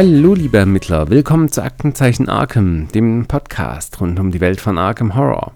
Hallo 0.00 0.32
liebe 0.32 0.58
Ermittler, 0.58 1.10
willkommen 1.10 1.50
zu 1.50 1.60
Aktenzeichen 1.60 2.28
Arkham, 2.28 2.86
dem 2.94 3.26
Podcast 3.26 4.00
rund 4.00 4.20
um 4.20 4.30
die 4.30 4.40
Welt 4.40 4.60
von 4.60 4.78
Arkham 4.78 5.16
Horror. 5.16 5.54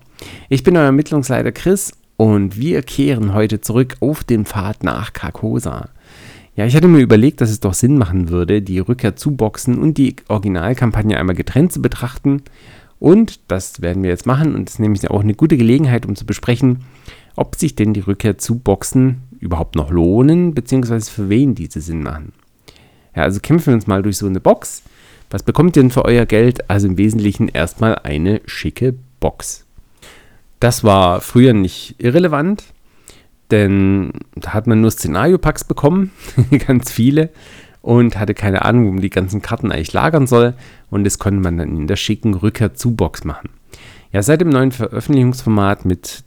Ich 0.49 0.65
bin 0.65 0.77
euer 0.77 0.87
Ermittlungsleiter 0.87 1.53
Chris 1.53 1.93
und 2.17 2.57
wir 2.57 2.83
kehren 2.83 3.35
heute 3.35 3.61
zurück 3.61 3.95
auf 4.01 4.25
den 4.25 4.45
Pfad 4.45 4.83
nach 4.83 5.13
Carcosa. 5.13 5.91
Ja, 6.57 6.67
ich 6.67 6.75
hatte 6.75 6.89
mir 6.89 6.99
überlegt, 6.99 7.41
dass 7.41 7.51
es 7.51 7.61
doch 7.61 7.73
Sinn 7.73 7.97
machen 7.99 8.31
würde, 8.31 8.63
die 8.63 8.81
Rückkehr 8.81 9.15
zu 9.15 9.31
Boxen 9.31 9.79
und 9.79 9.97
die 9.97 10.17
Originalkampagne 10.27 11.17
einmal 11.17 11.37
getrennt 11.37 11.73
zu 11.73 11.81
betrachten. 11.81 12.43
Und 12.99 13.39
das 13.47 13.81
werden 13.81 14.03
wir 14.03 14.11
jetzt 14.11 14.27
machen 14.27 14.57
und 14.57 14.69
das 14.69 14.75
ist 14.75 14.81
nämlich 14.81 15.09
auch 15.09 15.21
eine 15.21 15.35
gute 15.35 15.57
Gelegenheit, 15.57 16.05
um 16.05 16.17
zu 16.17 16.27
besprechen, 16.27 16.81
ob 17.37 17.55
sich 17.55 17.77
denn 17.77 17.95
die 17.95 18.01
Rückkehr 18.01 18.39
zu 18.39 18.59
Boxen 18.59 19.23
überhaupt 19.39 19.77
noch 19.77 19.93
lohnen, 19.93 20.53
beziehungsweise 20.53 21.13
für 21.13 21.29
wen 21.29 21.55
diese 21.55 21.81
Sinn 21.81 22.03
machen. 22.03 22.33
Ja, 23.15 23.23
also 23.23 23.41
kämpfen 23.41 23.69
wir 23.69 23.75
uns 23.75 23.87
mal 23.87 24.03
durch 24.03 24.17
so 24.17 24.27
eine 24.27 24.41
Box. 24.41 24.83
Was 25.31 25.43
bekommt 25.43 25.77
ihr 25.77 25.83
denn 25.83 25.91
für 25.91 26.05
euer 26.05 26.27
Geld? 26.27 26.69
Also 26.71 26.87
im 26.87 26.99
Wesentlichen 26.99 27.49
erstmal 27.49 27.97
eine 27.97 28.41
schicke 28.47 28.95
Box. 29.21 29.65
Das 30.61 30.85
war 30.85 31.21
früher 31.21 31.55
nicht 31.55 31.97
irrelevant, 31.99 32.65
denn 33.51 34.13
da 34.37 34.55
hat 34.55 34.67
man 34.67 34.81
nur 34.81 34.91
Szenario-Packs 34.91 35.65
bekommen, 35.65 36.13
ganz 36.67 36.91
viele, 36.91 37.31
und 37.81 38.19
hatte 38.19 38.35
keine 38.35 38.65
Ahnung, 38.65 38.87
wo 38.87 38.93
man 38.93 39.03
die 39.03 39.11
ganzen 39.11 39.43
Karten 39.43 39.73
eigentlich 39.73 39.93
lagern 39.93 40.27
soll. 40.27 40.55
Und 40.91 41.05
das 41.05 41.19
konnte 41.19 41.41
man 41.41 41.57
dann 41.57 41.77
in 41.77 41.87
der 41.87 41.97
schicken 41.97 42.35
Rückkehr 42.35 42.75
zu 42.75 42.95
Box 42.95 43.25
machen. 43.25 43.51
Ja, 44.13 44.23
seit 44.23 44.43
dem 44.43 44.51
neuen 44.51 44.73
Veröffentlichungsformat 44.73 45.85
mit 45.87 46.25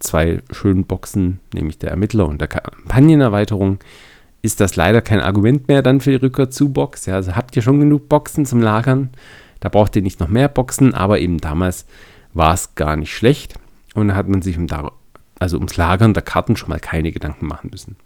zwei 0.00 0.42
schönen 0.50 0.84
Boxen, 0.84 1.40
nämlich 1.54 1.78
der 1.78 1.90
Ermittler 1.90 2.28
und 2.28 2.40
der 2.40 2.48
Kampagnenerweiterung, 2.48 3.78
ist 4.42 4.60
das 4.60 4.76
leider 4.76 5.00
kein 5.00 5.20
Argument 5.20 5.68
mehr 5.68 5.82
dann 5.82 6.00
für 6.00 6.10
die 6.10 6.16
Rückkehr 6.16 6.50
zu 6.50 6.72
Box. 6.72 7.06
Ja, 7.06 7.14
also 7.14 7.34
habt 7.34 7.56
ihr 7.56 7.62
schon 7.62 7.80
genug 7.80 8.08
Boxen 8.08 8.46
zum 8.46 8.60
Lagern. 8.60 9.10
Da 9.60 9.68
braucht 9.68 9.96
ihr 9.96 10.02
nicht 10.02 10.20
noch 10.20 10.28
mehr 10.28 10.48
Boxen, 10.48 10.94
aber 10.94 11.18
eben 11.18 11.38
damals 11.38 11.86
war 12.34 12.54
es 12.54 12.74
gar 12.74 12.96
nicht 12.96 13.14
schlecht. 13.14 13.54
Und 13.94 14.08
da 14.08 14.14
hat 14.14 14.28
man 14.28 14.42
sich 14.42 14.56
um 14.56 14.66
da, 14.66 14.92
also 15.38 15.56
ums 15.56 15.76
Lagern 15.76 16.14
der 16.14 16.22
Karten 16.22 16.56
schon 16.56 16.68
mal 16.68 16.78
keine 16.78 17.10
Gedanken 17.10 17.46
machen 17.46 17.70
müssen. 17.70 17.96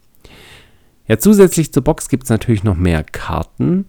Ja, 1.07 1.19
zusätzlich 1.19 1.73
zur 1.73 1.85
Box 1.85 2.09
gibt 2.09 2.25
es 2.25 2.31
natürlich 2.31 2.65
noch 2.65 2.77
mehr 2.77 3.05
Karten. 3.05 3.87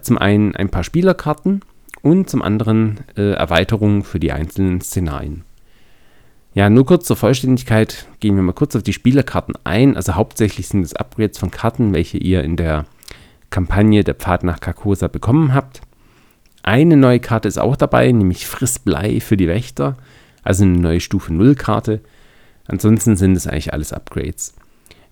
Zum 0.00 0.18
einen 0.18 0.54
ein 0.54 0.68
paar 0.68 0.84
Spielerkarten 0.84 1.62
und 2.02 2.30
zum 2.30 2.42
anderen 2.42 3.00
äh, 3.16 3.32
Erweiterungen 3.32 4.04
für 4.04 4.20
die 4.20 4.30
einzelnen 4.30 4.80
Szenarien. 4.80 5.42
Ja, 6.52 6.68
nur 6.68 6.84
kurz 6.84 7.06
zur 7.06 7.16
Vollständigkeit 7.16 8.06
gehen 8.18 8.34
wir 8.34 8.42
mal 8.42 8.52
kurz 8.52 8.74
auf 8.74 8.82
die 8.82 8.92
Spielerkarten 8.92 9.54
ein. 9.62 9.96
Also 9.96 10.16
hauptsächlich 10.16 10.66
sind 10.66 10.82
es 10.82 10.96
Upgrades 10.96 11.38
von 11.38 11.52
Karten, 11.52 11.94
welche 11.94 12.18
ihr 12.18 12.42
in 12.42 12.56
der 12.56 12.86
Kampagne 13.50 14.02
der 14.02 14.14
Pfad 14.14 14.42
nach 14.42 14.58
Carcosa 14.58 15.06
bekommen 15.06 15.54
habt. 15.54 15.80
Eine 16.62 16.96
neue 16.96 17.20
Karte 17.20 17.46
ist 17.46 17.58
auch 17.58 17.76
dabei, 17.76 18.10
nämlich 18.10 18.46
Frissblei 18.46 19.20
für 19.20 19.36
die 19.36 19.48
Wächter, 19.48 19.96
also 20.42 20.64
eine 20.64 20.78
neue 20.78 21.00
Stufe 21.00 21.32
0 21.32 21.54
Karte. 21.54 22.00
Ansonsten 22.66 23.16
sind 23.16 23.36
es 23.36 23.46
eigentlich 23.46 23.72
alles 23.72 23.92
Upgrades. 23.92 24.54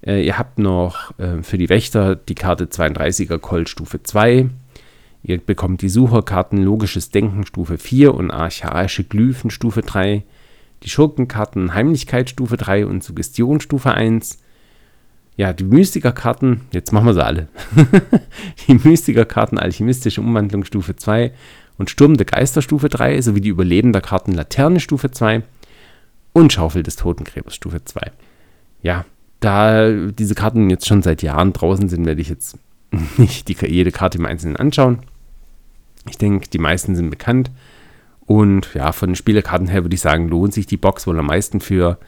Äh, 0.05 0.25
ihr 0.27 0.39
habt 0.39 0.59
noch 0.59 1.19
äh, 1.19 1.42
für 1.42 1.56
die 1.56 1.69
Wächter 1.69 2.16
die 2.16 2.34
Karte 2.34 2.66
32er 2.66 3.39
Colt 3.39 3.69
Stufe 3.69 4.03
2. 4.03 4.50
Ihr 5.22 5.39
bekommt 5.39 5.83
die 5.83 5.89
Sucherkarten 5.89 6.59
Logisches 6.59 7.11
Denken 7.11 7.47
Stufe 7.47 7.78
4 7.78 8.14
und 8.14 8.31
Archaische 8.31 9.05
Glyphen 9.05 9.50
Stufe 9.50 9.82
3 9.82 10.25
die 10.83 10.91
Schurkenkarten 10.91 11.75
Heimlichkeit 11.75 12.31
Stufe 12.31 12.56
3 12.56 12.87
und 12.87 13.03
Suggestion 13.03 13.61
Stufe 13.61 13.93
1. 13.93 14.39
Ja, 15.37 15.53
die 15.53 15.65
Mystikerkarten, 15.65 16.62
jetzt 16.72 16.93
machen 16.93 17.06
wir 17.06 17.15
sie 17.15 17.25
alle. 17.25 17.49
die 18.66 18.75
Mystikerkarten 18.75 19.59
Alchemistische 19.59 20.21
Umwandlung 20.21 20.65
Stufe 20.65 20.97
2 20.97 21.33
und 21.78 21.91
Sturm 21.91 22.16
der 22.16 22.27
Geister 22.27 22.61
Stufe 22.61 22.89
3 22.89 23.21
sowie 23.22 23.41
die 23.41 23.49
Überlebender-Karten 23.49 24.33
Laterne 24.33 24.81
Stufe 24.81 25.11
2 25.11 25.43
und 26.33 26.53
Schaufel 26.53 26.83
des 26.83 26.97
Totengräbers 26.97 27.55
Stufe 27.55 27.84
2. 27.84 28.10
Ja, 28.83 29.05
da 29.41 29.91
diese 29.93 30.34
Karten 30.34 30.71
jetzt 30.71 30.87
schon 30.87 31.03
seit 31.03 31.22
Jahren 31.22 31.53
draußen 31.53 31.89
sind, 31.89 32.05
werde 32.05 32.21
ich 32.21 32.28
jetzt 32.28 32.59
nicht 33.16 33.49
die, 33.49 33.56
jede 33.66 33.93
Karte 33.93 34.19
im 34.19 34.27
Einzelnen 34.27 34.56
anschauen. 34.56 35.00
Ich 36.09 36.19
denke, 36.19 36.49
die 36.49 36.59
meisten 36.59 36.97
sind 36.97 37.10
bekannt. 37.10 37.50
Und 38.28 38.75
ja, 38.75 38.93
von 38.93 39.09
den 39.09 39.16
Spielekarten 39.16 39.69
her 39.69 39.84
würde 39.84 39.94
ich 39.94 40.03
sagen, 40.03 40.28
lohnt 40.28 40.53
sich 40.53 40.66
die 40.66 40.77
Box 40.77 41.06
wohl 41.06 41.19
am 41.19 41.27
meisten 41.27 41.61
für 41.61 41.99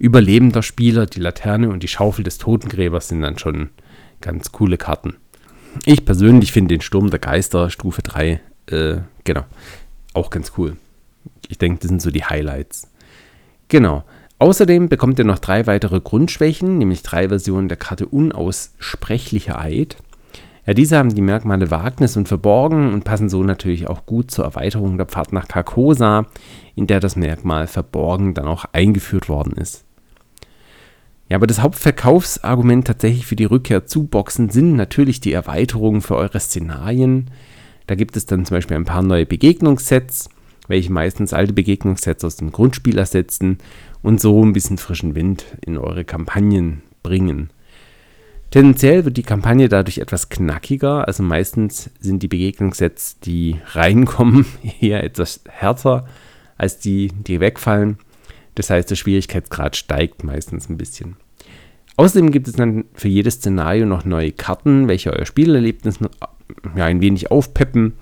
überlebender 0.00 0.64
Spieler. 0.64 1.06
Die 1.06 1.20
Laterne 1.20 1.70
und 1.70 1.84
die 1.84 1.88
Schaufel 1.88 2.24
des 2.24 2.38
Totengräbers 2.38 3.06
sind 3.06 3.22
dann 3.22 3.38
schon 3.38 3.70
ganz 4.20 4.50
coole 4.50 4.76
Karten. 4.76 5.14
Ich 5.84 6.04
persönlich 6.04 6.50
finde 6.50 6.74
den 6.74 6.80
Sturm 6.80 7.10
der 7.10 7.20
Geister 7.20 7.70
Stufe 7.70 8.02
3, 8.02 8.40
äh, 8.66 8.96
genau, 9.22 9.44
auch 10.14 10.30
ganz 10.30 10.52
cool. 10.58 10.76
Ich 11.46 11.58
denke, 11.58 11.78
das 11.78 11.88
sind 11.90 12.02
so 12.02 12.10
die 12.10 12.24
Highlights. 12.24 12.90
Genau. 13.68 14.02
Außerdem 14.40 14.88
bekommt 14.88 15.20
ihr 15.20 15.24
noch 15.24 15.38
drei 15.38 15.68
weitere 15.68 16.00
Grundschwächen, 16.00 16.78
nämlich 16.78 17.04
drei 17.04 17.28
Versionen 17.28 17.68
der 17.68 17.76
Karte 17.76 18.06
Unaussprechlicher 18.06 19.60
Eid. 19.60 19.96
Ja, 20.68 20.74
diese 20.74 20.98
haben 20.98 21.14
die 21.14 21.22
Merkmale 21.22 21.70
Wagnis 21.70 22.18
und 22.18 22.28
Verborgen 22.28 22.92
und 22.92 23.02
passen 23.02 23.30
so 23.30 23.42
natürlich 23.42 23.88
auch 23.88 24.04
gut 24.04 24.30
zur 24.30 24.44
Erweiterung 24.44 24.98
der 24.98 25.06
Pfad 25.06 25.32
nach 25.32 25.48
Carcosa, 25.48 26.26
in 26.74 26.86
der 26.86 27.00
das 27.00 27.16
Merkmal 27.16 27.66
Verborgen 27.66 28.34
dann 28.34 28.44
auch 28.44 28.66
eingeführt 28.72 29.30
worden 29.30 29.54
ist. 29.54 29.86
Ja, 31.30 31.36
aber 31.36 31.46
das 31.46 31.62
Hauptverkaufsargument 31.62 32.86
tatsächlich 32.86 33.24
für 33.24 33.34
die 33.34 33.46
Rückkehr 33.46 33.86
zu 33.86 34.04
Boxen 34.04 34.50
sind 34.50 34.76
natürlich 34.76 35.22
die 35.22 35.32
Erweiterungen 35.32 36.02
für 36.02 36.16
eure 36.16 36.38
Szenarien. 36.38 37.30
Da 37.86 37.94
gibt 37.94 38.14
es 38.18 38.26
dann 38.26 38.44
zum 38.44 38.58
Beispiel 38.58 38.76
ein 38.76 38.84
paar 38.84 39.02
neue 39.02 39.24
Begegnungssets, 39.24 40.28
welche 40.66 40.92
meistens 40.92 41.32
alte 41.32 41.54
Begegnungssets 41.54 42.24
aus 42.24 42.36
dem 42.36 42.52
Grundspiel 42.52 42.98
ersetzen 42.98 43.56
und 44.02 44.20
so 44.20 44.44
ein 44.44 44.52
bisschen 44.52 44.76
frischen 44.76 45.14
Wind 45.14 45.46
in 45.64 45.78
eure 45.78 46.04
Kampagnen 46.04 46.82
bringen. 47.02 47.48
Tendenziell 48.50 49.04
wird 49.04 49.18
die 49.18 49.22
Kampagne 49.22 49.68
dadurch 49.68 49.98
etwas 49.98 50.30
knackiger, 50.30 51.06
also 51.06 51.22
meistens 51.22 51.90
sind 52.00 52.22
die 52.22 52.28
Begegnungssets, 52.28 53.20
die 53.20 53.58
reinkommen, 53.72 54.46
eher 54.80 55.04
etwas 55.04 55.42
härter 55.48 56.06
als 56.56 56.78
die, 56.78 57.08
die 57.08 57.40
wegfallen. 57.40 57.98
Das 58.54 58.70
heißt, 58.70 58.90
der 58.90 58.96
Schwierigkeitsgrad 58.96 59.76
steigt 59.76 60.24
meistens 60.24 60.68
ein 60.68 60.78
bisschen. 60.78 61.16
Außerdem 61.96 62.30
gibt 62.30 62.48
es 62.48 62.54
dann 62.54 62.86
für 62.94 63.08
jedes 63.08 63.34
Szenario 63.34 63.84
noch 63.84 64.04
neue 64.04 64.32
Karten, 64.32 64.88
welche 64.88 65.12
euer 65.12 65.26
Spielerlebnis 65.26 65.98
ja, 66.76 66.84
ein 66.84 67.00
wenig 67.00 67.30
aufpeppen. 67.30 67.94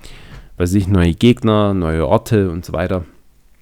Weiß 0.57 0.73
ich, 0.73 0.87
neue 0.87 1.13
Gegner, 1.13 1.73
neue 1.73 2.07
Orte 2.07 2.49
und 2.49 2.63
so 2.63 2.73
weiter. 2.73 3.05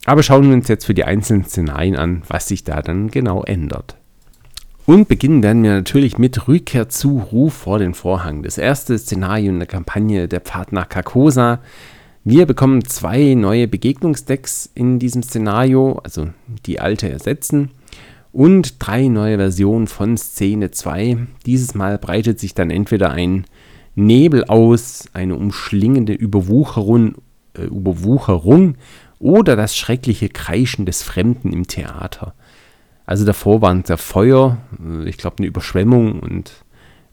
Aber 0.05 0.23
schauen 0.23 0.47
wir 0.47 0.53
uns 0.53 0.67
jetzt 0.67 0.85
für 0.85 0.93
die 0.93 1.03
einzelnen 1.03 1.45
Szenarien 1.45 1.95
an, 1.95 2.21
was 2.27 2.47
sich 2.47 2.63
da 2.63 2.81
dann 2.81 3.09
genau 3.09 3.43
ändert. 3.43 3.97
Und 4.85 5.07
beginnen 5.07 5.41
werden 5.41 5.63
wir 5.63 5.73
natürlich 5.73 6.19
mit 6.19 6.47
Rückkehr 6.47 6.89
zu 6.89 7.17
Ruf 7.17 7.53
vor 7.55 7.79
den 7.79 7.95
Vorhang. 7.95 8.43
Das 8.43 8.59
erste 8.59 8.95
Szenario 8.99 9.51
in 9.51 9.57
der 9.57 9.67
Kampagne 9.67 10.27
Der 10.27 10.41
Pfad 10.41 10.71
nach 10.71 10.89
Carcosa. 10.89 11.59
Wir 12.23 12.45
bekommen 12.45 12.85
zwei 12.85 13.33
neue 13.33 13.67
Begegnungsdecks 13.67 14.69
in 14.75 14.99
diesem 14.99 15.23
Szenario, 15.23 15.99
also 16.03 16.29
die 16.67 16.79
alte 16.79 17.09
ersetzen, 17.09 17.71
und 18.31 18.75
drei 18.77 19.07
neue 19.07 19.37
Versionen 19.37 19.87
von 19.87 20.17
Szene 20.17 20.69
2. 20.69 21.17
Dieses 21.47 21.73
Mal 21.73 21.97
breitet 21.97 22.39
sich 22.39 22.53
dann 22.53 22.69
entweder 22.69 23.09
ein 23.09 23.45
Nebel 23.95 24.43
aus, 24.45 25.05
eine 25.13 25.35
umschlingende 25.35 26.13
Überwucherung, 26.13 27.15
äh, 27.57 27.63
Überwucherung 27.63 28.75
oder 29.17 29.55
das 29.55 29.75
schreckliche 29.75 30.29
Kreischen 30.29 30.85
des 30.85 31.01
Fremden 31.01 31.53
im 31.53 31.65
Theater. 31.65 32.35
Also 33.05 33.25
davor 33.25 33.61
waren 33.61 33.81
es 33.81 33.89
ja 33.89 33.97
Feuer, 33.97 34.57
äh, 34.83 35.07
ich 35.07 35.17
glaube 35.17 35.37
eine 35.39 35.47
Überschwemmung 35.47 36.19
und 36.19 36.51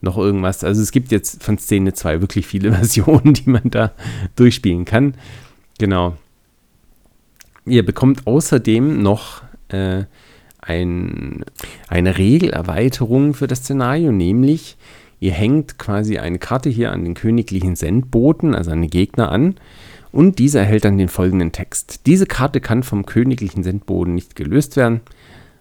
noch 0.01 0.17
irgendwas. 0.17 0.63
Also 0.63 0.81
es 0.81 0.91
gibt 0.91 1.11
jetzt 1.11 1.43
von 1.43 1.57
Szene 1.57 1.93
2 1.93 2.21
wirklich 2.21 2.45
viele 2.45 2.71
Versionen, 2.73 3.33
die 3.33 3.49
man 3.49 3.69
da 3.69 3.91
durchspielen 4.35 4.85
kann. 4.85 5.15
Genau. 5.79 6.15
Ihr 7.65 7.85
bekommt 7.85 8.27
außerdem 8.27 9.01
noch 9.01 9.41
äh, 9.69 10.03
ein, 10.59 11.45
eine 11.87 12.17
Regelerweiterung 12.17 13.33
für 13.33 13.47
das 13.47 13.59
Szenario, 13.59 14.11
nämlich 14.11 14.77
ihr 15.19 15.31
hängt 15.31 15.77
quasi 15.77 16.17
eine 16.17 16.39
Karte 16.39 16.69
hier 16.69 16.91
an 16.91 17.05
den 17.05 17.13
königlichen 17.13 17.77
Sendboten, 17.77 18.53
also 18.53 18.71
an 18.71 18.81
den 18.81 18.89
Gegner 18.89 19.31
an, 19.31 19.55
und 20.11 20.37
dieser 20.37 20.59
erhält 20.59 20.85
dann 20.85 20.97
den 20.97 21.07
folgenden 21.07 21.51
Text. 21.51 22.01
Diese 22.05 22.25
Karte 22.25 22.61
kann 22.61 22.83
vom 22.83 23.05
königlichen 23.05 23.63
Sendboden 23.63 24.13
nicht 24.13 24.35
gelöst 24.35 24.75
werden. 24.77 25.01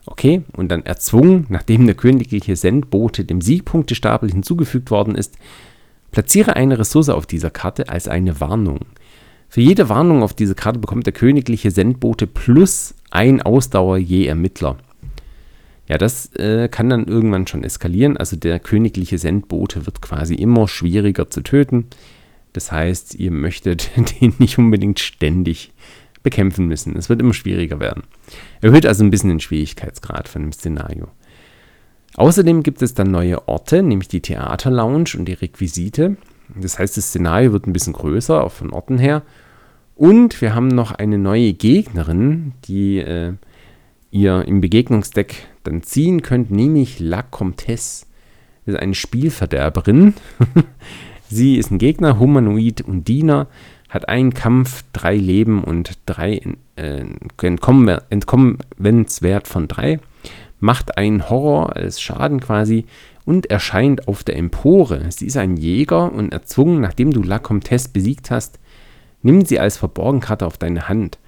Okay, 0.04 0.43
und 0.56 0.69
dann 0.69 0.84
erzwungen, 0.84 1.46
nachdem 1.49 1.87
der 1.87 1.94
königliche 1.94 2.56
Sendbote 2.56 3.25
dem 3.25 3.40
Siegpunktestapel 3.40 4.31
hinzugefügt 4.31 4.90
worden 4.90 5.14
ist, 5.14 5.37
platziere 6.10 6.56
eine 6.56 6.78
Ressource 6.78 7.08
auf 7.08 7.26
dieser 7.26 7.50
Karte 7.50 7.88
als 7.88 8.08
eine 8.08 8.40
Warnung. 8.40 8.81
Für 9.49 9.60
jede 9.60 9.88
Warnung 9.88 10.22
auf 10.22 10.34
diese 10.34 10.54
Karte 10.54 10.78
bekommt 10.78 11.06
der 11.06 11.12
königliche 11.12 11.70
Sendbote 11.70 12.26
plus 12.26 12.94
ein 13.10 13.43
Ausdauer 13.43 13.99
je 13.99 14.26
Ermittler. 14.26 14.76
Ja, 15.88 15.99
das 15.99 16.34
äh, 16.37 16.69
kann 16.69 16.88
dann 16.88 17.06
irgendwann 17.06 17.46
schon 17.46 17.64
eskalieren. 17.64 18.16
Also 18.16 18.37
der 18.37 18.58
königliche 18.60 19.19
Sendbote 19.19 19.84
wird 19.84 20.00
quasi 20.00 20.34
immer 20.34 20.69
schwieriger 20.69 21.28
zu 21.28 21.43
töten. 21.43 21.88
Das 22.52 22.72
heißt, 22.72 23.14
ihr 23.16 23.31
möchtet 23.31 23.90
den 24.20 24.34
nicht 24.38 24.58
unbedingt 24.58 25.00
ständig 25.00 25.72
bekämpfen 26.23 26.67
müssen. 26.67 26.97
Es 26.97 27.09
wird 27.09 27.21
immer 27.21 27.35
schwieriger 27.35 27.81
werden. 27.81 28.05
Erhöht 28.61 28.87
also 28.87 29.05
ein 29.05 29.11
bisschen 29.11 29.31
den 29.31 29.41
Schwierigkeitsgrad 29.41 30.29
von 30.29 30.43
dem 30.43 30.53
Szenario. 30.53 31.09
Außerdem 32.17 32.63
gibt 32.63 32.83
es 32.83 32.95
dann 32.95 33.11
neue 33.11 33.49
Orte, 33.49 33.83
nämlich 33.83 34.09
die 34.09 34.21
Theaterlounge 34.21 35.11
und 35.17 35.27
die 35.27 35.33
Requisite. 35.33 36.17
Das 36.55 36.79
heißt, 36.79 36.97
das 36.97 37.09
Szenario 37.09 37.53
wird 37.53 37.67
ein 37.67 37.73
bisschen 37.73 37.95
größer, 37.95 38.45
auch 38.45 38.53
von 38.53 38.71
Orten 38.71 38.99
her. 38.99 39.23
Und 39.95 40.41
wir 40.41 40.55
haben 40.55 40.69
noch 40.69 40.93
eine 40.93 41.19
neue 41.19 41.53
Gegnerin, 41.53 42.53
die 42.65 42.99
äh, 42.99 43.33
ihr 44.11 44.45
im 44.47 44.61
Begegnungsdeck 44.61 45.47
dann 45.65 45.83
ziehen 45.83 46.23
könnt, 46.23 46.51
nämlich 46.51 47.01
La 47.01 47.23
Comtesse. 47.23 48.07
Das 48.65 48.75
ist 48.75 48.81
eine 48.81 48.95
Spielverderberin. 48.95 50.15
Sie 51.29 51.57
ist 51.57 51.71
ein 51.71 51.79
Gegner, 51.79 52.19
Humanoid 52.19 52.83
und 52.83 53.09
Diener, 53.09 53.49
hat 53.93 54.09
einen 54.09 54.33
Kampf, 54.33 54.85
drei 54.94 55.15
Leben 55.17 55.62
und 55.62 55.99
drei 56.06 56.41
äh, 56.77 57.05
Entkommenswert 58.11 59.47
von 59.47 59.69
drei, 59.69 60.00
macht 60.61 60.97
einen 60.97 61.29
Horror 61.29 61.77
als 61.77 62.00
Schaden 62.00 62.41
quasi 62.41 62.87
und 63.27 63.50
erscheint 63.50 64.09
auf 64.09 64.25
der 64.25 64.37
Empore. 64.37 65.05
Sie 65.11 65.27
ist 65.27 65.37
ein 65.37 65.59
Jäger 65.59 66.11
und 66.11 66.33
erzwungen, 66.33 66.81
nachdem 66.81 67.12
du 67.12 67.23
La 67.23 67.39
Comtesse 67.39 67.91
besiegt 67.93 68.31
hast, 68.31 68.59
nimm 69.21 69.44
sie 69.44 69.61
als 69.61 69.77
Verborgenkarte 69.77 70.47
auf 70.47 70.56
deine 70.56 70.88
Hand. 70.88 71.19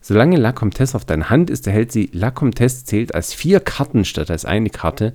Solange 0.00 0.38
La 0.38 0.52
Comtesse 0.52 0.96
auf 0.96 1.04
deiner 1.04 1.28
Hand 1.28 1.50
ist, 1.50 1.66
erhält 1.66 1.92
sie 1.92 2.08
La 2.12 2.30
Comtesse 2.30 2.86
zählt 2.86 3.14
als 3.14 3.34
vier 3.34 3.60
Karten 3.60 4.06
statt 4.06 4.30
als 4.30 4.46
eine 4.46 4.70
Karte, 4.70 5.12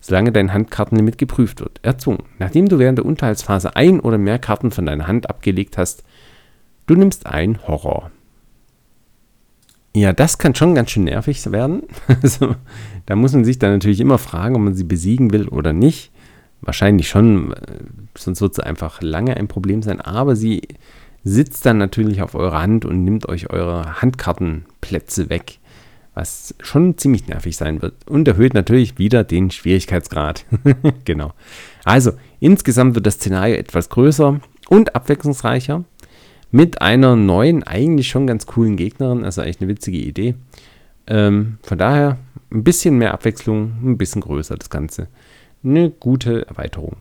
solange 0.00 0.30
dein 0.30 0.52
Handkartenlimit 0.52 1.18
geprüft 1.18 1.60
wird. 1.60 1.80
Erzwungen. 1.82 2.24
Nachdem 2.38 2.68
du 2.68 2.78
während 2.78 2.98
der 2.98 3.04
Unterhaltsphase 3.04 3.74
ein 3.74 3.98
oder 3.98 4.18
mehr 4.18 4.38
Karten 4.38 4.70
von 4.70 4.86
deiner 4.86 5.08
Hand 5.08 5.28
abgelegt 5.28 5.76
hast, 5.78 6.04
du 6.92 6.98
nimmst 6.98 7.26
ein 7.26 7.66
Horror. 7.66 8.10
Ja, 9.94 10.12
das 10.12 10.38
kann 10.38 10.54
schon 10.54 10.74
ganz 10.74 10.90
schön 10.90 11.04
nervig 11.04 11.50
werden. 11.50 11.82
Also, 12.22 12.54
da 13.06 13.16
muss 13.16 13.32
man 13.32 13.44
sich 13.44 13.58
dann 13.58 13.72
natürlich 13.72 14.00
immer 14.00 14.18
fragen, 14.18 14.54
ob 14.54 14.62
man 14.62 14.74
sie 14.74 14.84
besiegen 14.84 15.32
will 15.32 15.48
oder 15.48 15.72
nicht. 15.72 16.12
Wahrscheinlich 16.60 17.08
schon, 17.08 17.54
sonst 18.16 18.40
wird 18.40 18.54
sie 18.54 18.64
einfach 18.64 19.02
lange 19.02 19.36
ein 19.36 19.48
Problem 19.48 19.82
sein. 19.82 20.00
Aber 20.00 20.36
sie 20.36 20.62
sitzt 21.24 21.66
dann 21.66 21.78
natürlich 21.78 22.22
auf 22.22 22.34
eurer 22.34 22.62
Hand 22.62 22.84
und 22.84 23.04
nimmt 23.04 23.28
euch 23.28 23.50
eure 23.50 24.00
Handkartenplätze 24.00 25.28
weg, 25.28 25.58
was 26.14 26.54
schon 26.60 26.96
ziemlich 26.98 27.26
nervig 27.26 27.56
sein 27.56 27.82
wird 27.82 27.94
und 28.08 28.28
erhöht 28.28 28.54
natürlich 28.54 28.98
wieder 28.98 29.24
den 29.24 29.50
Schwierigkeitsgrad. 29.50 30.44
genau. 31.04 31.32
Also, 31.84 32.12
insgesamt 32.40 32.94
wird 32.94 33.06
das 33.06 33.14
Szenario 33.14 33.56
etwas 33.56 33.88
größer 33.88 34.40
und 34.68 34.94
abwechslungsreicher 34.94 35.84
mit 36.52 36.80
einer 36.82 37.16
neuen, 37.16 37.62
eigentlich 37.64 38.08
schon 38.08 38.26
ganz 38.26 38.46
coolen 38.46 38.76
Gegnerin, 38.76 39.24
also 39.24 39.42
echt 39.42 39.60
eine 39.60 39.68
witzige 39.68 39.98
Idee. 39.98 40.34
Ähm, 41.06 41.58
von 41.62 41.78
daher 41.78 42.18
ein 42.52 42.62
bisschen 42.62 42.98
mehr 42.98 43.14
Abwechslung, 43.14 43.72
ein 43.82 43.98
bisschen 43.98 44.20
größer 44.20 44.56
das 44.56 44.70
Ganze. 44.70 45.08
Eine 45.64 45.90
gute 45.90 46.46
Erweiterung. 46.46 46.96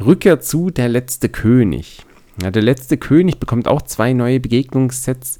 Rückkehr 0.00 0.40
zu 0.40 0.70
Der 0.70 0.88
letzte 0.88 1.28
König. 1.28 2.04
Ja, 2.42 2.50
der 2.50 2.62
letzte 2.62 2.96
König 2.96 3.38
bekommt 3.38 3.68
auch 3.68 3.82
zwei 3.82 4.14
neue 4.14 4.40
Begegnungssets 4.40 5.38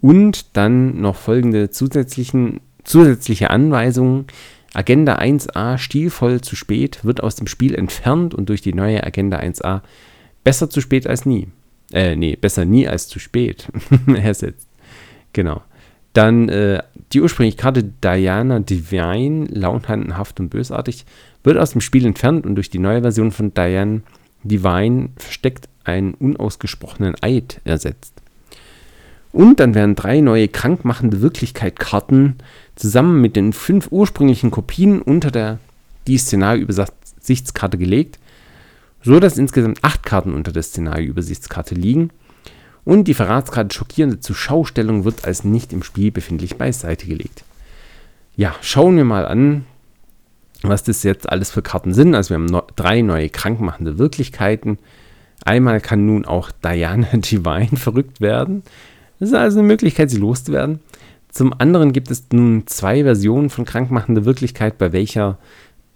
und 0.00 0.56
dann 0.56 1.00
noch 1.00 1.16
folgende 1.16 1.70
zusätzlichen, 1.70 2.60
zusätzliche 2.84 3.50
Anweisungen. 3.50 4.26
Agenda 4.74 5.18
1a 5.18 5.78
stilvoll 5.78 6.40
zu 6.40 6.54
spät 6.54 7.04
wird 7.04 7.22
aus 7.22 7.34
dem 7.34 7.48
Spiel 7.48 7.74
entfernt 7.74 8.32
und 8.32 8.48
durch 8.48 8.60
die 8.60 8.74
neue 8.74 9.02
Agenda 9.02 9.38
1a 9.38 9.80
besser 10.44 10.70
zu 10.70 10.80
spät 10.80 11.08
als 11.08 11.26
nie. 11.26 11.48
Äh, 11.92 12.16
nee, 12.16 12.36
besser 12.36 12.64
nie 12.64 12.88
als 12.88 13.08
zu 13.08 13.18
spät 13.18 13.68
ersetzt. 14.06 14.68
Genau. 15.32 15.62
Dann 16.12 16.48
äh, 16.48 16.82
die 17.12 17.20
ursprüngliche 17.20 17.58
Karte 17.58 17.84
Diana 17.84 18.60
Divine, 18.60 19.46
launhandenhaft 19.50 20.40
und 20.40 20.48
bösartig, 20.48 21.04
wird 21.44 21.58
aus 21.58 21.72
dem 21.72 21.80
Spiel 21.80 22.06
entfernt 22.06 22.46
und 22.46 22.54
durch 22.56 22.70
die 22.70 22.78
neue 22.78 23.02
Version 23.02 23.30
von 23.30 23.52
Diane 23.54 24.02
Divine 24.42 25.10
versteckt 25.16 25.68
einen 25.84 26.14
unausgesprochenen 26.14 27.14
Eid 27.20 27.60
ersetzt. 27.64 28.14
Und 29.32 29.60
dann 29.60 29.74
werden 29.74 29.94
drei 29.94 30.20
neue 30.20 30.48
krankmachende 30.48 31.20
Wirklichkeit-Karten 31.20 32.36
zusammen 32.74 33.20
mit 33.20 33.36
den 33.36 33.52
fünf 33.52 33.88
ursprünglichen 33.90 34.50
Kopien 34.50 35.02
unter 35.02 35.30
der 35.30 35.58
die 36.06 36.18
Szenarioübersichtskarte 36.18 37.76
gelegt, 37.76 38.18
so 39.06 39.20
dass 39.20 39.38
insgesamt 39.38 39.82
acht 39.82 40.04
Karten 40.04 40.34
unter 40.34 40.52
der 40.52 40.62
Szenarioübersichtskarte 40.62 41.74
liegen. 41.74 42.10
Und 42.84 43.08
die 43.08 43.14
Verratskarte 43.14 43.74
schockierende 43.74 44.20
Zuschaustellung 44.20 45.04
wird 45.04 45.24
als 45.24 45.42
nicht 45.42 45.72
im 45.72 45.82
Spiel 45.82 46.12
befindlich 46.12 46.56
beiseite 46.56 47.06
gelegt. 47.06 47.42
Ja, 48.36 48.54
schauen 48.60 48.96
wir 48.96 49.04
mal 49.04 49.26
an, 49.26 49.64
was 50.62 50.84
das 50.84 51.02
jetzt 51.02 51.28
alles 51.28 51.50
für 51.50 51.62
Karten 51.62 51.94
sind. 51.94 52.14
Also 52.14 52.30
wir 52.30 52.34
haben 52.36 52.46
no 52.46 52.62
drei 52.76 53.00
neue 53.00 53.28
krankmachende 53.28 53.98
Wirklichkeiten, 53.98 54.78
Einmal 55.46 55.80
kann 55.80 56.06
nun 56.06 56.24
auch 56.24 56.50
Diana 56.50 57.06
Divine 57.12 57.76
verrückt 57.76 58.20
werden. 58.20 58.62
Das 59.20 59.28
ist 59.30 59.34
also 59.34 59.60
eine 59.60 59.68
Möglichkeit, 59.68 60.10
sie 60.10 60.18
loszuwerden. 60.18 60.80
Zum 61.28 61.54
anderen 61.58 61.92
gibt 61.92 62.10
es 62.10 62.24
nun 62.32 62.66
zwei 62.66 63.04
Versionen 63.04 63.48
von 63.48 63.64
krankmachender 63.64 64.24
Wirklichkeit, 64.24 64.76
bei 64.76 64.92
welcher 64.92 65.38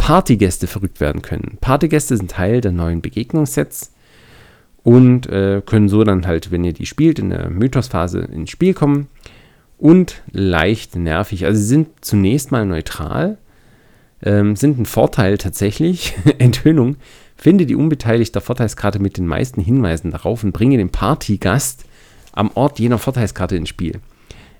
Partygäste 0.01 0.67
verrückt 0.67 1.01
werden 1.01 1.23
können. 1.23 1.59
Partygäste 1.61 2.17
sind 2.17 2.31
Teil 2.31 2.61
der 2.61 2.73
neuen 2.73 3.03
Begegnungssets 3.03 3.93
und 4.83 5.29
äh, 5.29 5.63
können 5.65 5.89
so 5.89 6.05
dann 6.05 6.27
halt, 6.27 6.51
wenn 6.51 6.65
ihr 6.65 6.73
die 6.73 6.87
spielt, 6.87 7.19
in 7.19 7.31
der 7.31 7.51
Mythosphase 7.51 8.21
ins 8.21 8.51
Spiel 8.51 8.75
kommen 8.75 9.09
und 9.79 10.23
leicht 10.33 10.97
nervig. 10.97 11.45
Also 11.45 11.61
sie 11.61 11.67
sind 11.67 11.89
zunächst 12.01 12.51
mal 12.51 12.67
neutral, 12.67 13.39
ähm, 14.23 14.57
sind 14.57 14.79
ein 14.79 14.87
Vorteil 14.87 15.39
tatsächlich, 15.39 16.15
Enthüllung, 16.39 16.97
Finde 17.41 17.65
die 17.65 17.75
unbeteiligte 17.75 18.43
Vorteilskarte 18.43 18.99
mit 18.99 19.17
den 19.17 19.27
meisten 19.27 19.63
Hinweisen 19.63 20.11
darauf 20.11 20.45
und 20.45 20.53
bringe 20.53 20.77
den 20.77 20.91
Partygast 20.91 21.87
am 22.33 22.51
Ort 22.53 22.79
jener 22.79 22.99
Vorteilskarte 22.99 23.57
ins 23.57 23.71
Spiel. 23.71 24.01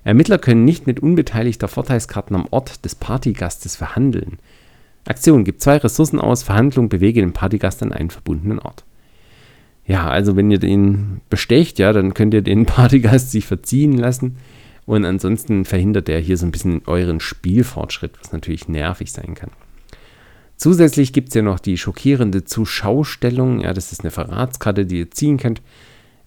Ermittler 0.03 0.39
können 0.39 0.65
nicht 0.65 0.87
mit 0.87 0.99
unbeteiligter 0.99 1.67
Vorteilskarten 1.67 2.35
am 2.35 2.47
Ort 2.49 2.83
des 2.83 2.95
Partygastes 2.95 3.75
verhandeln. 3.75 4.39
Aktion 5.05 5.43
gibt 5.43 5.61
zwei 5.61 5.77
Ressourcen 5.77 6.19
aus, 6.19 6.43
Verhandlung 6.43 6.89
bewege 6.89 7.21
den 7.21 7.33
Partygast 7.33 7.81
an 7.81 7.91
einen 7.91 8.09
verbundenen 8.09 8.59
Ort. 8.59 8.83
Ja, 9.85 10.07
also 10.07 10.35
wenn 10.35 10.51
ihr 10.51 10.59
den 10.59 11.21
bestecht, 11.29 11.79
ja, 11.79 11.91
dann 11.91 12.13
könnt 12.13 12.33
ihr 12.33 12.41
den 12.41 12.65
Partygast 12.67 13.31
sich 13.31 13.45
verziehen 13.45 13.97
lassen 13.97 14.37
und 14.85 15.05
ansonsten 15.05 15.65
verhindert 15.65 16.09
er 16.09 16.19
hier 16.19 16.37
so 16.37 16.45
ein 16.45 16.51
bisschen 16.51 16.83
euren 16.85 17.19
Spielfortschritt, 17.19 18.13
was 18.19 18.31
natürlich 18.31 18.67
nervig 18.67 19.11
sein 19.11 19.35
kann. 19.35 19.51
Zusätzlich 20.57 21.11
gibt 21.11 21.29
es 21.29 21.33
ja 21.33 21.41
noch 21.41 21.57
die 21.57 21.77
schockierende 21.77 22.43
Zuschaustellung. 22.45 23.61
Ja, 23.61 23.73
das 23.73 23.91
ist 23.91 24.01
eine 24.01 24.11
Verratskarte, 24.11 24.85
die 24.85 24.99
ihr 24.99 25.09
ziehen 25.09 25.37
könnt. 25.37 25.59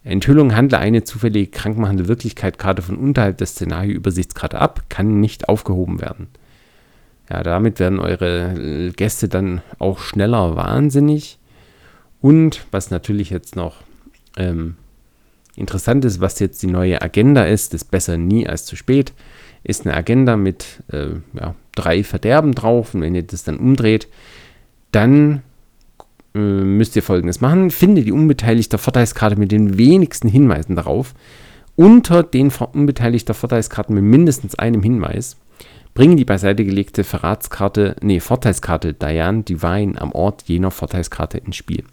Enthüllung 0.03 0.53
handle 0.53 0.77
eine 0.77 1.03
zufällige 1.05 1.49
krankmachende 1.49 2.09
Wirklichkeit-Karte 2.09 2.81
von 2.81 2.97
unterhalb 2.97 3.37
der 3.37 3.47
Szenario-Übersichtskarte 3.47 4.59
ab, 4.59 4.83
kann 4.89 5.21
nicht 5.21 5.47
aufgehoben 5.47 6.01
werden. 6.01 6.27
Ja, 7.29 7.43
damit 7.43 7.79
werden 7.79 7.99
eure 7.99 8.91
Gäste 8.95 9.27
dann 9.27 9.61
auch 9.79 9.99
schneller 9.99 10.55
wahnsinnig. 10.55 11.39
Und 12.21 12.65
was 12.71 12.91
natürlich 12.91 13.29
jetzt 13.29 13.55
noch 13.55 13.77
ähm, 14.37 14.75
interessant 15.55 16.05
ist, 16.05 16.21
was 16.21 16.39
jetzt 16.39 16.61
die 16.61 16.67
neue 16.67 17.01
Agenda 17.01 17.45
ist, 17.45 17.73
ist 17.73 17.91
besser 17.91 18.17
nie 18.17 18.47
als 18.47 18.65
zu 18.65 18.75
spät 18.75 19.13
ist 19.65 19.85
eine 19.85 19.97
Agenda 19.97 20.37
mit 20.37 20.83
äh, 20.91 21.07
ja, 21.33 21.55
drei 21.73 22.03
Verderben 22.03 22.53
drauf. 22.53 22.93
Und 22.93 23.01
wenn 23.01 23.15
ihr 23.15 23.23
das 23.23 23.43
dann 23.43 23.57
umdreht, 23.57 24.07
dann 24.91 25.41
äh, 26.35 26.39
müsst 26.39 26.95
ihr 26.95 27.03
folgendes 27.03 27.41
machen. 27.41 27.71
Finde 27.71 28.03
die 28.03 28.11
unbeteiligte 28.11 28.77
Vorteilskarte 28.77 29.37
mit 29.37 29.51
den 29.51 29.77
wenigsten 29.77 30.27
Hinweisen 30.27 30.75
darauf. 30.75 31.15
Unter 31.75 32.21
den 32.21 32.51
unbeteiligten 32.73 33.33
Vorteilskarten 33.33 33.95
mit 33.95 34.03
mindestens 34.03 34.55
einem 34.55 34.83
Hinweis. 34.83 35.35
Bringen 35.95 36.17
die 36.17 36.25
beiseite 36.25 36.65
gelegte 36.65 37.05
Verratskarte, 37.05 37.95
nee, 38.01 38.19
Vorteilskarte 38.19 38.93
Diane 38.93 39.43
Divine 39.43 39.99
am 39.99 40.11
Ort 40.11 40.43
jener 40.45 40.69
Vorteilskarte 40.69 41.37
ins 41.37 41.55
Spiel. 41.55 41.85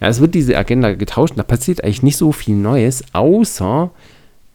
Ja, 0.00 0.08
es 0.08 0.20
wird 0.20 0.34
diese 0.34 0.58
Agenda 0.58 0.92
getauscht. 0.92 1.34
Da 1.36 1.44
passiert 1.44 1.84
eigentlich 1.84 2.02
nicht 2.02 2.16
so 2.16 2.32
viel 2.32 2.56
Neues, 2.56 3.04
außer 3.12 3.92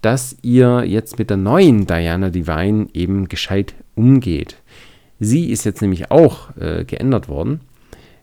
dass 0.01 0.36
ihr 0.41 0.84
jetzt 0.86 1.17
mit 1.17 1.29
der 1.29 1.38
neuen 1.38 1.88
Diana 1.88 2.29
Divine 2.29 2.88
eben 2.93 3.29
gescheit 3.29 3.74
umgeht. 3.96 4.58
Sie 5.22 5.50
ist 5.50 5.63
jetzt 5.63 5.81
nämlich 5.81 6.12
auch 6.12 6.55
äh, 6.58 6.84
geändert 6.84 7.29
worden. 7.29 7.62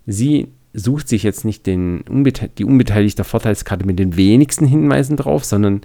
Sie 0.04 0.48
sucht 0.74 1.08
sich 1.08 1.22
jetzt 1.22 1.46
nicht 1.46 1.66
den 1.66 2.02
unbete 2.02 2.50
die 2.58 2.66
unbeteiligte 2.66 3.24
Vorteilskarte 3.24 3.86
mit 3.86 3.98
den 3.98 4.16
wenigsten 4.16 4.66
Hinweisen 4.66 5.16
drauf, 5.16 5.44
sondern 5.44 5.80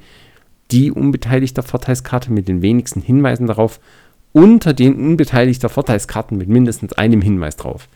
die 0.72 0.92
unbeteiligte 0.92 1.64
Vorteilskarte 1.64 2.34
mit 2.34 2.50
den 2.50 2.62
wenigsten 2.62 3.02
Hinweisen 3.02 3.48
darauf 3.48 3.80
unter 4.34 4.74
den 4.74 4.96
unbeteiligten 4.96 5.70
Vorteilskarten 5.70 6.38
mit 6.38 6.50
mindestens 6.50 6.94
einem 6.94 7.22
Hinweis 7.22 7.56
drauf. 7.56 7.88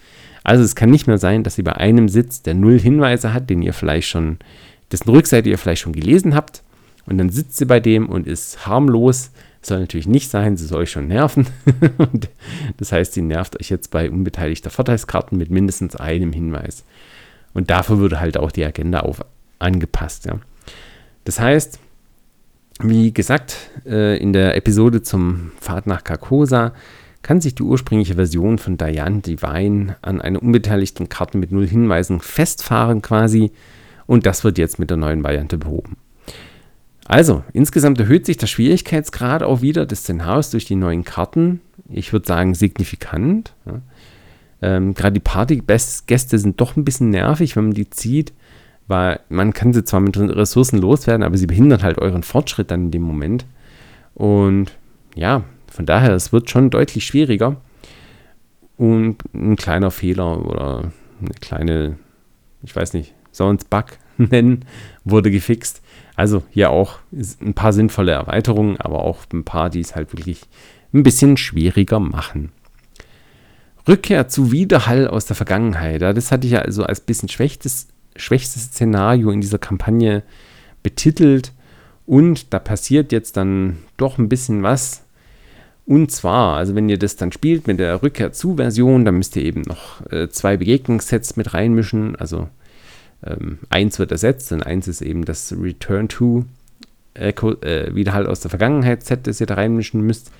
Also 0.44 0.63
es 0.63 0.75
kann 0.75 0.89
nicht 0.89 1.08
mehr 1.08 1.17
sein, 1.17 1.44
dass 1.44 1.56
sie 1.56 1.63
bei 1.63 1.75
einem 1.75 2.08
Sitz, 2.08 2.41
der 2.41 2.53
null 2.53 2.79
Hinweise 2.79 3.34
hat, 3.34 3.50
den 3.50 3.62
ihr 3.62 3.74
vielleicht 3.74 4.08
schon 4.08 4.38
dessen 4.91 5.10
Rückseite 5.10 5.50
ihr 5.50 5.58
vielleicht 5.58 5.82
schon 5.82 5.94
gelesen 5.94 6.34
habt. 6.34 6.63
Und 7.06 7.17
dann 7.17 7.29
sitzt 7.29 7.58
sie 7.58 7.65
bei 7.65 7.79
dem 7.79 8.08
und 8.08 8.27
ist 8.27 8.65
harmlos. 8.65 9.32
Soll 9.62 9.79
natürlich 9.79 10.08
nicht 10.08 10.29
sein, 10.29 10.56
sie 10.56 10.65
soll 10.65 10.84
euch 10.84 10.91
schon 10.91 11.08
nerven. 11.08 11.48
das 12.77 12.91
heißt, 12.91 13.13
sie 13.13 13.22
nervt 13.22 13.60
euch 13.60 13.70
jetzt 13.70 13.91
bei 13.91 14.10
unbeteiligter 14.10 14.70
Vorteilskarten 14.70 15.38
mit 15.38 15.50
mindestens 15.50 15.96
einem 15.96 16.32
Hinweis. 16.32 16.86
Und 17.53 17.70
dafür 17.70 17.98
würde 17.98 18.20
halt 18.20 18.38
auch 18.38 18.51
die 18.51 18.63
Agenda 18.63 19.01
auf 19.01 19.25
angepasst. 19.60 20.25
Ja. 20.25 20.39
Das 21.25 21.39
heißt, 21.39 21.79
wie 22.81 23.13
gesagt, 23.13 23.72
äh, 23.86 24.17
in 24.17 24.34
der 24.34 24.55
Episode 24.55 25.01
zum 25.01 25.51
Pfad 25.60 25.88
nach 25.88 26.03
Carcosa 26.03 26.74
kann 27.22 27.41
sich 27.41 27.55
die 27.55 27.63
ursprüngliche 27.63 28.15
Version 28.15 28.57
von 28.57 28.77
Diane 28.77 29.22
Divine 29.22 29.98
an 30.01 30.22
einer 30.22 30.41
unbeteiligten 30.41 31.10
Karte 31.10 31.38
mit 31.38 31.51
null 31.51 31.67
Hinweisen 31.67 32.19
festfahren 32.22 33.01
quasi 33.01 33.51
und 34.05 34.25
das 34.25 34.43
wird 34.43 34.57
jetzt 34.57 34.79
mit 34.79 34.89
der 34.89 34.98
neuen 34.98 35.24
Variante 35.24 35.57
behoben. 35.57 35.98
Also, 37.05 37.43
insgesamt 37.53 38.00
erhöht 38.00 38.25
sich 38.25 38.38
der 38.38 38.48
Schwierigkeitsgrad 38.48 39.41
auch 39.41 39.62
wieder 39.62 39.86
des 39.86 40.00
Szenarios 40.00 40.50
durch 40.50 40.65
die 40.65 40.75
neuen 40.75 41.03
Karten. 41.05 41.62
Ich 41.89 42.12
würde 42.12 42.27
sagen, 42.27 42.53
signifikant. 42.53 43.53
Ähm, 44.62 44.93
Gerade 44.93 45.13
die 45.13 45.19
Partygäste 45.22 46.38
sind 46.38 46.60
doch 46.60 46.75
ein 46.75 46.84
bisschen 46.84 47.10
nervig, 47.10 47.55
wenn 47.55 47.65
man 47.65 47.74
die 47.74 47.89
zieht, 47.89 48.34
weil 48.88 49.20
man 49.29 49.53
kann 49.53 49.74
sie 49.74 49.84
zwar 49.84 50.00
mit 50.00 50.17
Ressourcen 50.17 50.79
loswerden, 50.79 51.24
aber 51.24 51.38
sie 51.38 51.48
behindern 51.48 51.84
halt 51.84 51.98
euren 51.98 52.24
Fortschritt 52.24 52.72
dann 52.72 52.86
in 52.86 52.91
dem 52.91 53.01
Moment. 53.01 53.46
Und 54.15 54.77
ja, 55.15 55.44
von 55.72 55.86
daher, 55.86 56.13
es 56.13 56.32
wird 56.32 56.50
schon 56.50 56.70
deutlich 56.70 57.06
schwieriger. 57.06 57.58
Und 58.77 59.17
ein 59.34 59.56
kleiner 59.56 59.91
Fehler 59.91 60.46
oder 60.46 60.91
eine 61.20 61.34
kleine, 61.41 61.98
ich 62.63 62.75
weiß 62.75 62.94
nicht, 62.94 63.13
soll 63.32 63.58
Bug 63.70 63.86
nennen, 64.17 64.65
wurde 65.03 65.32
gefixt. 65.32 65.82
Also 66.15 66.44
hier 66.50 66.70
auch 66.72 67.00
ein 67.12 67.53
paar 67.53 67.74
sinnvolle 67.74 68.13
Erweiterungen, 68.13 68.77
aber 68.77 69.03
auch 69.03 69.20
ein 69.34 69.44
paar, 69.44 69.70
die 69.70 69.82
es 69.82 69.96
halt 69.96 70.13
wirklich 70.13 70.41
ein 70.94 71.03
bisschen 71.03 71.38
schwieriger 71.38 72.00
machen. 72.00 72.51
Rückkehr 73.88 74.27
zu 74.27 74.51
Widerhall 74.51 75.08
aus 75.08 75.25
der 75.25 75.36
Vergangenheit. 75.36 76.01
Ja, 76.01 76.13
das 76.13 76.32
hatte 76.32 76.48
ich 76.48 76.53
ja 76.53 76.60
also 76.60 76.84
als 76.84 77.01
bisschen 77.01 77.29
schwächstes, 77.29 77.88
schwächstes 78.17 78.65
Szenario 78.65 79.31
in 79.31 79.41
dieser 79.41 79.59
Kampagne 79.59 80.24
betitelt. 80.83 81.53
Und 82.05 82.53
da 82.53 82.59
passiert 82.59 83.12
jetzt 83.12 83.38
dann 83.38 83.77
doch 83.97 84.17
ein 84.17 84.29
bisschen 84.29 84.63
was. 84.63 85.03
Und 85.86 86.12
zwar, 86.12 86.57
also 86.57 86.75
wenn 86.75 86.89
ihr 86.89 87.00
das 87.00 87.15
dann 87.15 87.31
spielt 87.31 87.67
mit 87.67 87.79
der 87.79 88.03
Rückkehr 88.03 88.33
zu 88.33 88.55
Version, 88.55 89.05
dann 89.05 89.17
müsst 89.17 89.36
ihr 89.38 89.43
eben 89.43 89.62
noch 89.62 90.05
äh, 90.12 90.27
zwei 90.27 90.57
Begegnungssets 90.57 91.38
mit 91.38 91.53
reinmischen. 91.53 92.15
Also 92.17 92.50
ähm, 93.25 93.59
eins 93.69 93.97
wird 93.97 94.12
ersetzt 94.12 94.51
und 94.51 94.63
eins 94.63 94.88
ist 94.88 95.01
eben 95.01 95.25
das 95.25 95.53
Return 95.57 96.07
to 96.09 96.45
Echo, 97.13 97.53
äh, 97.62 97.95
wieder 97.95 98.13
halt 98.13 98.27
aus 98.27 98.41
der 98.41 98.50
Vergangenheit 98.50 99.03
Set, 99.03 99.27
das 99.27 99.39
ihr 99.41 99.47
da 99.47 99.55
reinmischen 99.55 100.01
müsst. 100.01 100.31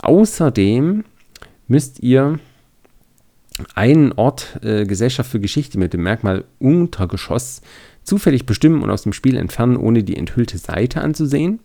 Außerdem 0.00 1.04
müsst 1.68 2.00
ihr 2.00 2.40
einen 3.74 4.12
Ort 4.12 4.58
äh, 4.62 4.84
Gesellschaft 4.84 5.30
für 5.30 5.40
Geschichte 5.40 5.78
mit 5.78 5.92
dem 5.92 6.02
Merkmal 6.02 6.44
Untergeschoss 6.58 7.62
zufällig 8.02 8.46
bestimmen 8.46 8.82
und 8.82 8.90
aus 8.90 9.02
dem 9.02 9.12
Spiel 9.12 9.36
entfernen, 9.36 9.76
ohne 9.76 10.02
die 10.02 10.16
enthüllte 10.16 10.58
Seite 10.58 11.00
anzusehen. 11.00 11.60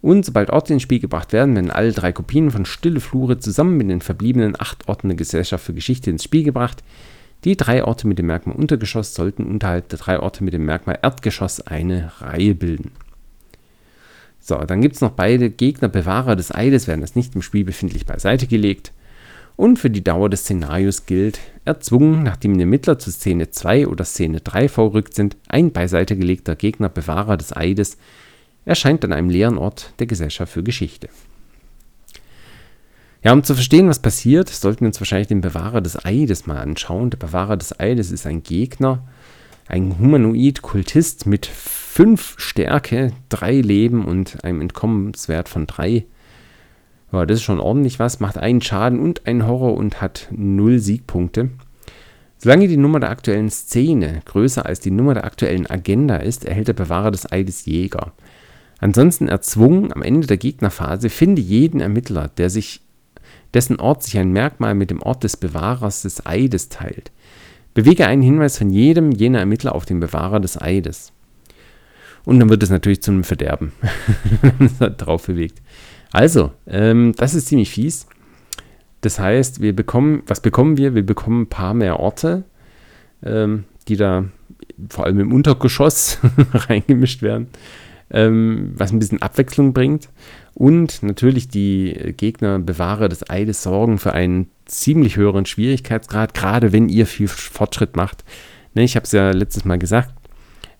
Und 0.00 0.24
sobald 0.24 0.50
Orte 0.50 0.72
ins 0.72 0.82
Spiel 0.82 1.00
gebracht 1.00 1.32
werden, 1.32 1.54
werden 1.54 1.70
alle 1.70 1.92
drei 1.92 2.12
Kopien 2.12 2.50
von 2.50 2.64
Stille 2.64 3.00
Flure 3.00 3.38
zusammen 3.38 3.76
mit 3.76 3.90
den 3.90 4.00
verbliebenen 4.00 4.54
acht 4.58 4.88
Orten 4.88 5.08
der 5.08 5.16
Gesellschaft 5.16 5.64
für 5.64 5.74
Geschichte 5.74 6.10
ins 6.10 6.24
Spiel 6.24 6.44
gebracht, 6.44 6.84
die 7.44 7.56
drei 7.56 7.84
Orte 7.84 8.06
mit 8.06 8.18
dem 8.18 8.26
Merkmal 8.26 8.56
Untergeschoss 8.56 9.14
sollten 9.14 9.44
unterhalb 9.44 9.88
der 9.88 9.98
drei 9.98 10.18
Orte 10.18 10.42
mit 10.42 10.54
dem 10.54 10.64
Merkmal 10.64 10.98
Erdgeschoss 11.02 11.60
eine 11.60 12.12
Reihe 12.20 12.54
bilden. 12.54 12.92
So, 14.40 14.56
dann 14.56 14.80
gibt 14.80 14.94
es 14.94 15.00
noch 15.00 15.10
beide 15.10 15.50
Gegner 15.50 15.88
Bewahrer 15.88 16.34
des 16.34 16.54
Eides, 16.54 16.86
werden 16.86 17.00
das 17.00 17.14
nicht 17.14 17.34
im 17.34 17.42
Spiel 17.42 17.64
befindlich 17.64 18.06
beiseite 18.06 18.46
gelegt. 18.46 18.92
Und 19.58 19.80
für 19.80 19.90
die 19.90 20.04
Dauer 20.04 20.30
des 20.30 20.42
Szenarios 20.42 21.04
gilt, 21.06 21.40
erzwungen, 21.64 22.22
nachdem 22.22 22.54
die 22.54 22.60
Ermittler 22.60 23.00
zu 23.00 23.10
Szene 23.10 23.50
2 23.50 23.88
oder 23.88 24.04
Szene 24.04 24.40
3 24.40 24.68
vorrückt 24.68 25.14
sind, 25.14 25.36
ein 25.48 25.72
beiseite 25.72 26.16
gelegter 26.16 26.54
Gegner 26.54 26.88
Bewahrer 26.88 27.36
des 27.36 27.56
Eides 27.56 27.98
erscheint 28.64 29.04
an 29.04 29.12
einem 29.12 29.30
leeren 29.30 29.58
Ort 29.58 29.94
der 29.98 30.06
Gesellschaft 30.06 30.52
für 30.52 30.62
Geschichte. 30.62 31.08
Ja, 33.24 33.32
um 33.32 33.42
zu 33.42 33.54
verstehen, 33.54 33.88
was 33.88 33.98
passiert, 33.98 34.48
sollten 34.48 34.82
wir 34.82 34.86
uns 34.90 35.00
wahrscheinlich 35.00 35.26
den 35.26 35.40
Bewahrer 35.40 35.80
des 35.80 36.04
Eides 36.04 36.46
mal 36.46 36.58
anschauen. 36.58 37.10
Der 37.10 37.18
Bewahrer 37.18 37.56
des 37.56 37.80
Eides 37.80 38.12
ist 38.12 38.28
ein 38.28 38.44
Gegner, 38.44 39.08
ein 39.66 39.98
Humanoid-Kultist 39.98 41.26
mit 41.26 41.46
fünf 41.46 42.36
Stärke, 42.38 43.12
drei 43.28 43.60
Leben 43.60 44.04
und 44.04 44.44
einem 44.44 44.60
Entkommenswert 44.60 45.48
von 45.48 45.66
drei. 45.66 46.04
Ja, 47.12 47.24
das 47.24 47.38
ist 47.38 47.44
schon 47.44 47.60
ordentlich 47.60 47.98
was, 47.98 48.20
macht 48.20 48.38
einen 48.38 48.60
Schaden 48.60 49.00
und 49.00 49.26
einen 49.26 49.46
Horror 49.46 49.74
und 49.74 50.00
hat 50.00 50.28
null 50.30 50.78
Siegpunkte. 50.78 51.50
Solange 52.36 52.68
die 52.68 52.76
Nummer 52.76 53.00
der 53.00 53.10
aktuellen 53.10 53.50
Szene 53.50 54.20
größer 54.24 54.64
als 54.64 54.80
die 54.80 54.90
Nummer 54.90 55.14
der 55.14 55.24
aktuellen 55.24 55.68
Agenda 55.68 56.16
ist, 56.16 56.44
erhält 56.44 56.68
der 56.68 56.74
Bewahrer 56.74 57.10
des 57.10 57.30
Eides 57.30 57.64
Jäger. 57.66 58.12
Ansonsten 58.78 59.26
erzwungen 59.26 59.92
am 59.92 60.02
Ende 60.02 60.28
der 60.28 60.36
Gegnerphase, 60.36 61.08
finde 61.08 61.42
jeden 61.42 61.80
Ermittler, 61.80 62.28
der 62.28 62.48
sich 62.48 62.82
dessen 63.54 63.80
Ort 63.80 64.02
sich 64.02 64.18
ein 64.18 64.32
Merkmal 64.32 64.74
mit 64.74 64.90
dem 64.90 65.02
Ort 65.02 65.24
des 65.24 65.36
Bewahrers 65.36 66.02
des 66.02 66.26
Eides 66.26 66.68
teilt. 66.68 67.10
Bewege 67.74 68.06
einen 68.06 68.22
Hinweis 68.22 68.58
von 68.58 68.70
jedem 68.70 69.10
jener 69.10 69.40
Ermittler 69.40 69.74
auf 69.74 69.84
den 69.84 69.98
Bewahrer 69.98 70.40
des 70.40 70.60
Eides. 70.60 71.12
Und 72.24 72.38
dann 72.40 72.50
wird 72.50 72.62
es 72.62 72.70
natürlich 72.70 73.02
zu 73.02 73.10
einem 73.10 73.24
Verderben, 73.24 73.72
wenn 74.42 74.52
man 74.58 74.68
es 74.68 74.96
drauf 74.96 75.26
bewegt. 75.26 75.60
Also, 76.12 76.52
ähm, 76.66 77.14
das 77.16 77.34
ist 77.34 77.48
ziemlich 77.48 77.70
fies. 77.70 78.06
Das 79.00 79.18
heißt, 79.18 79.60
wir 79.60 79.74
bekommen, 79.74 80.22
was 80.26 80.40
bekommen 80.40 80.76
wir? 80.76 80.94
Wir 80.94 81.04
bekommen 81.04 81.42
ein 81.42 81.48
paar 81.48 81.74
mehr 81.74 82.00
Orte, 82.00 82.44
ähm, 83.22 83.64
die 83.86 83.96
da 83.96 84.24
vor 84.88 85.04
allem 85.04 85.20
im 85.20 85.32
Untergeschoss 85.32 86.18
reingemischt 86.52 87.22
werden, 87.22 87.48
ähm, 88.10 88.72
was 88.76 88.92
ein 88.92 88.98
bisschen 88.98 89.22
Abwechslung 89.22 89.72
bringt. 89.72 90.08
Und 90.54 91.02
natürlich 91.04 91.48
die 91.48 92.14
Gegner 92.16 92.58
Bewahrer 92.58 93.08
des 93.08 93.28
Eides 93.30 93.62
sorgen 93.62 93.98
für 93.98 94.12
einen 94.12 94.48
ziemlich 94.64 95.16
höheren 95.16 95.46
Schwierigkeitsgrad, 95.46 96.34
gerade 96.34 96.72
wenn 96.72 96.88
ihr 96.88 97.06
viel 97.06 97.28
Fortschritt 97.28 97.96
macht. 97.96 98.24
Ne, 98.74 98.82
ich 98.82 98.96
habe 98.96 99.04
es 99.04 99.12
ja 99.12 99.30
letztes 99.30 99.64
Mal 99.64 99.78
gesagt, 99.78 100.12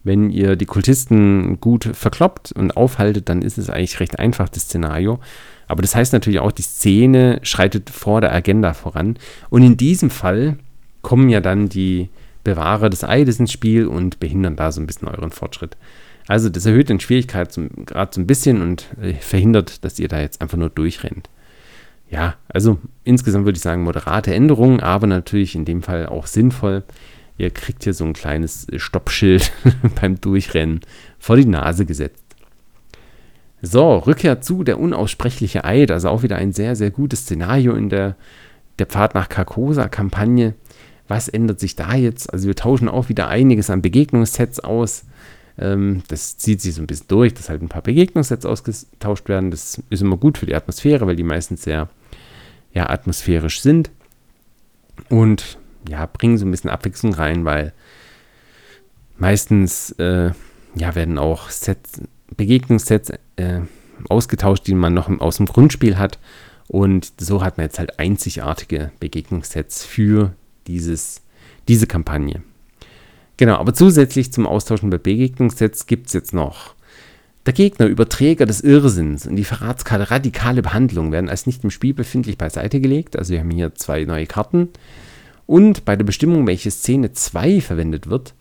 wenn 0.04 0.30
ihr 0.30 0.56
die 0.56 0.66
Kultisten 0.66 1.60
gut 1.60 1.84
verkloppt 1.92 2.52
und 2.52 2.76
aufhaltet, 2.76 3.28
dann 3.28 3.42
ist 3.42 3.58
es 3.58 3.70
eigentlich 3.70 4.00
recht 4.00 4.18
einfach, 4.18 4.48
das 4.48 4.64
Szenario. 4.64 5.20
Aber 5.66 5.82
das 5.82 5.94
heißt 5.94 6.12
natürlich 6.12 6.40
auch, 6.40 6.52
die 6.52 6.62
Szene 6.62 7.40
schreitet 7.42 7.90
vor 7.90 8.20
der 8.20 8.32
Agenda 8.32 8.72
voran. 8.72 9.18
Und 9.50 9.62
in 9.62 9.76
diesem 9.76 10.10
Fall 10.10 10.56
kommen 11.02 11.28
ja 11.28 11.40
dann 11.40 11.68
die 11.68 12.08
Bewahrer 12.44 12.88
des 12.88 13.04
Eides 13.04 13.38
ins 13.38 13.52
Spiel 13.52 13.86
und 13.86 14.20
behindern 14.20 14.56
da 14.56 14.72
so 14.72 14.80
ein 14.80 14.86
bisschen 14.86 15.08
euren 15.08 15.30
Fortschritt. 15.30 15.76
Also 16.26 16.48
das 16.48 16.66
erhöht 16.66 16.88
den 16.88 17.00
Schwierigkeitsgrad 17.00 18.14
so 18.14 18.20
ein 18.20 18.26
bisschen 18.26 18.62
und 18.62 18.86
äh, 19.00 19.14
verhindert, 19.14 19.84
dass 19.84 19.98
ihr 19.98 20.08
da 20.08 20.20
jetzt 20.20 20.40
einfach 20.40 20.58
nur 20.58 20.70
durchrennt. 20.70 21.28
Ja, 22.10 22.36
also 22.48 22.78
insgesamt 23.04 23.44
würde 23.44 23.56
ich 23.56 23.62
sagen 23.62 23.82
moderate 23.82 24.34
Änderungen, 24.34 24.80
aber 24.80 25.06
natürlich 25.06 25.54
in 25.54 25.64
dem 25.64 25.82
Fall 25.82 26.06
auch 26.06 26.26
sinnvoll. 26.26 26.84
Ihr 27.38 27.50
kriegt 27.50 27.84
hier 27.84 27.94
so 27.94 28.04
ein 28.04 28.12
kleines 28.12 28.66
Stoppschild 28.76 29.52
beim 30.00 30.20
Durchrennen 30.20 30.80
vor 31.18 31.36
die 31.36 31.46
Nase 31.46 31.86
gesetzt. 31.86 32.24
So, 33.62 33.96
Rückkehr 33.96 34.40
zu 34.40 34.62
der 34.62 34.78
unaussprechliche 34.78 35.64
Eid, 35.64 35.90
also 35.90 36.10
auch 36.10 36.22
wieder 36.22 36.36
ein 36.36 36.52
sehr, 36.52 36.76
sehr 36.76 36.90
gutes 36.90 37.20
Szenario 37.22 37.74
in 37.74 37.88
der, 37.88 38.16
der 38.78 38.86
Pfad 38.86 39.14
nach 39.14 39.28
Carcosa-Kampagne. 39.28 40.54
Was 41.08 41.28
ändert 41.28 41.58
sich 41.58 41.74
da 41.74 41.94
jetzt? 41.94 42.32
Also 42.32 42.46
wir 42.46 42.54
tauschen 42.54 42.88
auch 42.88 43.08
wieder 43.08 43.28
einiges 43.28 43.70
an 43.70 43.82
Begegnungssets 43.82 44.60
aus. 44.60 45.04
Ähm, 45.58 46.02
das 46.08 46.38
zieht 46.38 46.60
sich 46.60 46.74
so 46.74 46.82
ein 46.82 46.86
bisschen 46.86 47.08
durch, 47.08 47.34
dass 47.34 47.48
halt 47.48 47.62
ein 47.62 47.68
paar 47.68 47.82
Begegnungssets 47.82 48.44
ausgetauscht 48.46 49.28
werden. 49.28 49.50
Das 49.50 49.82
ist 49.90 50.02
immer 50.02 50.16
gut 50.16 50.38
für 50.38 50.46
die 50.46 50.54
Atmosphäre, 50.54 51.06
weil 51.06 51.16
die 51.16 51.24
meistens 51.24 51.62
sehr 51.62 51.88
ja, 52.72 52.90
atmosphärisch 52.90 53.60
sind. 53.60 53.90
Und 55.08 55.58
ja, 55.88 56.06
bringen 56.06 56.38
so 56.38 56.46
ein 56.46 56.50
bisschen 56.50 56.70
Abwechslung 56.70 57.12
rein, 57.14 57.44
weil 57.44 57.72
meistens 59.18 59.90
äh, 59.92 60.32
ja, 60.74 60.94
werden 60.94 61.18
auch 61.18 61.50
Sets, 61.50 62.00
Begegnungssets 62.36 63.10
äh, 63.36 63.60
ausgetauscht, 64.08 64.66
die 64.66 64.74
man 64.74 64.94
noch 64.94 65.08
aus 65.20 65.36
dem 65.38 65.46
Grundspiel 65.46 65.98
hat. 65.98 66.18
Und 66.68 67.12
so 67.18 67.42
hat 67.42 67.56
man 67.56 67.64
jetzt 67.64 67.78
halt 67.78 67.98
einzigartige 67.98 68.92
Begegnungssets 69.00 69.84
für 69.84 70.34
dieses, 70.66 71.22
diese 71.66 71.86
Kampagne. 71.86 72.42
Genau, 73.38 73.54
aber 73.54 73.72
zusätzlich 73.72 74.32
zum 74.32 74.46
Austauschen 74.46 74.90
bei 74.90 74.98
Begegnungssets 74.98 75.86
gibt 75.86 76.08
es 76.08 76.12
jetzt 76.12 76.34
noch 76.34 76.74
der 77.46 77.54
Gegner, 77.54 77.86
Überträger 77.86 78.44
des 78.44 78.60
Irrsinns 78.60 79.26
und 79.26 79.36
die 79.36 79.44
Verratskarte 79.44 80.10
radikale 80.10 80.60
Behandlung 80.60 81.12
werden 81.12 81.30
als 81.30 81.46
nicht 81.46 81.64
im 81.64 81.70
Spiel 81.70 81.94
befindlich 81.94 82.36
beiseite 82.36 82.78
gelegt. 82.78 83.16
Also 83.16 83.32
wir 83.32 83.40
haben 83.40 83.50
hier 83.50 83.74
zwei 83.74 84.04
neue 84.04 84.26
Karten. 84.26 84.68
Und 85.48 85.86
bei 85.86 85.96
der 85.96 86.04
Bestimmung, 86.04 86.46
welche 86.46 86.70
Szene 86.70 87.12
2 87.12 87.62
verwendet 87.62 88.10
wird, 88.10 88.34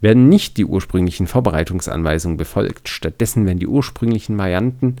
werden 0.00 0.28
nicht 0.28 0.56
die 0.58 0.64
ursprünglichen 0.64 1.26
Vorbereitungsanweisungen 1.26 2.36
befolgt. 2.36 2.88
Stattdessen 2.88 3.44
werden 3.46 3.58
die 3.58 3.66
ursprünglichen 3.66 4.38
Varianten 4.38 4.94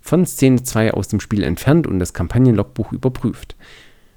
von 0.00 0.26
Szene 0.26 0.64
2 0.64 0.92
aus 0.92 1.06
dem 1.06 1.20
Spiel 1.20 1.44
entfernt 1.44 1.86
und 1.86 2.00
das 2.00 2.14
Kampagnenlogbuch 2.14 2.90
überprüft. 2.90 3.54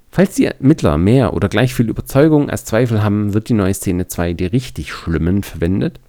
Falls 0.10 0.34
die 0.34 0.46
Ermittler 0.46 0.98
mehr 0.98 1.36
oder 1.36 1.50
gleich 1.50 1.76
viel 1.76 1.88
Überzeugung 1.88 2.50
als 2.50 2.66
Zweifel 2.66 3.04
haben, 3.04 3.36
wird 3.36 3.50
die 3.50 3.54
neue 3.54 3.76
Szene 3.76 4.08
2 4.08 4.34
die 4.34 4.48
richtig 4.48 4.92
schlimmen 4.92 5.44
verwendet. 5.44 6.00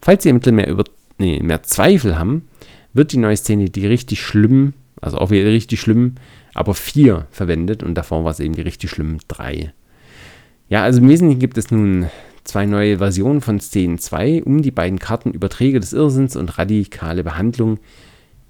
Falls 0.00 0.22
die 0.22 0.28
Ermittler 0.30 0.52
mehr, 0.52 0.68
über, 0.68 0.84
nee, 1.18 1.40
mehr 1.42 1.62
Zweifel 1.62 2.18
haben, 2.18 2.48
wird 2.94 3.12
die 3.12 3.18
neue 3.18 3.36
Szene 3.36 3.68
die 3.68 3.86
richtig 3.86 4.22
schlimmen, 4.22 4.72
also 4.98 5.18
auch 5.18 5.28
wieder 5.28 5.50
richtig 5.50 5.78
schlimm, 5.78 6.14
aber 6.54 6.72
4 6.72 7.26
verwendet 7.30 7.82
und 7.82 7.96
davor 7.96 8.24
war 8.24 8.30
es 8.30 8.40
eben 8.40 8.54
die 8.54 8.62
richtig 8.62 8.88
schlimmen 8.88 9.20
3. 9.28 9.74
Ja, 10.68 10.82
also 10.82 11.00
im 11.00 11.08
Wesentlichen 11.08 11.38
gibt 11.38 11.58
es 11.58 11.70
nun 11.70 12.10
zwei 12.42 12.66
neue 12.66 12.98
Versionen 12.98 13.40
von 13.40 13.60
Szenen 13.60 13.98
2, 13.98 14.42
um 14.44 14.62
die 14.62 14.72
beiden 14.72 14.98
Karten 14.98 15.30
Überträge 15.30 15.78
des 15.78 15.92
Irrsinns 15.92 16.34
und 16.34 16.58
radikale 16.58 17.22
Behandlung 17.22 17.78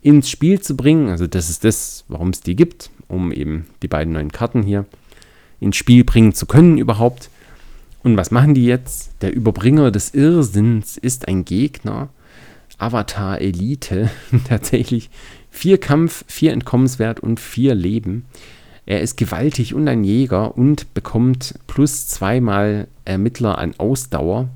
ins 0.00 0.30
Spiel 0.30 0.60
zu 0.60 0.76
bringen. 0.76 1.10
Also 1.10 1.26
das 1.26 1.50
ist 1.50 1.64
das, 1.64 2.04
warum 2.08 2.30
es 2.30 2.40
die 2.40 2.56
gibt, 2.56 2.90
um 3.08 3.32
eben 3.32 3.66
die 3.82 3.88
beiden 3.88 4.14
neuen 4.14 4.32
Karten 4.32 4.62
hier 4.62 4.86
ins 5.60 5.76
Spiel 5.76 6.04
bringen 6.04 6.32
zu 6.32 6.46
können 6.46 6.78
überhaupt. 6.78 7.28
Und 8.02 8.16
was 8.16 8.30
machen 8.30 8.54
die 8.54 8.64
jetzt? 8.64 9.10
Der 9.20 9.34
Überbringer 9.34 9.90
des 9.90 10.14
Irrsinns 10.14 10.96
ist 10.96 11.28
ein 11.28 11.44
Gegner, 11.44 12.08
Avatar 12.78 13.40
Elite, 13.40 14.10
tatsächlich 14.48 15.10
vier 15.50 15.78
Kampf, 15.78 16.24
vier 16.28 16.52
Entkommenswert 16.52 17.20
und 17.20 17.40
vier 17.40 17.74
Leben. 17.74 18.26
Er 18.86 19.00
ist 19.00 19.16
gewaltig 19.16 19.74
und 19.74 19.88
ein 19.88 20.04
Jäger 20.04 20.56
und 20.56 20.94
bekommt 20.94 21.54
plus 21.66 22.06
zweimal 22.06 22.86
Ermittler 23.04 23.58
an 23.58 23.74
Ausdauer. 23.78 24.48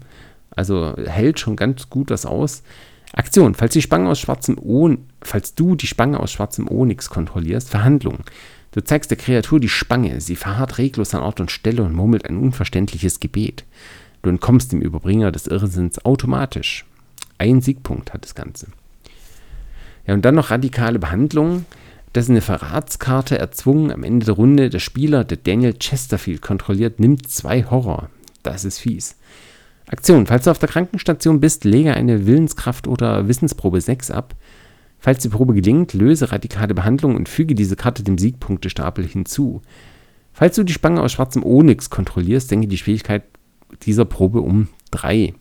Also 0.50 0.94
hält 0.96 1.40
schon 1.40 1.56
ganz 1.56 1.90
gut 1.90 2.10
was 2.10 2.26
aus. 2.26 2.62
Aktion. 3.12 3.54
Falls 3.54 3.72
die 3.72 3.82
Spange 3.82 4.08
aus 4.08 4.20
schwarzem 4.20 4.56
On 4.58 4.99
falls 5.22 5.54
du 5.54 5.75
die 5.75 5.87
Spange 5.87 6.20
aus 6.20 6.32
schwarzem 6.32 6.68
Onyx 6.68 7.10
kontrollierst, 7.10 7.70
Verhandlung. 7.70 8.20
Du 8.72 8.82
zeigst 8.82 9.10
der 9.10 9.18
Kreatur 9.18 9.58
die 9.58 9.68
Spange, 9.68 10.20
sie 10.20 10.37
verharrt 10.37 10.78
reglos 10.78 11.14
an 11.14 11.22
Ort 11.22 11.40
und 11.40 11.50
Stelle 11.50 11.82
und 11.82 11.94
murmelt 11.94 12.28
ein 12.28 12.38
unverständliches 12.38 13.20
Gebet. 13.20 13.64
Du 14.22 14.30
entkommst 14.30 14.72
dem 14.72 14.80
Überbringer 14.80 15.32
des 15.32 15.46
Irrsinns 15.46 16.04
automatisch. 16.04 16.84
Ein 17.38 17.60
Siegpunkt 17.60 18.12
hat 18.12 18.25
das 18.25 18.34
Ganze. 18.34 18.68
Ja, 20.06 20.14
und 20.14 20.25
dann 20.25 20.34
noch 20.34 20.50
radikale 20.50 20.99
Behandlung. 20.99 21.64
Das 22.12 22.25
ist 22.25 22.31
eine 22.31 22.40
Verratskarte 22.40 23.38
erzwungen 23.38 23.93
am 23.93 24.02
Ende 24.02 24.26
der 24.26 24.35
Runde. 24.35 24.69
Der 24.69 24.81
Spieler, 24.81 25.23
der 25.23 25.37
Daniel 25.37 25.75
Chesterfield 25.75 26.43
kontrolliert, 26.43 26.99
nimmt 26.99 27.31
zwei 27.31 27.64
Horror. 27.64 28.11
Das 28.43 28.64
ist 28.64 28.79
fies. 28.79 29.17
Aktion. 29.87 30.26
Falls 30.26 30.45
du 30.45 30.50
auf 30.50 30.59
der 30.59 30.69
Krankenstation 30.69 31.40
bist, 31.40 31.64
lege 31.64 31.95
eine 31.95 32.26
Willenskraft- 32.26 32.88
oder 32.88 33.29
Wissensprobe 33.29 33.81
6 33.81 34.11
ab. 34.11 34.35
Falls 34.99 35.23
die 35.23 35.29
Probe 35.29 35.55
gelingt, 35.55 35.95
löse 35.95 36.31
radikale 36.31 36.75
Behandlung 36.75 37.17
und 37.17 37.29
füge 37.29 37.55
diese 37.55 37.76
Karte 37.76 38.02
dem 38.02 38.19
Siegpunktestapel 38.19 39.07
hinzu. 39.07 39.62
Falls 40.33 40.57
du 40.57 40.64
die 40.64 40.73
Spange 40.73 41.02
aus 41.02 41.12
schwarzem 41.12 41.45
Onyx 41.45 41.90
kontrollierst, 41.90 42.49
senke 42.49 42.69
die 42.69 42.79
Schwierigkeit 42.79 43.23
dieser 43.83 44.05
Probe 44.05 44.40
um 44.40 44.69
3. 44.90 45.35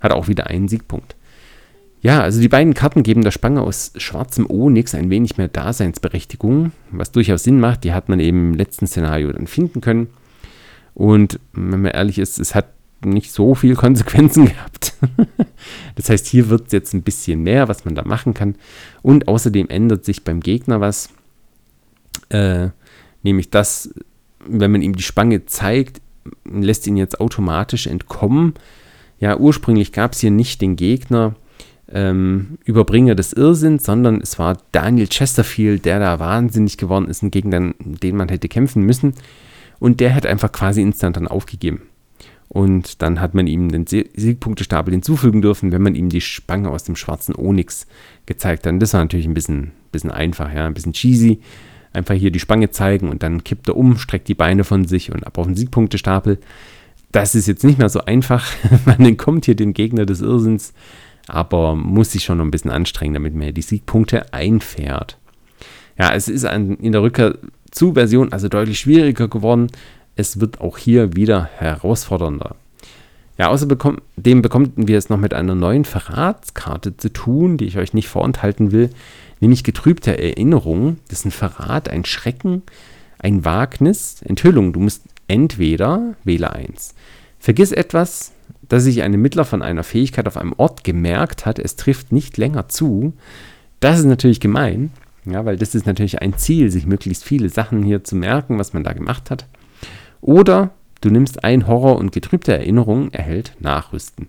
Hat 0.00 0.12
auch 0.12 0.28
wieder 0.28 0.46
einen 0.46 0.68
Siegpunkt. 0.68 1.16
Ja, 2.04 2.20
also 2.20 2.38
die 2.38 2.50
beiden 2.50 2.74
Karten 2.74 3.02
geben 3.02 3.24
der 3.24 3.30
Spange 3.30 3.62
aus 3.62 3.92
schwarzem 3.96 4.44
Onyx 4.50 4.94
ein 4.94 5.08
wenig 5.08 5.38
mehr 5.38 5.48
Daseinsberechtigung, 5.48 6.72
was 6.90 7.12
durchaus 7.12 7.44
Sinn 7.44 7.58
macht. 7.58 7.82
Die 7.82 7.94
hat 7.94 8.10
man 8.10 8.20
eben 8.20 8.50
im 8.50 8.54
letzten 8.54 8.86
Szenario 8.86 9.32
dann 9.32 9.46
finden 9.46 9.80
können. 9.80 10.08
Und 10.92 11.40
wenn 11.54 11.80
man 11.80 11.92
ehrlich 11.92 12.18
ist, 12.18 12.38
es 12.38 12.54
hat 12.54 12.66
nicht 13.02 13.32
so 13.32 13.54
viel 13.54 13.74
Konsequenzen 13.74 14.44
gehabt. 14.44 14.92
das 15.94 16.10
heißt, 16.10 16.26
hier 16.26 16.50
wird 16.50 16.66
es 16.66 16.72
jetzt 16.72 16.92
ein 16.92 17.00
bisschen 17.00 17.42
mehr, 17.42 17.68
was 17.68 17.86
man 17.86 17.94
da 17.94 18.04
machen 18.04 18.34
kann. 18.34 18.56
Und 19.00 19.26
außerdem 19.26 19.70
ändert 19.70 20.04
sich 20.04 20.24
beim 20.24 20.40
Gegner 20.40 20.82
was. 20.82 21.08
Äh, 22.28 22.68
nämlich 23.22 23.48
das, 23.48 23.94
wenn 24.46 24.72
man 24.72 24.82
ihm 24.82 24.94
die 24.94 25.02
Spange 25.02 25.46
zeigt, 25.46 26.02
lässt 26.44 26.86
ihn 26.86 26.98
jetzt 26.98 27.18
automatisch 27.18 27.86
entkommen. 27.86 28.52
Ja, 29.20 29.38
ursprünglich 29.38 29.92
gab 29.92 30.12
es 30.12 30.20
hier 30.20 30.30
nicht 30.30 30.60
den 30.60 30.76
Gegner 30.76 31.34
ähm, 31.92 32.58
Überbringer 32.64 33.14
des 33.14 33.32
Irrsinns, 33.32 33.84
sondern 33.84 34.20
es 34.20 34.38
war 34.38 34.58
Daniel 34.72 35.08
Chesterfield, 35.08 35.84
der 35.84 35.98
da 35.98 36.18
wahnsinnig 36.18 36.78
geworden 36.78 37.08
ist, 37.08 37.22
ein 37.22 37.30
Gegner, 37.30 37.72
den 37.78 38.16
man 38.16 38.28
hätte 38.28 38.48
kämpfen 38.48 38.82
müssen. 38.82 39.14
Und 39.78 40.00
der 40.00 40.14
hat 40.14 40.26
einfach 40.26 40.52
quasi 40.52 40.80
instant 40.80 41.16
dann 41.16 41.28
aufgegeben. 41.28 41.82
Und 42.48 43.02
dann 43.02 43.20
hat 43.20 43.34
man 43.34 43.46
ihm 43.46 43.70
den 43.70 43.86
Siegpunktestapel 43.86 44.92
hinzufügen 44.92 45.42
dürfen, 45.42 45.72
wenn 45.72 45.82
man 45.82 45.94
ihm 45.94 46.08
die 46.08 46.20
Spange 46.20 46.70
aus 46.70 46.84
dem 46.84 46.94
schwarzen 46.94 47.34
Onyx 47.34 47.86
gezeigt 48.26 48.66
hat. 48.66 48.80
Das 48.80 48.94
war 48.94 49.00
natürlich 49.00 49.26
ein 49.26 49.34
bisschen, 49.34 49.72
bisschen 49.90 50.10
einfach, 50.10 50.52
ja, 50.54 50.66
ein 50.66 50.74
bisschen 50.74 50.92
cheesy. 50.92 51.40
Einfach 51.92 52.14
hier 52.14 52.30
die 52.30 52.40
Spange 52.40 52.70
zeigen 52.70 53.08
und 53.08 53.22
dann 53.22 53.44
kippt 53.44 53.68
er 53.68 53.76
um, 53.76 53.98
streckt 53.98 54.28
die 54.28 54.34
Beine 54.34 54.64
von 54.64 54.84
sich 54.84 55.12
und 55.12 55.26
ab 55.26 55.38
auf 55.38 55.46
den 55.46 55.56
Siegpunktestapel. 55.56 56.38
Das 57.12 57.34
ist 57.34 57.46
jetzt 57.46 57.64
nicht 57.64 57.78
mehr 57.78 57.88
so 57.88 58.04
einfach. 58.04 58.46
man 58.84 59.04
entkommt 59.04 59.46
hier 59.46 59.54
dem 59.54 59.74
Gegner 59.74 60.06
des 60.06 60.20
Irrsinns, 60.20 60.74
aber 61.26 61.74
muss 61.74 62.12
sich 62.12 62.24
schon 62.24 62.38
noch 62.38 62.44
ein 62.44 62.50
bisschen 62.50 62.70
anstrengen, 62.70 63.14
damit 63.14 63.34
man 63.34 63.54
die 63.54 63.62
Siegpunkte 63.62 64.32
einfährt. 64.32 65.18
Ja, 65.98 66.12
es 66.14 66.28
ist 66.28 66.44
in 66.44 66.92
der 66.92 67.02
Rückkehr 67.02 67.38
zu 67.70 67.94
Version 67.94 68.32
also 68.32 68.48
deutlich 68.48 68.80
schwieriger 68.80 69.28
geworden 69.28 69.68
es 70.16 70.40
wird 70.40 70.60
auch 70.60 70.78
hier 70.78 71.16
wieder 71.16 71.44
herausfordernder. 71.56 72.56
Ja, 73.36 73.48
außerdem 73.48 74.42
bekommen 74.42 74.72
wir 74.76 74.96
es 74.96 75.08
noch 75.08 75.18
mit 75.18 75.34
einer 75.34 75.56
neuen 75.56 75.84
Verratskarte 75.84 76.96
zu 76.96 77.12
tun, 77.12 77.56
die 77.56 77.64
ich 77.64 77.78
euch 77.78 77.92
nicht 77.92 78.08
vorenthalten 78.08 78.70
will, 78.70 78.90
nämlich 79.40 79.64
getrübte 79.64 80.16
Erinnerung. 80.16 80.98
Das 81.08 81.20
ist 81.20 81.24
ein 81.24 81.30
Verrat, 81.32 81.88
ein 81.88 82.04
Schrecken, 82.04 82.62
ein 83.18 83.44
Wagnis, 83.44 84.22
Enthüllung. 84.22 84.72
Du 84.72 84.80
musst 84.80 85.02
entweder, 85.26 86.14
wähle 86.22 86.52
eins, 86.52 86.94
vergiss 87.40 87.72
etwas, 87.72 88.32
das 88.68 88.84
sich 88.84 89.02
ein 89.02 89.12
Ermittler 89.12 89.44
von 89.44 89.62
einer 89.62 89.82
Fähigkeit 89.82 90.26
auf 90.26 90.36
einem 90.36 90.54
Ort 90.56 90.84
gemerkt 90.84 91.46
hat, 91.46 91.58
es 91.58 91.76
trifft 91.76 92.12
nicht 92.12 92.36
länger 92.36 92.68
zu. 92.68 93.14
Das 93.80 93.98
ist 93.98 94.06
natürlich 94.06 94.40
gemein, 94.40 94.90
ja, 95.24 95.44
weil 95.44 95.56
das 95.56 95.74
ist 95.74 95.86
natürlich 95.86 96.22
ein 96.22 96.36
Ziel, 96.36 96.70
sich 96.70 96.86
möglichst 96.86 97.24
viele 97.24 97.48
Sachen 97.48 97.82
hier 97.82 98.04
zu 98.04 98.16
merken, 98.16 98.58
was 98.58 98.72
man 98.72 98.84
da 98.84 98.92
gemacht 98.92 99.30
hat. 99.30 99.46
Oder 100.20 100.70
du 101.00 101.10
nimmst 101.10 101.44
ein 101.44 101.66
Horror 101.66 101.96
und 101.96 102.12
getrübte 102.12 102.52
Erinnerung 102.52 103.10
erhält 103.12 103.56
Nachrüsten. 103.60 104.28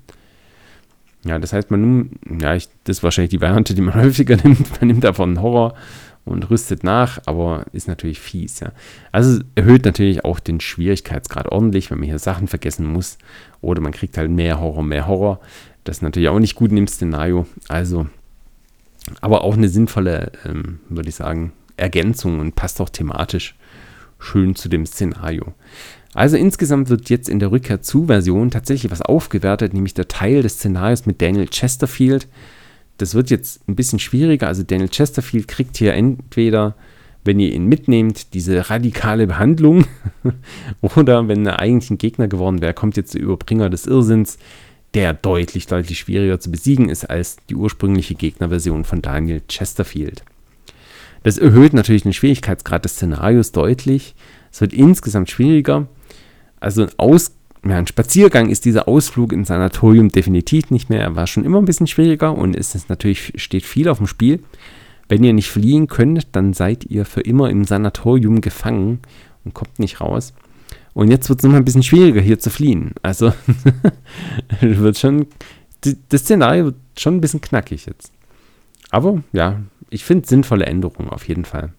Ja, 1.26 1.40
das 1.40 1.54
heißt, 1.54 1.72
man 1.72 1.82
nimmt, 1.82 2.42
ja, 2.42 2.54
ich, 2.56 2.70
das 2.84 2.98
ist 2.98 3.04
wahrscheinlich 3.04 3.32
die 3.32 3.42
Variante, 3.42 3.74
die 3.74 3.82
man 3.82 3.96
häufiger 4.02 4.38
nimmt. 4.38 4.80
Man 4.80 4.88
nimmt 4.88 5.04
davon 5.04 5.42
Horror 5.42 5.74
und 6.26 6.50
rüstet 6.50 6.84
nach, 6.84 7.20
aber 7.26 7.66
ist 7.72 7.88
natürlich 7.88 8.20
fies, 8.20 8.60
ja. 8.60 8.72
Also 9.12 9.42
erhöht 9.54 9.86
natürlich 9.86 10.26
auch 10.26 10.40
den 10.40 10.60
Schwierigkeitsgrad 10.60 11.52
ordentlich, 11.52 11.92
wenn 11.92 12.00
man 12.00 12.08
hier 12.08 12.20
Sachen 12.20 12.48
vergessen 12.48 12.86
muss. 12.86 13.18
Oder 13.62 13.82
man 13.82 13.92
kriegt 13.92 14.18
halt 14.18 14.32
mehr 14.32 14.60
Horror, 14.60 14.84
mehr 14.84 15.08
Horror. 15.08 15.40
Das 15.84 15.98
ist 15.98 16.02
natürlich 16.02 16.30
auch 16.30 16.40
nicht 16.40 16.56
gut 16.56 16.72
in 16.72 16.78
dem 16.78 16.88
Szenario. 16.88 17.46
Also, 17.68 18.08
aber 19.22 19.44
auch 19.44 19.56
eine 19.56 19.70
sinnvolle, 19.70 20.32
ähm, 20.46 20.80
würde 20.90 21.10
ich 21.10 21.16
sagen, 21.16 21.54
Ergänzung 21.78 22.40
und 22.40 22.56
passt 22.56 22.82
auch 22.82 22.90
thematisch 22.90 23.56
schön 24.18 24.56
zu 24.56 24.68
dem 24.68 24.86
Szenario. 24.86 25.54
Also 26.16 26.38
insgesamt 26.38 26.90
wird 26.90 27.10
jetzt 27.10 27.30
in 27.30 27.40
der 27.40 27.52
Rückkehr 27.52 27.82
zu 27.82 28.06
Version 28.06 28.50
tatsächlich 28.50 28.92
was 28.92 29.02
aufgewertet, 29.02 29.74
nämlich 29.74 29.94
der 29.94 30.08
Teil 30.08 30.42
des 30.42 30.54
Szenarios 30.54 31.06
mit 31.06 31.22
Daniel 31.22 31.48
Chesterfield. 31.48 32.28
Das 32.98 33.14
wird 33.14 33.30
jetzt 33.30 33.68
ein 33.68 33.76
bisschen 33.76 34.00
schwieriger. 34.00 34.48
Also 34.48 34.64
Daniel 34.64 34.90
Chesterfield 34.90 35.48
kriegt 35.48 35.78
hier 35.78 35.94
entweder, 35.94 36.76
wenn 37.24 37.40
ihr 37.40 37.54
ihn 37.54 37.66
mitnehmt, 37.66 38.34
diese 38.34 38.70
radikale 38.70 39.28
Behandlung 39.28 39.86
oder 40.82 41.28
wenn 41.28 41.46
er 41.46 41.60
eigentlich 41.60 41.90
ein 41.90 41.98
Gegner 41.98 42.28
geworden 42.28 42.62
wäre, 42.62 42.74
kommt 42.74 42.98
jetzt 42.98 43.14
der 43.14 43.22
Überbringer 43.22 43.70
des 43.70 43.86
Irrsinns, 43.86 44.38
der 44.94 45.14
deutlich, 45.14 45.68
deutlich 45.68 46.00
schwieriger 46.00 46.40
zu 46.40 46.50
besiegen 46.52 46.88
ist 46.88 47.10
als 47.10 47.38
die 47.50 47.56
ursprüngliche 47.56 48.16
Gegnerversion 48.16 48.86
von 48.86 49.02
Daniel 49.02 49.42
Chesterfield. 49.48 50.24
Das 51.24 51.38
erhöht 51.38 51.74
natürlich 51.74 52.04
den 52.04 52.14
Schwierigkeitsgrad 52.14 52.86
des 52.86 52.94
Szenarios 52.94 53.52
deutlich. 53.52 54.16
Es 54.52 54.62
wird 54.62 54.74
insgesamt 54.74 55.30
schwieriger. 55.30 55.88
Also 56.60 56.84
ein, 56.84 56.90
Aus, 56.98 57.32
ja, 57.68 57.78
ein 57.78 57.88
Spaziergang 57.88 58.50
ist 58.50 58.66
dieser 58.66 58.88
Ausflug 58.88 59.34
ins 59.34 59.48
Sanatorium 59.48 60.10
definitiv 60.10 60.70
nicht 60.70 60.90
mehr. 60.90 61.02
Er 61.02 61.16
war 61.16 61.26
schon 61.26 61.44
immer 61.44 61.58
ein 61.58 61.66
bisschen 61.66 61.88
schwieriger 61.88 62.38
und 62.38 62.56
es 62.56 62.76
ist 62.76 62.90
natürlich 62.90 63.34
steht 63.38 63.66
viel 63.66 63.90
auf 63.90 63.98
dem 63.98 64.08
Spiel. 64.08 64.42
Wenn 65.08 65.24
ihr 65.24 65.34
nicht 65.34 65.50
fliehen 65.50 65.88
könnt, 65.88 66.28
dann 66.36 66.54
seid 66.54 66.86
ihr 66.86 67.06
für 67.06 67.22
immer 67.22 67.50
im 67.50 67.66
Sanatorium 67.66 68.42
gefangen 68.42 69.00
und 69.44 69.54
kommt 69.54 69.80
nicht 69.80 70.00
raus. 70.00 70.34
Und 70.94 71.10
jetzt 71.10 71.28
wird 71.28 71.40
es 71.40 71.44
nochmal 71.44 71.62
ein 71.62 71.66
bisschen 71.66 71.84
schwieriger, 71.84 72.22
hier 72.22 72.40
zu 72.40 72.50
fliehen. 72.50 72.94
Also 73.02 73.34
wird 74.62 74.98
schon, 74.98 75.28
das 75.82 76.22
Szenario 76.22 76.66
wird 76.66 76.76
schon 76.98 77.16
ein 77.16 77.22
bisschen 77.22 77.42
knackig 77.42 77.86
jetzt. 77.86 78.12
Aber 78.92 79.24
ja, 79.34 79.62
ich 79.90 80.06
finde 80.06 80.28
sinnvolle 80.28 80.66
Änderungen 80.66 81.10
auf 81.10 81.28
jeden 81.28 81.46
Fall. 81.46 81.74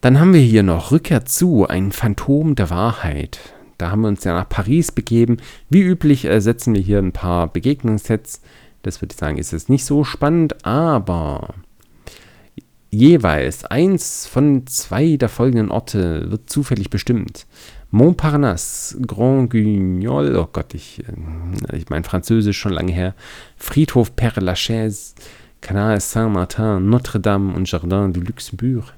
Dann 0.00 0.18
haben 0.18 0.32
wir 0.32 0.40
hier 0.40 0.62
noch 0.62 0.92
Rückkehr 0.92 1.24
zu, 1.26 1.66
ein 1.66 1.92
Phantom 1.92 2.54
der 2.54 2.70
Wahrheit. 2.70 3.40
Da 3.80 3.90
haben 3.90 4.02
wir 4.02 4.08
uns 4.08 4.24
ja 4.24 4.34
nach 4.34 4.48
Paris 4.48 4.92
begeben. 4.92 5.38
Wie 5.70 5.80
üblich 5.80 6.26
äh, 6.26 6.40
setzen 6.40 6.74
wir 6.74 6.82
hier 6.82 6.98
ein 6.98 7.12
paar 7.12 7.50
Begegnungssets. 7.50 8.42
Das 8.82 9.00
würde 9.00 9.12
ich 9.12 9.18
sagen, 9.18 9.38
ist 9.38 9.52
jetzt 9.52 9.70
nicht 9.70 9.84
so 9.84 10.04
spannend, 10.04 10.64
aber 10.66 11.54
jeweils 12.90 13.64
eins 13.64 14.26
von 14.26 14.66
zwei 14.66 15.16
der 15.16 15.28
folgenden 15.28 15.70
Orte 15.70 16.30
wird 16.30 16.50
zufällig 16.50 16.90
bestimmt. 16.90 17.46
Montparnasse, 17.90 19.00
Grand 19.00 19.50
Guignol, 19.50 20.36
oh 20.36 20.48
Gott, 20.52 20.74
ich, 20.74 21.02
äh, 21.08 21.76
ich 21.76 21.88
meine 21.88 22.04
Französisch 22.04 22.58
schon 22.58 22.72
lange 22.72 22.92
her, 22.92 23.14
Friedhof 23.56 24.12
Père 24.14 24.40
Lachaise, 24.40 25.14
Canal 25.60 26.00
Saint-Martin, 26.00 26.88
Notre-Dame 26.88 27.54
und 27.54 27.70
Jardin 27.70 28.12
du 28.12 28.20
Luxembourg. 28.20 28.92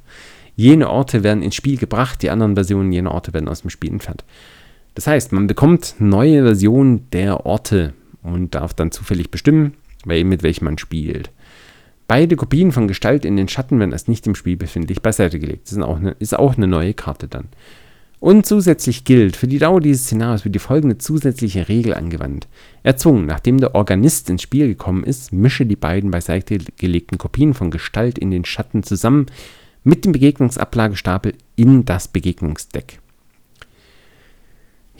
Jene 0.56 0.90
Orte 0.90 1.22
werden 1.22 1.42
ins 1.42 1.54
Spiel 1.54 1.78
gebracht, 1.78 2.20
die 2.22 2.30
anderen 2.30 2.54
Versionen 2.54 2.92
jener 2.92 3.12
Orte 3.12 3.32
werden 3.32 3.48
aus 3.48 3.62
dem 3.62 3.70
Spiel 3.70 3.90
entfernt. 3.90 4.24
Das 4.94 5.06
heißt, 5.06 5.32
man 5.32 5.46
bekommt 5.46 5.96
neue 5.98 6.42
Versionen 6.42 7.08
der 7.10 7.46
Orte 7.46 7.94
und 8.22 8.54
darf 8.54 8.74
dann 8.74 8.90
zufällig 8.92 9.30
bestimmen, 9.30 9.74
mit 10.04 10.42
welchem 10.42 10.64
man 10.64 10.78
spielt. 10.78 11.30
Beide 12.08 12.36
Kopien 12.36 12.72
von 12.72 12.88
Gestalt 12.88 13.24
in 13.24 13.36
den 13.36 13.48
Schatten 13.48 13.78
werden 13.78 13.92
als 13.92 14.08
nicht 14.08 14.26
im 14.26 14.34
Spiel 14.34 14.56
befindlich 14.56 15.00
beiseite 15.00 15.38
gelegt. 15.38 15.66
Das 15.66 15.72
ist 15.72 15.82
auch, 15.82 15.96
eine, 15.96 16.10
ist 16.18 16.38
auch 16.38 16.56
eine 16.56 16.66
neue 16.66 16.92
Karte 16.92 17.28
dann. 17.28 17.48
Und 18.20 18.46
zusätzlich 18.46 19.04
gilt, 19.04 19.34
für 19.34 19.48
die 19.48 19.58
Dauer 19.58 19.80
dieses 19.80 20.04
Szenarios 20.04 20.44
wird 20.44 20.54
die 20.54 20.60
folgende 20.60 20.98
zusätzliche 20.98 21.68
Regel 21.68 21.92
angewandt. 21.94 22.46
Erzwungen, 22.84 23.26
nachdem 23.26 23.58
der 23.58 23.74
Organist 23.74 24.30
ins 24.30 24.42
Spiel 24.42 24.68
gekommen 24.68 25.02
ist, 25.02 25.32
mische 25.32 25.66
die 25.66 25.74
beiden 25.74 26.12
beiseite 26.12 26.58
gelegten 26.76 27.18
Kopien 27.18 27.52
von 27.52 27.72
Gestalt 27.72 28.18
in 28.18 28.30
den 28.30 28.44
Schatten 28.44 28.84
zusammen 28.84 29.26
mit 29.82 30.04
dem 30.04 30.12
Begegnungsablagestapel 30.12 31.34
in 31.56 31.84
das 31.84 32.06
Begegnungsdeck. 32.06 33.00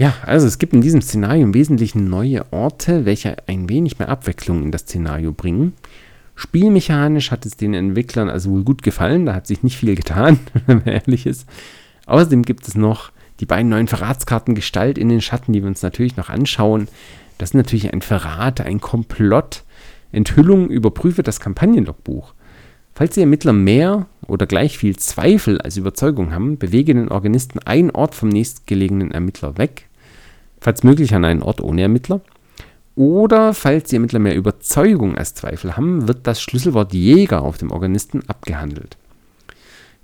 Ja, 0.03 0.17
also 0.27 0.49
es 0.49 0.59
gibt 0.59 0.73
in 0.73 0.81
diesem 0.81 1.01
Szenario 1.01 1.45
im 1.45 1.55
Wesentlichen 1.55 2.11
neue 2.11 2.45
Orte, 2.53 3.05
welche 3.05 3.37
ein 3.47 3.69
wenig 3.69 4.01
mehr 4.01 4.09
Abwechslung 4.09 4.65
in 4.65 4.73
das 4.73 4.81
Szenario 4.81 5.31
bringen. 5.31 5.75
Spielmechanisch 6.35 7.31
hat 7.31 7.47
es 7.47 7.57
den 7.57 7.73
Entwicklern 7.73 8.29
also 8.29 8.51
wohl 8.51 8.65
gut 8.65 8.83
gefallen, 8.83 9.27
da 9.27 9.35
hat 9.35 9.47
sich 9.47 9.63
nicht 9.63 9.77
viel 9.77 9.95
getan, 9.95 10.41
wenn 10.67 10.79
man 10.79 10.87
ehrlich 10.89 11.25
ist. 11.25 11.49
Außerdem 12.07 12.43
gibt 12.43 12.67
es 12.67 12.75
noch 12.75 13.13
die 13.39 13.47
beiden 13.47 13.69
neuen 13.69 13.87
Verratskarten 13.87 14.57
Gestalt 14.57 14.99
in 14.99 15.09
den 15.09 15.21
Schatten, 15.21 15.53
die 15.53 15.63
wir 15.63 15.69
uns 15.69 15.83
natürlich 15.83 16.17
noch 16.17 16.31
anschauen. 16.31 16.89
Das 17.39 17.51
ist 17.51 17.55
natürlich 17.55 17.93
ein 17.93 18.03
Verrat, 18.03 18.61
ein 18.61 18.81
Komplott. 18.81 19.63
Enthüllung 20.11 20.69
überprüfe 20.69 21.23
das 21.23 21.39
Kampagnenlogbuch. 21.39 22.35
Falls 22.93 23.15
die 23.15 23.21
Ermittler 23.21 23.53
mehr 23.53 24.07
oder 24.27 24.47
gleich 24.47 24.79
viel 24.79 24.97
Zweifel 24.97 25.61
als 25.61 25.77
Überzeugung 25.77 26.33
haben, 26.33 26.59
bewege 26.59 26.93
den 26.93 27.09
Organisten 27.09 27.61
einen 27.61 27.93
Ort 27.93 28.17
vom 28.17 28.31
nächstgelegenen 28.31 29.13
Ermittler 29.13 29.59
weg, 29.59 29.87
falls 30.63 30.85
möglich 30.85 31.15
an 31.15 31.25
einen 31.25 31.43
Ort 31.43 31.61
ohne 31.61 31.83
Ermittler. 31.83 32.21
Oder 32.95 33.53
falls 33.53 33.91
die 33.91 33.97
Ermittler 33.97 34.19
mehr 34.21 34.37
Überzeugung 34.37 35.17
als 35.17 35.35
Zweifel 35.35 35.77
haben, 35.77 36.07
wird 36.07 36.27
das 36.27 36.41
Schlüsselwort 36.41 36.93
Jäger 36.95 37.43
auf 37.43 37.59
dem 37.59 37.71
Organisten 37.71 38.23
abgehandelt. 38.29 38.97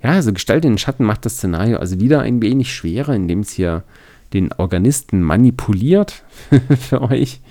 Ja, 0.03 0.11
also 0.11 0.33
Gestalt 0.33 0.65
in 0.65 0.73
den 0.73 0.77
Schatten 0.77 1.05
macht 1.05 1.25
das 1.25 1.37
Szenario 1.37 1.77
also 1.77 1.99
wieder 1.99 2.21
ein 2.21 2.41
wenig 2.41 2.73
schwerer, 2.73 3.15
indem 3.15 3.41
es 3.41 3.51
hier 3.51 3.83
den 4.33 4.51
Organisten 4.53 5.21
manipuliert 5.21 6.23
für 6.79 7.01
euch. 7.01 7.41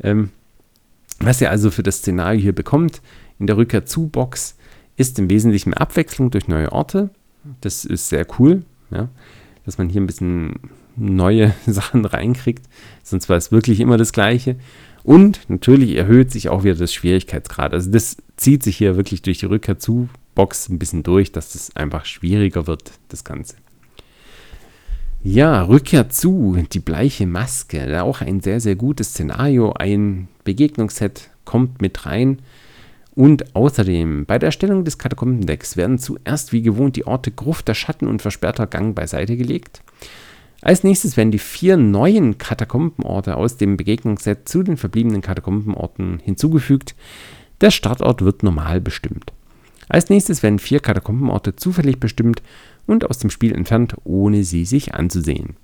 Ähm, 0.00 0.30
was 1.20 1.40
ihr 1.40 1.50
also 1.50 1.70
für 1.70 1.82
das 1.82 1.98
Szenario 1.98 2.40
hier 2.40 2.54
bekommt 2.54 3.00
in 3.38 3.46
der 3.46 3.56
Rückkehr 3.56 3.86
zu 3.86 4.08
Box 4.08 4.56
ist 4.96 5.18
im 5.18 5.28
Wesentlichen 5.28 5.74
Abwechslung 5.74 6.30
durch 6.30 6.46
neue 6.46 6.70
Orte. 6.70 7.10
Das 7.60 7.84
ist 7.84 8.08
sehr 8.08 8.26
cool, 8.38 8.62
ja, 8.90 9.08
dass 9.64 9.78
man 9.78 9.88
hier 9.88 10.00
ein 10.00 10.06
bisschen 10.06 10.54
neue 10.96 11.54
Sachen 11.66 12.04
reinkriegt. 12.04 12.66
Sonst 13.02 13.28
war 13.28 13.36
es 13.36 13.52
wirklich 13.52 13.80
immer 13.80 13.96
das 13.96 14.12
Gleiche. 14.12 14.56
Und 15.02 15.40
natürlich 15.48 15.96
erhöht 15.96 16.30
sich 16.30 16.48
auch 16.48 16.64
wieder 16.64 16.76
das 16.76 16.94
Schwierigkeitsgrad. 16.94 17.74
Also 17.74 17.90
das 17.90 18.16
zieht 18.36 18.62
sich 18.62 18.78
hier 18.78 18.96
wirklich 18.96 19.20
durch 19.22 19.38
die 19.38 19.46
Rückkehr 19.46 19.78
zu 19.78 20.08
Box 20.34 20.68
ein 20.68 20.78
bisschen 20.78 21.02
durch, 21.02 21.30
dass 21.30 21.54
es 21.54 21.76
einfach 21.76 22.06
schwieriger 22.06 22.66
wird, 22.66 22.92
das 23.08 23.22
Ganze. 23.22 23.56
Ja, 25.22 25.62
Rückkehr 25.62 26.10
zu, 26.10 26.58
die 26.72 26.80
bleiche 26.80 27.26
Maske. 27.26 28.02
Auch 28.02 28.20
ein 28.20 28.40
sehr, 28.40 28.60
sehr 28.60 28.76
gutes 28.76 29.10
Szenario. 29.10 29.72
Ein 29.72 30.28
Begegnungsset 30.44 31.30
kommt 31.44 31.80
mit 31.80 32.04
rein. 32.04 32.40
Und 33.14 33.54
außerdem, 33.54 34.26
bei 34.26 34.38
der 34.38 34.48
Erstellung 34.48 34.84
des 34.84 34.98
Katakombendecks 34.98 35.76
werden 35.76 35.98
zuerst 35.98 36.52
wie 36.52 36.62
gewohnt 36.62 36.96
die 36.96 37.06
Orte 37.06 37.30
Gruft, 37.30 37.68
der 37.68 37.74
Schatten 37.74 38.08
und 38.08 38.22
versperrter 38.22 38.66
Gang 38.66 38.94
beiseite 38.94 39.36
gelegt. 39.36 39.82
Als 40.64 40.82
nächstes 40.82 41.18
werden 41.18 41.30
die 41.30 41.38
vier 41.38 41.76
neuen 41.76 42.38
Katakombenorte 42.38 43.36
aus 43.36 43.58
dem 43.58 43.76
Begegnungsset 43.76 44.48
zu 44.48 44.62
den 44.62 44.78
verbliebenen 44.78 45.20
Katakombenorten 45.20 46.20
hinzugefügt. 46.24 46.94
Der 47.60 47.70
Startort 47.70 48.22
wird 48.22 48.42
normal 48.42 48.80
bestimmt. 48.80 49.30
Als 49.90 50.08
nächstes 50.08 50.42
werden 50.42 50.58
vier 50.58 50.80
Katakombenorte 50.80 51.54
zufällig 51.54 52.00
bestimmt 52.00 52.40
und 52.86 53.04
aus 53.10 53.18
dem 53.18 53.28
Spiel 53.28 53.54
entfernt, 53.54 53.94
ohne 54.04 54.42
sie 54.42 54.64
sich 54.64 54.94
anzusehen. 54.94 55.56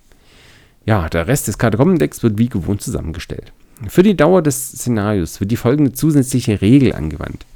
Ja, 0.84 1.08
der 1.08 1.26
Rest 1.26 1.48
des 1.48 1.56
Katakombendecks 1.56 2.22
wird 2.22 2.36
wie 2.36 2.50
gewohnt 2.50 2.82
zusammengestellt. 2.82 3.54
Für 3.88 4.02
die 4.02 4.18
Dauer 4.18 4.42
des 4.42 4.72
Szenarios 4.72 5.40
wird 5.40 5.50
die 5.50 5.56
folgende 5.56 5.94
zusätzliche 5.94 6.60
Regel 6.60 6.92
angewandt. 6.92 7.46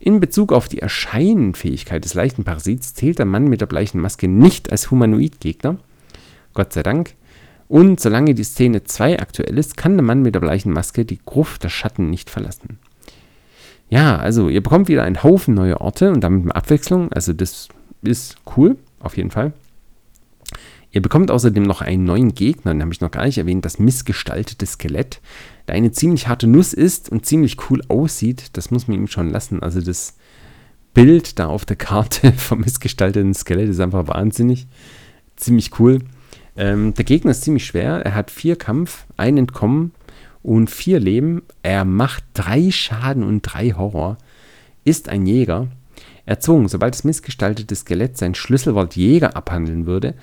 In 0.00 0.18
Bezug 0.18 0.52
auf 0.52 0.68
die 0.68 0.80
Erscheinenfähigkeit 0.80 2.04
des 2.04 2.14
leichten 2.14 2.42
Parasits 2.42 2.94
zählt 2.94 3.20
der 3.20 3.26
Mann 3.26 3.44
mit 3.44 3.60
der 3.60 3.66
bleichen 3.66 4.00
Maske 4.00 4.26
nicht 4.26 4.72
als 4.72 4.90
Humanoid-Gegner. 4.90 5.78
Gott 6.54 6.72
sei 6.72 6.82
Dank. 6.82 7.14
Und 7.68 8.00
solange 8.00 8.34
die 8.34 8.44
Szene 8.44 8.84
2 8.84 9.20
aktuell 9.20 9.56
ist, 9.56 9.76
kann 9.76 9.96
der 9.96 10.04
Mann 10.04 10.22
mit 10.22 10.34
der 10.34 10.40
bleichen 10.40 10.72
Maske 10.72 11.04
die 11.04 11.20
Gruft 11.24 11.64
der 11.64 11.70
Schatten 11.70 12.10
nicht 12.10 12.28
verlassen. 12.28 12.78
Ja, 13.88 14.16
also 14.16 14.48
ihr 14.48 14.62
bekommt 14.62 14.88
wieder 14.88 15.04
einen 15.04 15.22
Haufen 15.22 15.54
neue 15.54 15.80
Orte 15.80 16.10
und 16.12 16.22
damit 16.22 16.42
eine 16.42 16.54
Abwechslung. 16.54 17.12
Also 17.12 17.32
das 17.32 17.68
ist 18.02 18.36
cool, 18.56 18.76
auf 19.00 19.16
jeden 19.16 19.30
Fall. 19.30 19.52
Ihr 20.90 21.00
bekommt 21.00 21.30
außerdem 21.30 21.62
noch 21.62 21.80
einen 21.80 22.04
neuen 22.04 22.34
Gegner, 22.34 22.72
den 22.74 22.82
habe 22.82 22.92
ich 22.92 23.00
noch 23.00 23.10
gar 23.10 23.24
nicht 23.24 23.38
erwähnt, 23.38 23.64
das 23.64 23.78
missgestaltete 23.78 24.66
Skelett, 24.66 25.22
der 25.66 25.74
eine 25.74 25.90
ziemlich 25.92 26.28
harte 26.28 26.46
Nuss 26.46 26.74
ist 26.74 27.08
und 27.08 27.24
ziemlich 27.24 27.56
cool 27.70 27.80
aussieht. 27.88 28.50
Das 28.52 28.70
muss 28.70 28.88
man 28.88 28.98
ihm 28.98 29.06
schon 29.08 29.30
lassen. 29.30 29.62
Also 29.62 29.80
das 29.80 30.16
Bild 30.92 31.38
da 31.38 31.46
auf 31.46 31.64
der 31.64 31.76
Karte 31.76 32.32
vom 32.36 32.60
missgestalteten 32.60 33.32
Skelett 33.32 33.70
ist 33.70 33.80
einfach 33.80 34.06
wahnsinnig. 34.08 34.66
Ziemlich 35.36 35.78
cool. 35.80 36.00
Ähm, 36.56 36.94
der 36.94 37.04
Gegner 37.04 37.30
ist 37.30 37.42
ziemlich 37.42 37.66
schwer. 37.66 38.04
Er 38.04 38.14
hat 38.14 38.30
vier 38.30 38.56
Kampf, 38.56 39.06
ein 39.16 39.38
Entkommen 39.38 39.92
und 40.42 40.70
vier 40.70 41.00
Leben. 41.00 41.42
Er 41.62 41.84
macht 41.84 42.24
drei 42.34 42.70
Schaden 42.70 43.22
und 43.22 43.42
drei 43.42 43.70
Horror. 43.70 44.18
Ist 44.84 45.08
ein 45.08 45.26
Jäger. 45.26 45.68
Erzwungen, 46.24 46.68
sobald 46.68 46.94
das 46.94 47.04
missgestaltete 47.04 47.74
Skelett 47.74 48.16
sein 48.16 48.34
Schlüsselwort 48.34 48.96
Jäger 48.96 49.36
abhandeln 49.36 49.86
würde, 49.86 50.14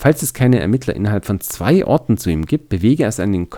Falls 0.00 0.22
es 0.22 0.32
keine 0.32 0.60
Ermittler 0.60 0.94
innerhalb 0.94 1.24
von 1.24 1.40
zwei 1.40 1.84
Orten 1.84 2.18
zu 2.18 2.30
ihm 2.30 2.46
gibt, 2.46 2.68
bewege 2.68 3.04
es 3.04 3.18
an 3.18 3.32
den, 3.32 3.48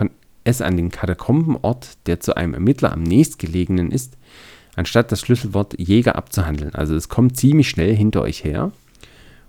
es 0.42 0.62
an 0.62 0.78
den 0.78 0.90
Katakombenort, 0.90 1.98
der 2.06 2.20
zu 2.20 2.34
einem 2.34 2.54
Ermittler 2.54 2.92
am 2.92 3.02
nächstgelegenen 3.02 3.90
ist, 3.90 4.16
anstatt 4.74 5.12
das 5.12 5.20
Schlüsselwort 5.20 5.78
Jäger 5.78 6.16
abzuhandeln. 6.16 6.74
Also 6.74 6.96
es 6.96 7.10
kommt 7.10 7.36
ziemlich 7.36 7.68
schnell 7.68 7.94
hinter 7.94 8.22
euch 8.22 8.42
her. 8.42 8.72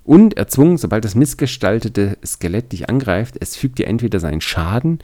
Und 0.03 0.37
erzwungen, 0.37 0.77
sobald 0.77 1.05
das 1.05 1.15
missgestaltete 1.15 2.17
Skelett 2.25 2.71
dich 2.71 2.89
angreift, 2.89 3.35
es 3.39 3.55
fügt 3.55 3.77
dir 3.77 3.87
entweder 3.87 4.19
seinen 4.19 4.41
Schaden 4.41 4.99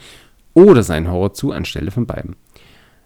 oder 0.53 0.83
seinen 0.83 1.11
Horror 1.11 1.33
zu, 1.33 1.51
anstelle 1.51 1.91
von 1.91 2.07
beiden. 2.07 2.35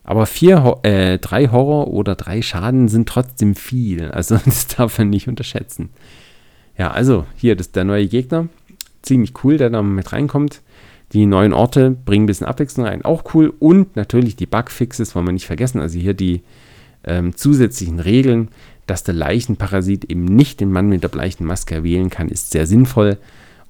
Aber 0.03 0.25
vier, 0.25 0.77
äh, 0.83 1.19
drei 1.19 1.49
Horror 1.49 1.87
oder 1.89 2.15
drei 2.15 2.41
Schaden 2.41 2.87
sind 2.87 3.07
trotzdem 3.09 3.55
viel. 3.55 4.09
Also 4.11 4.39
das 4.45 4.67
darf 4.67 4.97
man 4.97 5.09
nicht 5.09 5.27
unterschätzen. 5.27 5.89
Ja, 6.77 6.91
also 6.91 7.25
hier, 7.35 7.55
das 7.55 7.67
ist 7.67 7.75
der 7.75 7.83
neue 7.83 8.07
Gegner 8.07 8.47
ziemlich 9.01 9.33
cool, 9.43 9.57
der 9.57 9.69
da 9.69 9.81
mit 9.81 10.13
reinkommt. 10.13 10.61
Die 11.13 11.25
neuen 11.25 11.53
Orte 11.53 11.91
bringen 11.91 12.23
ein 12.23 12.27
bisschen 12.27 12.47
Abwechslung 12.47 12.85
rein, 12.85 13.03
auch 13.03 13.33
cool. 13.33 13.53
Und 13.59 13.95
natürlich 13.95 14.35
die 14.35 14.45
Bugfixes, 14.45 15.13
wollen 15.13 15.25
wir 15.25 15.33
nicht 15.33 15.45
vergessen. 15.45 15.81
Also 15.81 15.99
hier 15.99 16.13
die 16.13 16.41
ähm, 17.03 17.35
zusätzlichen 17.35 17.99
Regeln, 17.99 18.49
dass 18.87 19.03
der 19.03 19.13
Leichenparasit 19.13 20.05
eben 20.05 20.25
nicht 20.25 20.59
den 20.59 20.71
Mann 20.71 20.89
mit 20.89 21.03
der 21.03 21.09
bleichen 21.09 21.45
Maske 21.45 21.83
wählen 21.83 22.09
kann, 22.09 22.29
ist 22.29 22.51
sehr 22.51 22.67
sinnvoll. 22.67 23.17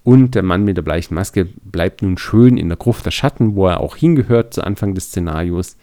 Und 0.03 0.33
der 0.33 0.43
Mann 0.43 0.63
mit 0.63 0.77
der 0.77 0.81
bleichen 0.81 1.13
Maske 1.13 1.47
bleibt 1.63 2.01
nun 2.01 2.17
schön 2.17 2.57
in 2.57 2.69
der 2.69 2.77
Gruft 2.77 3.05
der 3.05 3.11
Schatten, 3.11 3.55
wo 3.55 3.67
er 3.67 3.81
auch 3.81 3.95
hingehört 3.95 4.53
zu 4.53 4.63
Anfang 4.63 4.95
des 4.95 5.05
Szenarios. 5.05 5.77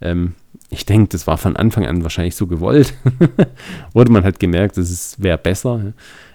Ähm, 0.00 0.34
ich 0.68 0.84
denke, 0.84 1.08
das 1.08 1.26
war 1.26 1.38
von 1.38 1.56
Anfang 1.56 1.86
an 1.86 2.02
wahrscheinlich 2.02 2.36
so 2.36 2.46
gewollt. 2.46 2.94
Oder 3.94 4.10
man 4.10 4.24
hat 4.24 4.38
gemerkt, 4.38 4.76
es 4.76 5.20
wäre 5.20 5.38
besser. 5.38 5.94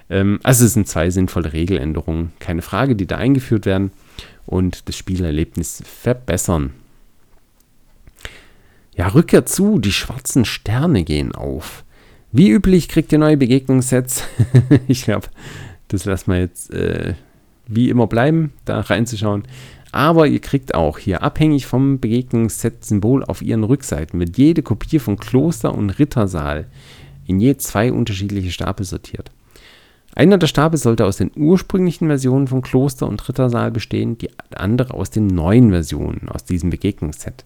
Ähm, 0.09 0.39
also 0.43 0.65
es 0.65 0.73
sind 0.73 0.87
zwei 0.87 1.09
sinnvolle 1.09 1.53
Regeländerungen, 1.53 2.31
keine 2.39 2.61
Frage, 2.61 2.95
die 2.95 3.05
da 3.05 3.17
eingeführt 3.17 3.65
werden 3.65 3.91
und 4.45 4.87
das 4.89 4.95
Spielerlebnis 4.95 5.83
verbessern. 5.85 6.71
Ja, 8.95 9.07
Rückkehr 9.07 9.45
zu, 9.45 9.79
die 9.79 9.93
schwarzen 9.93 10.45
Sterne 10.45 11.03
gehen 11.03 11.33
auf. 11.33 11.85
Wie 12.31 12.49
üblich 12.49 12.87
kriegt 12.87 13.11
ihr 13.11 13.17
neue 13.17 13.37
Begegnungssets. 13.37 14.23
ich 14.87 15.03
glaube, 15.03 15.27
Das 15.87 16.05
lassen 16.05 16.31
wir 16.31 16.39
jetzt 16.39 16.71
äh, 16.71 17.15
wie 17.67 17.89
immer 17.89 18.07
bleiben, 18.07 18.53
da 18.65 18.79
reinzuschauen. 18.79 19.43
Aber 19.91 20.27
ihr 20.27 20.39
kriegt 20.39 20.75
auch 20.75 20.99
hier, 20.99 21.23
abhängig 21.23 21.65
vom 21.65 21.99
Begegnungsset-Symbol 21.99 23.23
auf 23.23 23.41
ihren 23.41 23.63
Rückseiten, 23.63 24.19
wird 24.19 24.37
jede 24.37 24.61
Kopie 24.61 24.99
von 24.99 25.17
Kloster 25.17 25.73
und 25.73 25.89
Rittersaal 25.89 26.67
in 27.25 27.39
je 27.39 27.57
zwei 27.57 27.91
unterschiedliche 27.91 28.51
Stapel 28.51 28.85
sortiert. 28.85 29.31
Einer 30.15 30.37
der 30.37 30.47
Stapel 30.47 30.77
sollte 30.77 31.05
aus 31.05 31.17
den 31.17 31.31
ursprünglichen 31.35 32.07
Versionen 32.07 32.47
von 32.47 32.61
Kloster 32.61 33.07
und 33.07 33.27
Rittersaal 33.27 33.71
bestehen, 33.71 34.17
die 34.17 34.29
andere 34.55 34.93
aus 34.93 35.11
den 35.11 35.27
neuen 35.27 35.71
Versionen 35.71 36.29
aus 36.29 36.43
diesem 36.43 36.69
Begegnungsset. 36.69 37.45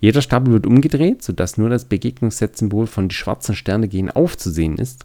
Jeder 0.00 0.22
Stapel 0.22 0.52
wird 0.52 0.66
umgedreht, 0.66 1.22
sodass 1.22 1.58
nur 1.58 1.70
das 1.70 1.86
Begegnungsset-Symbol 1.86 2.86
von 2.86 3.08
die 3.08 3.14
schwarzen 3.14 3.54
Sterne 3.54 3.88
gehen 3.88 4.10
aufzusehen 4.10 4.76
ist. 4.76 5.04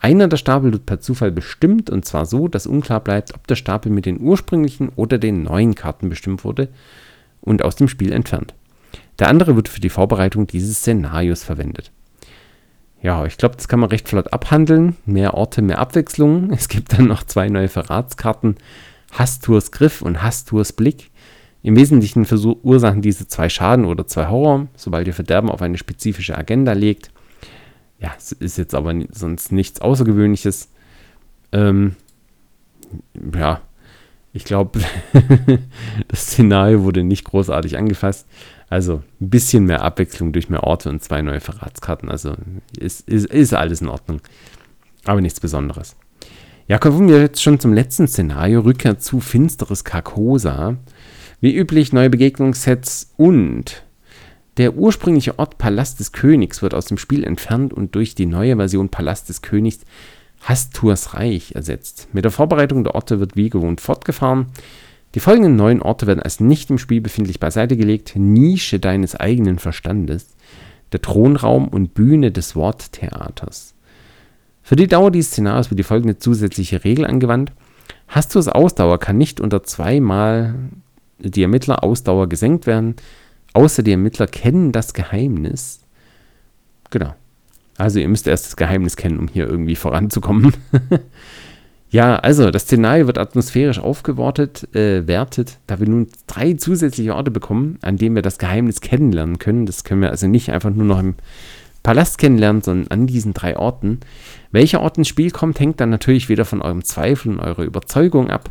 Einer 0.00 0.28
der 0.28 0.36
Stapel 0.36 0.72
wird 0.72 0.86
per 0.86 1.00
Zufall 1.00 1.32
bestimmt 1.32 1.88
und 1.90 2.04
zwar 2.04 2.26
so, 2.26 2.46
dass 2.46 2.66
unklar 2.66 3.00
bleibt, 3.00 3.34
ob 3.34 3.46
der 3.46 3.56
Stapel 3.56 3.90
mit 3.90 4.06
den 4.06 4.20
ursprünglichen 4.20 4.90
oder 4.96 5.18
den 5.18 5.42
neuen 5.42 5.74
Karten 5.74 6.10
bestimmt 6.10 6.44
wurde 6.44 6.68
und 7.40 7.64
aus 7.64 7.76
dem 7.76 7.88
Spiel 7.88 8.12
entfernt. 8.12 8.54
Der 9.18 9.28
andere 9.28 9.56
wird 9.56 9.68
für 9.68 9.80
die 9.80 9.88
Vorbereitung 9.88 10.46
dieses 10.46 10.78
Szenarios 10.78 11.42
verwendet. 11.42 11.90
Ja, 13.00 13.26
ich 13.26 13.36
glaube, 13.36 13.56
das 13.56 13.68
kann 13.68 13.80
man 13.80 13.90
recht 13.90 14.08
flott 14.08 14.32
abhandeln. 14.32 14.96
Mehr 15.04 15.34
Orte, 15.34 15.62
mehr 15.62 15.78
Abwechslung. 15.78 16.50
Es 16.52 16.68
gibt 16.68 16.92
dann 16.92 17.06
noch 17.06 17.22
zwei 17.22 17.48
neue 17.48 17.68
Verratskarten. 17.68 18.56
Hasturs 19.12 19.72
Griff 19.72 20.02
und 20.02 20.22
Hasturs 20.22 20.72
Blick. 20.72 21.10
Im 21.64 21.76
Wesentlichen 21.76 22.26
verursachen 22.26 23.00
diese 23.00 23.26
zwei 23.26 23.48
Schaden 23.48 23.86
oder 23.86 24.06
zwei 24.06 24.28
Horror, 24.28 24.68
sobald 24.76 25.06
ihr 25.06 25.14
Verderben 25.14 25.50
auf 25.50 25.62
eine 25.62 25.78
spezifische 25.78 26.36
Agenda 26.36 26.74
legt. 26.74 27.10
Ja, 27.98 28.12
es 28.18 28.32
ist 28.32 28.58
jetzt 28.58 28.74
aber 28.74 28.94
sonst 29.10 29.50
nichts 29.50 29.80
Außergewöhnliches. 29.80 30.68
Ähm, 31.52 31.96
ja, 33.34 33.62
ich 34.34 34.44
glaube, 34.44 34.78
das 36.08 36.26
Szenario 36.26 36.82
wurde 36.82 37.02
nicht 37.02 37.24
großartig 37.24 37.78
angefasst. 37.78 38.26
Also 38.68 39.02
ein 39.22 39.30
bisschen 39.30 39.64
mehr 39.64 39.80
Abwechslung 39.80 40.34
durch 40.34 40.50
mehr 40.50 40.64
Orte 40.64 40.90
und 40.90 41.02
zwei 41.02 41.22
neue 41.22 41.40
Verratskarten. 41.40 42.10
Also 42.10 42.34
ist, 42.78 43.08
ist, 43.08 43.24
ist 43.24 43.54
alles 43.54 43.80
in 43.80 43.88
Ordnung. 43.88 44.20
Aber 45.06 45.22
nichts 45.22 45.40
Besonderes. 45.40 45.96
Ja, 46.68 46.76
kommen 46.76 47.08
wir 47.08 47.20
jetzt 47.20 47.42
schon 47.42 47.58
zum 47.58 47.72
letzten 47.72 48.06
Szenario. 48.06 48.60
Rückkehr 48.60 48.98
zu 48.98 49.20
Finsteres 49.20 49.82
Carcosa. 49.82 50.76
Wie 51.44 51.54
üblich 51.54 51.92
neue 51.92 52.08
Begegnungssets 52.08 53.12
und 53.18 53.84
der 54.56 54.76
ursprüngliche 54.76 55.38
Ort 55.38 55.58
Palast 55.58 56.00
des 56.00 56.12
Königs 56.12 56.62
wird 56.62 56.72
aus 56.72 56.86
dem 56.86 56.96
Spiel 56.96 57.22
entfernt 57.22 57.74
und 57.74 57.94
durch 57.94 58.14
die 58.14 58.24
neue 58.24 58.56
Version 58.56 58.88
Palast 58.88 59.28
des 59.28 59.42
Königs 59.42 59.80
Hasturs 60.40 61.12
Reich 61.12 61.54
ersetzt. 61.54 62.08
Mit 62.14 62.24
der 62.24 62.30
Vorbereitung 62.30 62.82
der 62.82 62.94
Orte 62.94 63.20
wird 63.20 63.36
wie 63.36 63.50
gewohnt 63.50 63.82
fortgefahren. 63.82 64.46
Die 65.14 65.20
folgenden 65.20 65.54
neuen 65.54 65.82
Orte 65.82 66.06
werden 66.06 66.22
als 66.22 66.40
nicht 66.40 66.70
im 66.70 66.78
Spiel 66.78 67.02
befindlich 67.02 67.40
beiseite 67.40 67.76
gelegt. 67.76 68.14
Nische 68.16 68.80
deines 68.80 69.14
eigenen 69.14 69.58
Verstandes, 69.58 70.34
der 70.92 71.02
Thronraum 71.02 71.68
und 71.68 71.92
Bühne 71.92 72.32
des 72.32 72.56
Worttheaters. 72.56 73.74
Für 74.62 74.76
die 74.76 74.86
Dauer 74.86 75.10
dieses 75.10 75.32
Szenarios 75.32 75.70
wird 75.70 75.78
die 75.78 75.84
folgende 75.84 76.16
zusätzliche 76.16 76.84
Regel 76.84 77.04
angewandt. 77.04 77.52
Hasturs 78.08 78.48
Ausdauer 78.48 78.98
kann 78.98 79.18
nicht 79.18 79.42
unter 79.42 79.62
zweimal 79.62 80.54
die 81.30 81.42
Ermittler-Ausdauer 81.42 82.28
gesenkt 82.28 82.66
werden, 82.66 82.96
außer 83.52 83.82
die 83.82 83.92
Ermittler 83.92 84.26
kennen 84.26 84.72
das 84.72 84.94
Geheimnis. 84.94 85.80
Genau. 86.90 87.14
Also 87.76 87.98
ihr 87.98 88.08
müsst 88.08 88.26
erst 88.26 88.46
das 88.46 88.56
Geheimnis 88.56 88.96
kennen, 88.96 89.18
um 89.18 89.28
hier 89.28 89.48
irgendwie 89.48 89.74
voranzukommen. 89.74 90.52
ja, 91.90 92.16
also 92.16 92.50
das 92.50 92.62
Szenario 92.62 93.06
wird 93.06 93.18
atmosphärisch 93.18 93.80
aufgewertet, 93.80 94.74
äh, 94.74 95.06
wertet, 95.06 95.58
da 95.66 95.80
wir 95.80 95.88
nun 95.88 96.06
drei 96.26 96.54
zusätzliche 96.54 97.14
Orte 97.14 97.30
bekommen, 97.32 97.78
an 97.82 97.96
denen 97.96 98.14
wir 98.14 98.22
das 98.22 98.38
Geheimnis 98.38 98.80
kennenlernen 98.80 99.38
können. 99.38 99.66
Das 99.66 99.82
können 99.82 100.02
wir 100.02 100.10
also 100.10 100.28
nicht 100.28 100.50
einfach 100.50 100.70
nur 100.70 100.84
noch 100.86 101.00
im 101.00 101.14
Palast 101.82 102.18
kennenlernen, 102.18 102.62
sondern 102.62 102.88
an 102.88 103.06
diesen 103.06 103.34
drei 103.34 103.56
Orten. 103.56 104.00
Welcher 104.52 104.80
Ort 104.80 104.96
ins 104.96 105.08
Spiel 105.08 105.30
kommt, 105.30 105.60
hängt 105.60 105.80
dann 105.80 105.90
natürlich 105.90 106.28
wieder 106.28 106.44
von 106.44 106.62
eurem 106.62 106.84
Zweifel 106.84 107.32
und 107.32 107.40
eurer 107.40 107.62
Überzeugung 107.62 108.30
ab. 108.30 108.50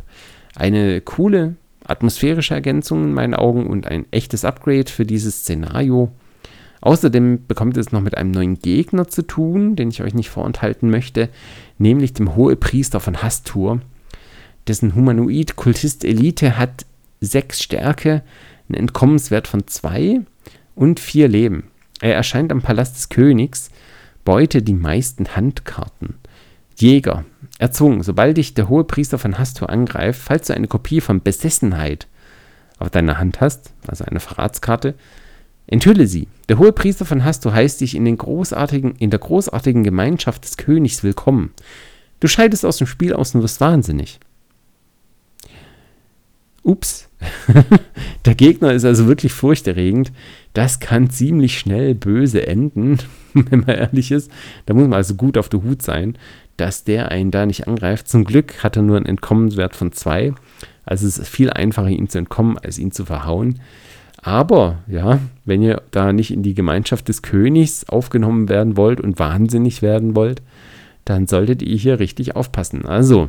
Eine 0.54 1.00
coole 1.00 1.56
atmosphärische 1.84 2.54
Ergänzung 2.54 3.04
in 3.04 3.14
meinen 3.14 3.34
Augen 3.34 3.66
und 3.66 3.86
ein 3.86 4.06
echtes 4.10 4.44
Upgrade 4.44 4.90
für 4.90 5.04
dieses 5.04 5.40
Szenario. 5.40 6.12
Außerdem 6.80 7.46
bekommt 7.46 7.76
es 7.76 7.92
noch 7.92 8.00
mit 8.00 8.16
einem 8.16 8.30
neuen 8.30 8.58
Gegner 8.58 9.08
zu 9.08 9.22
tun, 9.22 9.74
den 9.74 9.88
ich 9.88 10.02
euch 10.02 10.14
nicht 10.14 10.28
vorenthalten 10.28 10.90
möchte, 10.90 11.30
nämlich 11.78 12.12
dem 12.12 12.36
Hohepriester 12.36 13.00
von 13.00 13.22
Hastur. 13.22 13.80
Dessen 14.66 14.94
Humanoid-Kultist-Elite 14.94 16.58
hat 16.58 16.84
sechs 17.20 17.62
Stärke, 17.62 18.22
einen 18.68 18.80
Entkommenswert 18.80 19.48
von 19.48 19.66
zwei 19.66 20.20
und 20.74 21.00
vier 21.00 21.28
Leben. 21.28 21.64
Er 22.00 22.14
erscheint 22.14 22.52
am 22.52 22.62
Palast 22.62 22.96
des 22.96 23.08
Königs, 23.08 23.70
beute 24.24 24.62
die 24.62 24.74
meisten 24.74 25.36
Handkarten. 25.36 26.16
Jäger, 26.76 27.24
erzwungen, 27.58 28.02
sobald 28.02 28.36
dich 28.36 28.54
der 28.54 28.68
hohe 28.68 28.84
Priester 28.84 29.18
von 29.18 29.38
Hastur 29.38 29.70
angreift, 29.70 30.20
falls 30.20 30.48
du 30.48 30.54
eine 30.54 30.68
Kopie 30.68 31.00
von 31.00 31.22
Besessenheit 31.22 32.08
auf 32.78 32.90
deiner 32.90 33.18
Hand 33.18 33.40
hast, 33.40 33.72
also 33.86 34.04
eine 34.04 34.20
Verratskarte, 34.20 34.94
enthülle 35.66 36.06
sie. 36.06 36.28
Der 36.48 36.58
hohe 36.58 36.72
Priester 36.72 37.04
von 37.04 37.24
Hastur 37.24 37.54
heißt 37.54 37.80
dich 37.80 37.94
in, 37.94 38.04
den 38.04 38.18
großartigen, 38.18 38.96
in 38.96 39.10
der 39.10 39.20
großartigen 39.20 39.84
Gemeinschaft 39.84 40.44
des 40.44 40.56
Königs 40.56 41.02
willkommen. 41.02 41.52
Du 42.20 42.28
scheidest 42.28 42.64
aus 42.64 42.78
dem 42.78 42.86
Spiel 42.86 43.14
aus 43.14 43.34
und 43.34 43.42
wirst 43.42 43.60
wahnsinnig. 43.60 44.18
Ups. 46.62 47.08
der 48.24 48.34
Gegner 48.34 48.72
ist 48.72 48.84
also 48.84 49.06
wirklich 49.06 49.32
furchterregend. 49.32 50.12
Das 50.54 50.80
kann 50.80 51.10
ziemlich 51.10 51.58
schnell 51.58 51.94
böse 51.94 52.46
enden, 52.46 52.98
wenn 53.34 53.60
man 53.60 53.76
ehrlich 53.76 54.10
ist. 54.10 54.30
Da 54.66 54.74
muss 54.74 54.84
man 54.84 54.94
also 54.94 55.14
gut 55.14 55.36
auf 55.36 55.48
der 55.48 55.62
Hut 55.62 55.82
sein 55.82 56.18
dass 56.56 56.84
der 56.84 57.10
einen 57.10 57.30
da 57.30 57.46
nicht 57.46 57.66
angreift. 57.66 58.08
Zum 58.08 58.24
Glück 58.24 58.62
hat 58.62 58.76
er 58.76 58.82
nur 58.82 58.96
einen 58.96 59.06
Entkommenswert 59.06 59.74
von 59.74 59.92
2. 59.92 60.34
Also 60.84 61.06
es 61.06 61.18
ist 61.18 61.28
viel 61.28 61.50
einfacher, 61.50 61.88
ihm 61.88 62.08
zu 62.08 62.18
entkommen, 62.18 62.58
als 62.58 62.78
ihn 62.78 62.92
zu 62.92 63.04
verhauen. 63.04 63.60
Aber 64.22 64.78
ja, 64.86 65.18
wenn 65.44 65.62
ihr 65.62 65.82
da 65.90 66.12
nicht 66.12 66.30
in 66.30 66.42
die 66.42 66.54
Gemeinschaft 66.54 67.08
des 67.08 67.22
Königs 67.22 67.88
aufgenommen 67.88 68.48
werden 68.48 68.76
wollt 68.76 69.00
und 69.00 69.18
wahnsinnig 69.18 69.82
werden 69.82 70.16
wollt, 70.16 70.42
dann 71.04 71.26
solltet 71.26 71.62
ihr 71.62 71.76
hier 71.76 71.98
richtig 71.98 72.34
aufpassen. 72.34 72.86
Also, 72.86 73.28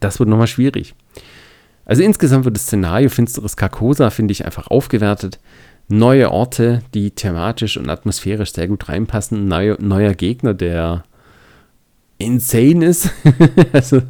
das 0.00 0.18
wird 0.18 0.28
nochmal 0.28 0.46
schwierig. 0.46 0.94
Also 1.86 2.02
insgesamt 2.02 2.44
wird 2.44 2.56
das 2.56 2.64
Szenario 2.64 3.08
Finsteres 3.08 3.56
Carcosa, 3.56 4.10
finde 4.10 4.32
ich, 4.32 4.44
einfach 4.44 4.66
aufgewertet. 4.66 5.38
Neue 5.88 6.30
Orte, 6.30 6.82
die 6.92 7.12
thematisch 7.12 7.78
und 7.78 7.88
atmosphärisch 7.88 8.52
sehr 8.52 8.68
gut 8.68 8.90
reinpassen. 8.90 9.48
Neue, 9.48 9.78
neuer 9.80 10.12
Gegner, 10.12 10.52
der 10.52 11.04
insane 12.18 12.84
ist. 12.84 13.10
also 13.72 14.02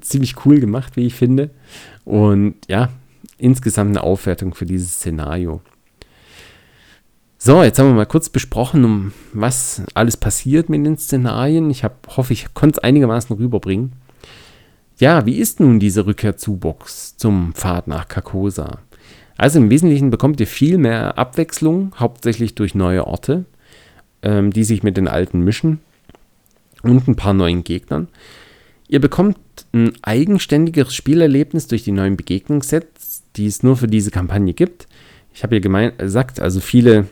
ziemlich 0.00 0.44
cool 0.44 0.60
gemacht, 0.60 0.96
wie 0.96 1.06
ich 1.06 1.14
finde. 1.14 1.50
Und 2.04 2.56
ja, 2.68 2.90
insgesamt 3.38 3.90
eine 3.90 4.02
Aufwertung 4.02 4.54
für 4.54 4.66
dieses 4.66 4.94
Szenario. 4.94 5.62
So, 7.40 7.62
jetzt 7.62 7.78
haben 7.78 7.88
wir 7.88 7.94
mal 7.94 8.06
kurz 8.06 8.28
besprochen, 8.28 8.84
um 8.84 9.12
was 9.32 9.82
alles 9.94 10.16
passiert 10.16 10.68
mit 10.68 10.84
den 10.84 10.98
Szenarien. 10.98 11.70
Ich 11.70 11.84
hab, 11.84 12.16
hoffe, 12.16 12.32
ich 12.32 12.52
konnte 12.52 12.80
es 12.80 12.84
einigermaßen 12.84 13.36
rüberbringen. 13.36 13.92
Ja, 14.98 15.24
wie 15.24 15.36
ist 15.36 15.60
nun 15.60 15.78
diese 15.78 16.06
Rückkehr 16.06 16.36
zu 16.36 16.56
Box 16.56 17.16
zum 17.16 17.52
Pfad 17.54 17.86
nach 17.86 18.08
Carcosa? 18.08 18.78
Also 19.36 19.60
im 19.60 19.70
Wesentlichen 19.70 20.10
bekommt 20.10 20.40
ihr 20.40 20.48
viel 20.48 20.78
mehr 20.78 21.16
Abwechslung, 21.16 21.92
hauptsächlich 21.96 22.56
durch 22.56 22.74
neue 22.74 23.06
Orte, 23.06 23.44
ähm, 24.22 24.52
die 24.52 24.64
sich 24.64 24.82
mit 24.82 24.96
den 24.96 25.06
alten 25.06 25.42
mischen 25.42 25.78
und 26.82 27.08
ein 27.08 27.16
paar 27.16 27.34
neuen 27.34 27.64
Gegnern. 27.64 28.08
Ihr 28.88 29.00
bekommt 29.00 29.38
ein 29.72 29.92
eigenständiges 30.02 30.94
Spielerlebnis 30.94 31.66
durch 31.66 31.84
die 31.84 31.92
neuen 31.92 32.16
Begegnungssets, 32.16 33.22
die 33.36 33.46
es 33.46 33.62
nur 33.62 33.76
für 33.76 33.86
diese 33.86 34.10
Kampagne 34.10 34.54
gibt. 34.54 34.86
Ich 35.34 35.42
habe 35.42 35.58
ja 35.58 35.90
gesagt, 35.90 36.40
also 36.40 36.60
viele 36.60 37.06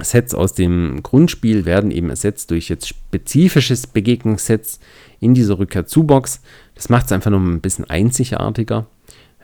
Sets 0.00 0.34
aus 0.34 0.52
dem 0.52 1.02
Grundspiel 1.02 1.64
werden 1.64 1.90
eben 1.90 2.10
ersetzt 2.10 2.50
durch 2.50 2.68
jetzt 2.68 2.88
spezifisches 2.88 3.86
Begegnungssets 3.86 4.78
in 5.20 5.34
dieser 5.34 5.58
Rückkehr 5.58 5.86
zu 5.86 6.04
Box. 6.04 6.40
Das 6.74 6.88
macht 6.88 7.06
es 7.06 7.12
einfach 7.12 7.30
noch 7.30 7.40
ein 7.40 7.60
bisschen 7.60 7.88
einzigartiger, 7.88 8.86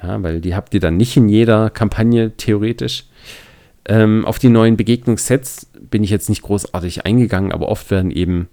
ja, 0.02 0.22
weil 0.22 0.40
die 0.40 0.54
habt 0.54 0.74
ihr 0.74 0.80
dann 0.80 0.96
nicht 0.96 1.16
in 1.16 1.28
jeder 1.28 1.70
Kampagne 1.70 2.36
theoretisch. 2.36 3.06
Ähm, 3.86 4.24
auf 4.26 4.38
die 4.38 4.48
neuen 4.48 4.76
Begegnungssets 4.76 5.66
bin 5.90 6.04
ich 6.04 6.10
jetzt 6.10 6.28
nicht 6.28 6.42
großartig 6.42 7.04
eingegangen, 7.04 7.50
aber 7.50 7.68
oft 7.68 7.90
werden 7.90 8.10
eben 8.10 8.48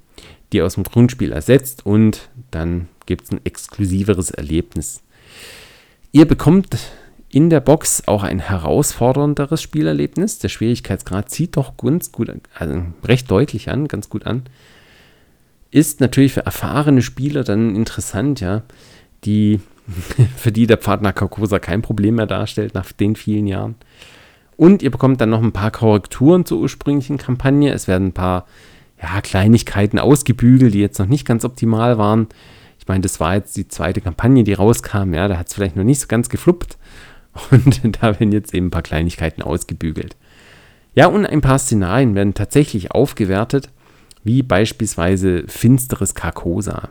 die 0.53 0.61
aus 0.61 0.75
dem 0.75 0.83
Grundspiel 0.83 1.31
ersetzt 1.31 1.85
und 1.85 2.29
dann 2.51 2.87
gibt 3.05 3.25
es 3.25 3.31
ein 3.31 3.41
exklusiveres 3.43 4.31
Erlebnis. 4.31 5.01
Ihr 6.11 6.27
bekommt 6.27 6.77
in 7.29 7.49
der 7.49 7.59
Box 7.59 8.03
auch 8.07 8.23
ein 8.23 8.39
herausfordernderes 8.39 9.61
Spielerlebnis. 9.61 10.39
Der 10.39 10.49
Schwierigkeitsgrad 10.49 11.29
zieht 11.29 11.57
doch 11.57 11.77
ganz 11.77 12.11
gut, 12.11 12.31
also 12.57 12.81
recht 13.03 13.29
deutlich 13.29 13.69
an, 13.69 13.87
ganz 13.87 14.09
gut 14.09 14.25
an. 14.25 14.43
ist 15.69 15.99
natürlich 15.99 16.33
für 16.33 16.45
erfahrene 16.45 17.03
Spieler 17.03 17.43
dann 17.43 17.75
interessant, 17.75 18.39
ja, 18.39 18.63
die, 19.23 19.59
für 20.37 20.51
die 20.51 20.65
der 20.65 20.77
Pfad 20.77 21.03
nach 21.03 21.13
kein 21.61 21.81
Problem 21.83 22.15
mehr 22.15 22.25
darstellt 22.25 22.73
nach 22.73 22.91
den 22.91 23.15
vielen 23.15 23.45
Jahren. 23.45 23.75
Und 24.57 24.81
ihr 24.81 24.91
bekommt 24.91 25.21
dann 25.21 25.29
noch 25.29 25.41
ein 25.41 25.53
paar 25.53 25.71
Korrekturen 25.71 26.45
zur 26.45 26.59
ursprünglichen 26.59 27.17
Kampagne. 27.17 27.71
Es 27.71 27.87
werden 27.87 28.07
ein 28.07 28.13
paar 28.13 28.45
ja, 29.01 29.21
Kleinigkeiten 29.21 29.99
ausgebügelt, 29.99 30.73
die 30.73 30.81
jetzt 30.81 30.99
noch 30.99 31.07
nicht 31.07 31.25
ganz 31.25 31.45
optimal 31.45 31.97
waren. 31.97 32.27
Ich 32.79 32.87
meine, 32.87 33.01
das 33.01 33.19
war 33.19 33.35
jetzt 33.35 33.55
die 33.57 33.67
zweite 33.67 34.01
Kampagne, 34.01 34.43
die 34.43 34.53
rauskam. 34.53 35.13
Ja, 35.13 35.27
da 35.27 35.37
hat 35.37 35.47
es 35.47 35.53
vielleicht 35.53 35.75
noch 35.75 35.83
nicht 35.83 35.99
so 35.99 36.07
ganz 36.07 36.29
gefluppt. 36.29 36.77
Und 37.51 37.81
da 38.01 38.19
werden 38.19 38.31
jetzt 38.31 38.53
eben 38.53 38.67
ein 38.67 38.71
paar 38.71 38.81
Kleinigkeiten 38.81 39.41
ausgebügelt. 39.41 40.15
Ja, 40.95 41.05
und 41.05 41.25
ein 41.25 41.41
paar 41.41 41.59
Szenarien 41.59 42.15
werden 42.15 42.33
tatsächlich 42.33 42.91
aufgewertet, 42.91 43.69
wie 44.23 44.41
beispielsweise 44.41 45.43
finsteres 45.47 46.15
Carcosa. 46.15 46.89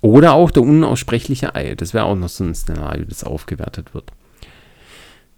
Oder 0.00 0.32
auch 0.32 0.50
der 0.50 0.62
unaussprechliche 0.62 1.54
Ei. 1.54 1.74
Das 1.74 1.92
wäre 1.92 2.06
auch 2.06 2.16
noch 2.16 2.30
so 2.30 2.44
ein 2.44 2.54
Szenario, 2.54 3.04
das 3.04 3.24
aufgewertet 3.24 3.94
wird. 3.94 4.12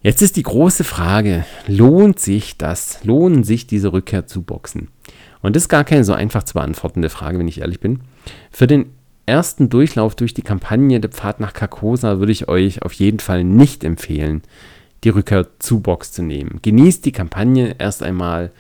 Jetzt 0.03 0.23
ist 0.23 0.37
die 0.37 0.45
große 0.45 0.85
Frage, 0.85 1.45
lohnt 1.67 2.21
sich 2.21 2.57
das? 2.57 3.05
Lohnen 3.05 3.45
sich 3.45 3.67
diese 3.67 3.93
Rückkehr 3.93 4.27
zu 4.27 4.43
Boxen? 4.43 4.89
Und 5.43 5.57
das 5.57 5.65
ist 5.65 5.69
gar 5.69 5.85
keine 5.85 6.05
so 6.05 6.13
einfach 6.13 6.43
zu 6.43 6.55
beantwortende 6.55 7.09
Frage, 7.09 7.39
wenn 7.39 7.49
ich 7.49 7.61
ehrlich 7.61 7.81
bin. 7.81 8.01
Für 8.51 8.67
den 8.67 8.87
ersten 9.27 9.71
Durchlauf 9.71 10.15
durch 10.15 10.35
die 10.35 10.43
Kampagne 10.43 11.01
Der 11.01 11.11
Pfad 11.11 11.41
nach 11.41 11.53
Carcosa 11.53 12.19
würde 12.19 12.33
ich 12.33 12.49
euch 12.49 12.83
auf 12.83 12.93
jeden 12.93 13.21
Fall 13.21 13.45
nicht 13.45 13.85
empfehlen, 13.85 14.43
die 15.05 15.11
Rückkehr 15.11 15.47
zu 15.59 15.81
Box 15.81 16.13
zu 16.13 16.23
nehmen. 16.23 16.59
Genießt 16.63 17.05
die 17.05 17.13
Kampagne 17.13 17.77
erst 17.79 18.03
einmal 18.03 18.51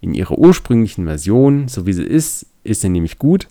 in 0.00 0.14
ihrer 0.14 0.38
ursprünglichen 0.38 1.06
Version, 1.06 1.66
so 1.66 1.86
wie 1.86 1.92
sie 1.92 2.04
ist, 2.04 2.46
ist 2.62 2.82
sie 2.82 2.88
nämlich 2.88 3.18
gut. 3.18 3.48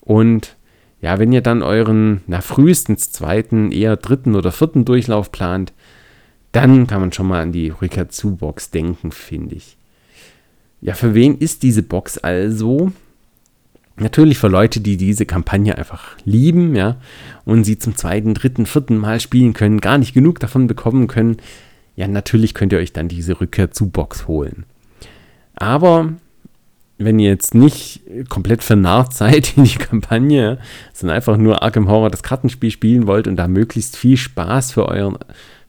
Und 0.00 0.56
ja, 1.00 1.18
wenn 1.18 1.32
ihr 1.32 1.42
dann 1.42 1.62
euren 1.62 2.22
na, 2.26 2.40
frühestens 2.40 3.12
zweiten, 3.12 3.70
eher 3.70 3.96
dritten 3.96 4.34
oder 4.34 4.52
vierten 4.52 4.84
Durchlauf 4.84 5.30
plant, 5.30 5.72
dann 6.52 6.86
kann 6.86 7.00
man 7.00 7.12
schon 7.12 7.28
mal 7.28 7.42
an 7.42 7.52
die 7.52 7.68
Rückkehr 7.70 8.08
zu 8.08 8.36
Box 8.36 8.70
denken, 8.70 9.12
finde 9.12 9.54
ich. 9.54 9.76
Ja, 10.80 10.94
für 10.94 11.14
wen 11.14 11.38
ist 11.38 11.62
diese 11.62 11.82
Box 11.82 12.18
also? 12.18 12.92
Natürlich 13.96 14.38
für 14.38 14.48
Leute, 14.48 14.80
die 14.80 14.96
diese 14.96 15.26
Kampagne 15.26 15.76
einfach 15.76 16.16
lieben, 16.24 16.74
ja, 16.74 16.96
und 17.44 17.64
sie 17.64 17.78
zum 17.78 17.96
zweiten, 17.96 18.32
dritten, 18.32 18.64
vierten 18.64 18.96
Mal 18.96 19.20
spielen 19.20 19.52
können, 19.52 19.80
gar 19.80 19.98
nicht 19.98 20.14
genug 20.14 20.40
davon 20.40 20.66
bekommen 20.66 21.06
können. 21.06 21.36
Ja, 21.96 22.08
natürlich 22.08 22.54
könnt 22.54 22.72
ihr 22.72 22.78
euch 22.78 22.94
dann 22.94 23.08
diese 23.08 23.40
Rückkehr 23.40 23.72
zu 23.72 23.90
Box 23.90 24.26
holen. 24.26 24.64
Aber 25.54 26.14
wenn 26.96 27.18
ihr 27.18 27.28
jetzt 27.28 27.54
nicht 27.54 28.00
komplett 28.30 28.62
vernarrt 28.62 29.12
seid 29.12 29.56
in 29.56 29.64
die 29.64 29.78
Kampagne, 29.78 30.58
sondern 30.94 31.16
einfach 31.16 31.36
nur 31.36 31.62
Arkham 31.62 31.88
Horror 31.88 32.10
das 32.10 32.22
Kartenspiel 32.22 32.70
spielen 32.70 33.06
wollt 33.06 33.26
und 33.26 33.36
da 33.36 33.48
möglichst 33.48 33.96
viel 33.96 34.16
Spaß 34.16 34.72
für, 34.72 34.86
euren, 34.86 35.18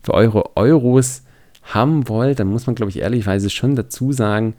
für 0.04 0.14
eure 0.14 0.56
Euros 0.56 1.24
haben 1.64 2.08
wollt, 2.08 2.40
dann 2.40 2.48
muss 2.48 2.66
man, 2.66 2.76
glaube 2.76 2.90
ich, 2.90 3.00
ehrlichweise 3.00 3.50
schon 3.50 3.76
dazu 3.76 4.14
sagen, 4.14 4.56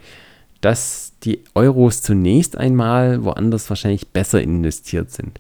dass 0.63 1.13
die 1.25 1.41
Euros 1.55 2.03
zunächst 2.03 2.57
einmal 2.57 3.25
woanders 3.25 3.69
wahrscheinlich 3.69 4.09
besser 4.09 4.41
investiert 4.41 5.11
sind. 5.11 5.39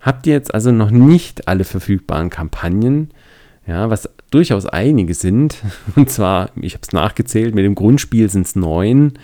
Habt 0.00 0.26
ihr 0.26 0.32
jetzt 0.32 0.54
also 0.54 0.72
noch 0.72 0.90
nicht 0.90 1.46
alle 1.46 1.64
verfügbaren 1.64 2.30
Kampagnen, 2.30 3.10
ja, 3.66 3.90
was 3.90 4.08
durchaus 4.30 4.64
einige 4.64 5.14
sind, 5.14 5.56
und 5.96 6.08
zwar, 6.08 6.50
ich 6.56 6.72
habe 6.72 6.82
es 6.82 6.92
nachgezählt, 6.92 7.54
mit 7.54 7.64
dem 7.64 7.74
Grundspiel 7.74 8.30
sind 8.30 8.46
es 8.46 8.56
neun, 8.56 9.14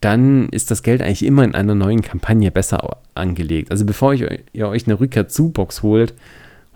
dann 0.00 0.50
ist 0.50 0.70
das 0.70 0.82
Geld 0.82 1.00
eigentlich 1.00 1.24
immer 1.24 1.44
in 1.44 1.54
einer 1.54 1.74
neuen 1.74 2.02
Kampagne 2.02 2.50
besser 2.50 2.98
angelegt. 3.14 3.70
Also 3.70 3.86
bevor 3.86 4.12
ich, 4.12 4.26
ihr 4.52 4.68
euch 4.68 4.86
eine 4.86 5.00
Rückkehr 5.00 5.28
zu 5.28 5.48
Box 5.48 5.82
holt, 5.82 6.12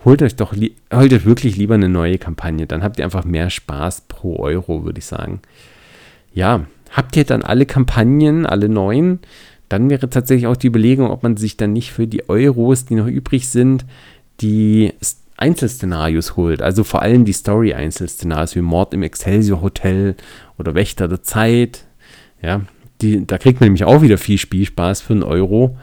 holt 0.03 0.23
euch 0.23 0.35
doch 0.35 0.53
holt 0.53 1.13
euch 1.13 1.25
wirklich 1.25 1.55
lieber 1.55 1.75
eine 1.75 1.89
neue 1.89 2.17
Kampagne. 2.17 2.65
Dann 2.65 2.81
habt 2.81 2.97
ihr 2.97 3.05
einfach 3.05 3.25
mehr 3.25 3.51
Spaß 3.51 4.05
pro 4.07 4.37
Euro, 4.39 4.83
würde 4.83 4.97
ich 4.97 5.05
sagen. 5.05 5.41
Ja, 6.33 6.65
Habt 6.91 7.15
ihr 7.15 7.23
dann 7.23 7.43
alle 7.43 7.65
Kampagnen, 7.65 8.45
alle 8.45 8.69
neuen, 8.69 9.19
dann 9.69 9.89
wäre 9.89 10.09
tatsächlich 10.09 10.47
auch 10.47 10.57
die 10.57 10.67
Überlegung, 10.67 11.11
ob 11.11 11.23
man 11.23 11.37
sich 11.37 11.55
dann 11.55 11.73
nicht 11.73 11.91
für 11.91 12.07
die 12.07 12.27
Euros, 12.27 12.85
die 12.85 12.95
noch 12.95 13.07
übrig 13.07 13.47
sind, 13.47 13.85
die 14.41 14.93
Einzelszenarios 15.37 16.35
holt. 16.35 16.61
Also 16.61 16.83
vor 16.83 17.01
allem 17.01 17.23
die 17.23 17.33
Story-Einzelszenarios 17.33 18.55
wie 18.55 18.61
Mord 18.61 18.93
im 18.93 19.03
Excelsior 19.03 19.61
Hotel 19.61 20.15
oder 20.57 20.75
Wächter 20.75 21.07
der 21.07 21.23
Zeit. 21.23 21.85
Ja, 22.41 22.61
die, 23.01 23.25
da 23.25 23.37
kriegt 23.37 23.59
man 23.59 23.67
nämlich 23.67 23.85
auch 23.85 24.01
wieder 24.01 24.17
viel 24.17 24.37
Spielspaß 24.37 25.01
für 25.01 25.13
einen 25.13 25.23
Euro. 25.23 25.77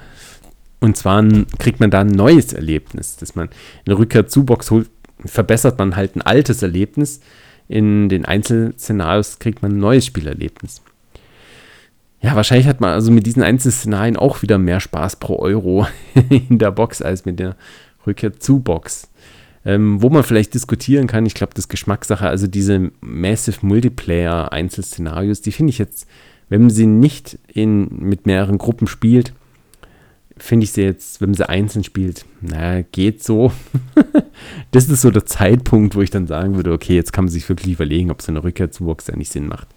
Und 0.81 0.97
zwar 0.97 1.25
kriegt 1.59 1.81
man 1.81 1.91
da 1.91 2.01
ein 2.01 2.09
neues 2.09 2.53
Erlebnis, 2.53 3.17
dass 3.17 3.35
man 3.35 3.49
eine 3.87 3.99
Rückkehr 3.99 4.27
zu 4.27 4.45
Box 4.45 4.71
holt, 4.71 4.91
verbessert 5.25 5.79
man 5.79 5.97
halt 5.97 6.17
ein 6.17 6.23
altes 6.23 6.63
Erlebnis. 6.63 7.21
In 7.69 8.09
den 8.09 8.25
Einzelszenarios 8.25 9.39
kriegt 9.39 9.63
man 9.63 9.73
ein 9.73 9.81
neues 9.81 10.07
Spielerlebnis. 10.07 10.83
Ja, 12.23 12.35
wahrscheinlich 12.35 12.67
hat 12.67 12.81
man 12.81 12.91
also 12.91 13.11
mit 13.11 13.27
diesen 13.27 13.43
Einzelszenarien 13.43 14.17
auch 14.17 14.43
wieder 14.43 14.59
mehr 14.59 14.81
Spaß 14.81 15.17
pro 15.17 15.39
Euro 15.39 15.87
in 16.31 16.59
der 16.59 16.71
Box 16.71 17.03
als 17.03 17.25
mit 17.25 17.39
der 17.39 17.57
Rückkehr 18.07 18.39
zu 18.39 18.61
Box. 18.61 19.11
Ähm, 19.65 20.01
wo 20.01 20.11
man 20.11 20.23
vielleicht 20.23 20.55
diskutieren 20.55 21.09
kann, 21.09 21.27
ich 21.27 21.35
glaube, 21.35 21.53
das 21.55 21.65
ist 21.65 21.69
Geschmackssache, 21.69 22.29
also 22.29 22.47
diese 22.47 22.93
Massive 23.01 23.67
Multiplayer 23.67 24.53
Einzelszenarios, 24.53 25.41
die 25.41 25.51
finde 25.51 25.71
ich 25.71 25.79
jetzt, 25.79 26.07
wenn 26.49 26.61
man 26.63 26.71
sie 26.71 26.87
nicht 26.87 27.39
in, 27.53 27.89
mit 27.99 28.27
mehreren 28.27 28.59
Gruppen 28.59 28.87
spielt, 28.87 29.33
finde 30.39 30.65
ich 30.65 30.73
sie 30.73 30.83
jetzt, 30.83 31.21
wenn 31.21 31.31
man 31.31 31.35
sie 31.35 31.49
einzeln 31.49 31.83
spielt, 31.83 32.25
naja, 32.41 32.85
geht 32.93 33.25
so. 33.25 33.51
das 34.71 34.89
ist 34.89 35.03
so 35.03 35.11
der 35.11 35.27
Zeitpunkt, 35.27 35.97
wo 35.97 36.03
ich 36.03 36.11
dann 36.11 36.29
sagen 36.29 36.55
würde, 36.55 36.73
okay, 36.73 36.95
jetzt 36.95 37.13
kann 37.13 37.25
man 37.25 37.33
sich 37.33 37.49
wirklich 37.49 37.75
überlegen, 37.75 38.13
ob 38.13 38.23
so 38.23 38.31
eine 38.31 38.45
Rückkehr 38.45 38.71
zu 38.71 38.85
Box 38.85 39.09
nicht 39.09 39.33
Sinn 39.33 39.49
macht. 39.49 39.69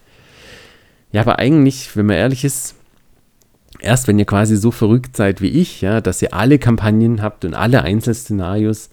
Ja, 1.12 1.22
aber 1.22 1.40
eigentlich, 1.40 1.96
wenn 1.96 2.06
man 2.06 2.18
ehrlich 2.18 2.44
ist, 2.44 2.76
erst 3.80 4.08
wenn 4.08 4.20
ihr 4.20 4.26
quasi 4.26 4.56
so 4.56 4.72
verrückt 4.72 5.16
seid 5.16 5.42
wie 5.42 5.50
ich, 5.50 5.82
ja, 5.82 6.02
dass 6.02 6.22
ihr 6.22 6.34
alle 6.34 6.60
Kampagnen 6.60 7.22
habt 7.22 7.46
und 7.46 7.54
alle 7.54 7.82
Einzelszenarios 7.84 8.90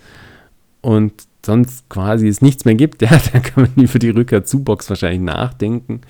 und 0.80 1.12
sonst 1.44 1.88
quasi 1.88 2.28
es 2.28 2.42
nichts 2.42 2.64
mehr 2.64 2.74
gibt, 2.74 3.02
ja, 3.02 3.18
dann 3.32 3.42
kann 3.42 3.64
man 3.64 3.84
über 3.84 3.98
die 3.98 4.10
Rückkehr 4.10 4.44
zu 4.44 4.62
Box 4.62 4.88
wahrscheinlich 4.88 5.22
nachdenken. 5.22 6.00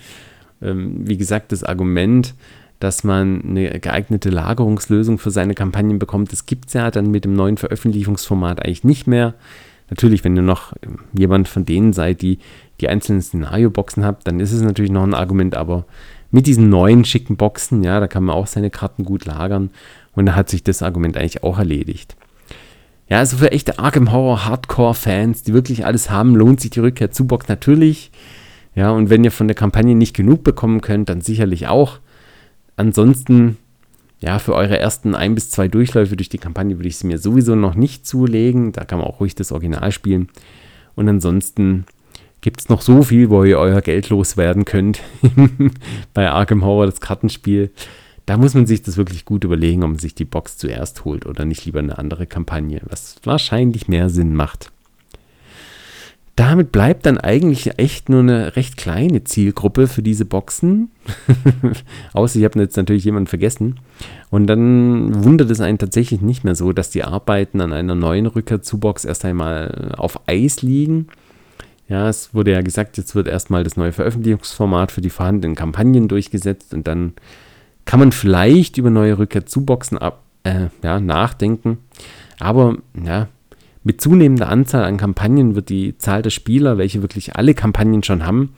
Ähm, 0.61 1.07
wie 1.07 1.17
gesagt, 1.17 1.51
das 1.51 1.63
Argument, 1.63 2.33
dass 2.79 3.03
man 3.03 3.41
eine 3.43 3.79
geeignete 3.79 4.29
Lagerungslösung 4.29 5.17
für 5.17 5.31
seine 5.31 5.55
Kampagnen 5.55 5.99
bekommt, 5.99 6.31
das 6.31 6.45
gibt 6.45 6.67
es 6.67 6.73
ja 6.73 6.91
dann 6.91 7.11
mit 7.11 7.25
dem 7.25 7.33
neuen 7.33 7.57
Veröffentlichungsformat 7.57 8.63
eigentlich 8.63 8.83
nicht 8.83 9.07
mehr. 9.07 9.33
Natürlich, 9.89 10.23
wenn 10.23 10.35
ihr 10.35 10.41
noch 10.41 10.73
jemand 11.13 11.47
von 11.47 11.65
denen 11.65 11.93
seid, 11.93 12.21
die 12.21 12.39
die 12.81 12.89
einzelnen 12.89 13.21
Szenario-Boxen 13.21 14.05
habt, 14.05 14.27
dann 14.27 14.39
ist 14.39 14.51
es 14.51 14.61
natürlich 14.61 14.91
noch 14.91 15.03
ein 15.03 15.13
Argument, 15.13 15.55
aber 15.55 15.85
mit 16.31 16.45
diesen 16.45 16.69
neuen 16.69 17.05
schicken 17.05 17.37
Boxen, 17.37 17.83
ja, 17.83 17.99
da 17.99 18.07
kann 18.07 18.23
man 18.23 18.35
auch 18.35 18.47
seine 18.47 18.69
Karten 18.69 19.05
gut 19.05 19.25
lagern 19.25 19.69
und 20.13 20.25
da 20.25 20.35
hat 20.35 20.49
sich 20.49 20.63
das 20.63 20.81
Argument 20.81 21.17
eigentlich 21.17 21.43
auch 21.43 21.57
erledigt. 21.57 22.15
Ja, 23.09 23.19
also 23.19 23.37
für 23.37 23.51
echte 23.51 23.79
Arkham 23.79 24.11
Horror 24.11 24.45
Hardcore-Fans, 24.45 25.43
die 25.43 25.53
wirklich 25.53 25.85
alles 25.85 26.09
haben, 26.09 26.35
lohnt 26.35 26.59
sich 26.59 26.71
die 26.71 26.81
Rückkehr 26.81 27.11
zu 27.11 27.25
Box 27.25 27.47
natürlich. 27.47 28.11
Ja, 28.75 28.91
und 28.91 29.09
wenn 29.09 29.23
ihr 29.23 29.31
von 29.31 29.47
der 29.47 29.55
Kampagne 29.55 29.95
nicht 29.95 30.15
genug 30.15 30.43
bekommen 30.43 30.81
könnt, 30.81 31.09
dann 31.09 31.21
sicherlich 31.21 31.67
auch. 31.67 31.99
Ansonsten, 32.75 33.57
ja, 34.19 34.39
für 34.39 34.53
eure 34.53 34.77
ersten 34.77 35.15
ein 35.15 35.35
bis 35.35 35.49
zwei 35.49 35.69
Durchläufe 35.69 36.17
durch 36.17 36.29
die 36.29 36.37
Kampagne 36.37 36.77
würde 36.77 36.89
ich 36.89 36.97
sie 36.97 37.07
mir 37.07 37.17
sowieso 37.17 37.55
noch 37.55 37.75
nicht 37.75 38.05
zulegen. 38.05 38.73
Da 38.73 38.83
kann 38.83 38.99
man 38.99 39.07
auch 39.07 39.21
ruhig 39.21 39.35
das 39.35 39.53
Original 39.53 39.91
spielen. 39.91 40.27
Und 40.95 41.07
ansonsten 41.07 41.85
gibt 42.41 42.61
es 42.61 42.69
noch 42.69 42.81
so 42.81 43.03
viel, 43.03 43.29
wo 43.29 43.43
ihr 43.43 43.59
euer 43.59 43.81
Geld 43.81 44.09
loswerden 44.09 44.65
könnt 44.65 45.01
bei 46.13 46.29
Arkham 46.29 46.63
Horror, 46.63 46.85
das 46.85 47.01
Kartenspiel. 47.01 47.71
Da 48.25 48.37
muss 48.37 48.53
man 48.53 48.65
sich 48.65 48.81
das 48.81 48.97
wirklich 48.97 49.25
gut 49.25 49.43
überlegen, 49.43 49.83
ob 49.83 49.91
man 49.91 49.99
sich 49.99 50.13
die 50.13 50.25
Box 50.25 50.57
zuerst 50.57 51.05
holt 51.05 51.25
oder 51.25 51.45
nicht 51.45 51.65
lieber 51.65 51.79
eine 51.79 51.97
andere 51.97 52.27
Kampagne, 52.27 52.81
was 52.89 53.15
wahrscheinlich 53.23 53.87
mehr 53.87 54.09
Sinn 54.09 54.35
macht. 54.35 54.71
Damit 56.35 56.71
bleibt 56.71 57.07
dann 57.07 57.17
eigentlich 57.17 57.79
echt 57.79 58.09
nur 58.09 58.19
eine 58.19 58.55
recht 58.55 58.77
kleine 58.77 59.23
Zielgruppe 59.23 59.87
für 59.87 60.03
diese 60.03 60.25
Boxen. 60.25 60.91
Außer 62.13 62.37
ich 62.37 62.45
habe 62.45 62.59
jetzt 62.59 62.77
natürlich 62.77 63.05
jemanden 63.05 63.25
vergessen. 63.25 63.79
Und 64.29 64.45
dann 64.45 65.23
wundert 65.23 65.49
es 65.49 65.61
einen 65.61 65.79
tatsächlich 65.79 66.21
nicht 66.21 66.43
mehr 66.43 66.53
so, 66.53 66.73
dass 66.73 66.91
die 66.91 67.03
Arbeiten 67.03 67.59
an 67.59 67.73
einer 67.73 67.95
neuen 67.95 68.27
Rückkehr 68.27 68.61
zu 68.61 68.77
Box 68.77 69.03
erst 69.03 69.25
einmal 69.25 69.95
auf 69.97 70.27
Eis 70.27 70.61
liegen 70.61 71.07
ja, 71.87 72.09
es 72.09 72.33
wurde 72.33 72.51
ja 72.51 72.61
gesagt, 72.61 72.97
jetzt 72.97 73.15
wird 73.15 73.27
erstmal 73.27 73.63
das 73.63 73.77
neue 73.77 73.93
Veröffentlichungsformat 73.93 74.91
für 74.91 75.01
die 75.01 75.09
vorhandenen 75.09 75.55
Kampagnen 75.55 76.07
durchgesetzt 76.07 76.73
und 76.73 76.87
dann 76.87 77.13
kann 77.85 77.99
man 77.99 78.11
vielleicht 78.11 78.77
über 78.77 78.89
neue 78.89 79.17
Rückkehr 79.17 79.45
zu 79.45 79.63
Boxen 79.63 79.97
ab, 79.97 80.23
äh, 80.43 80.67
ja, 80.83 80.99
nachdenken. 80.99 81.77
Aber 82.39 82.77
ja, 83.01 83.29
mit 83.83 84.01
zunehmender 84.01 84.49
Anzahl 84.49 84.83
an 84.83 84.97
Kampagnen 84.97 85.55
wird 85.55 85.69
die 85.69 85.97
Zahl 85.97 86.21
der 86.21 86.29
Spieler, 86.29 86.77
welche 86.77 87.01
wirklich 87.01 87.37
alle 87.37 87.53
Kampagnen 87.53 88.03
schon 88.03 88.25
haben, 88.25 88.53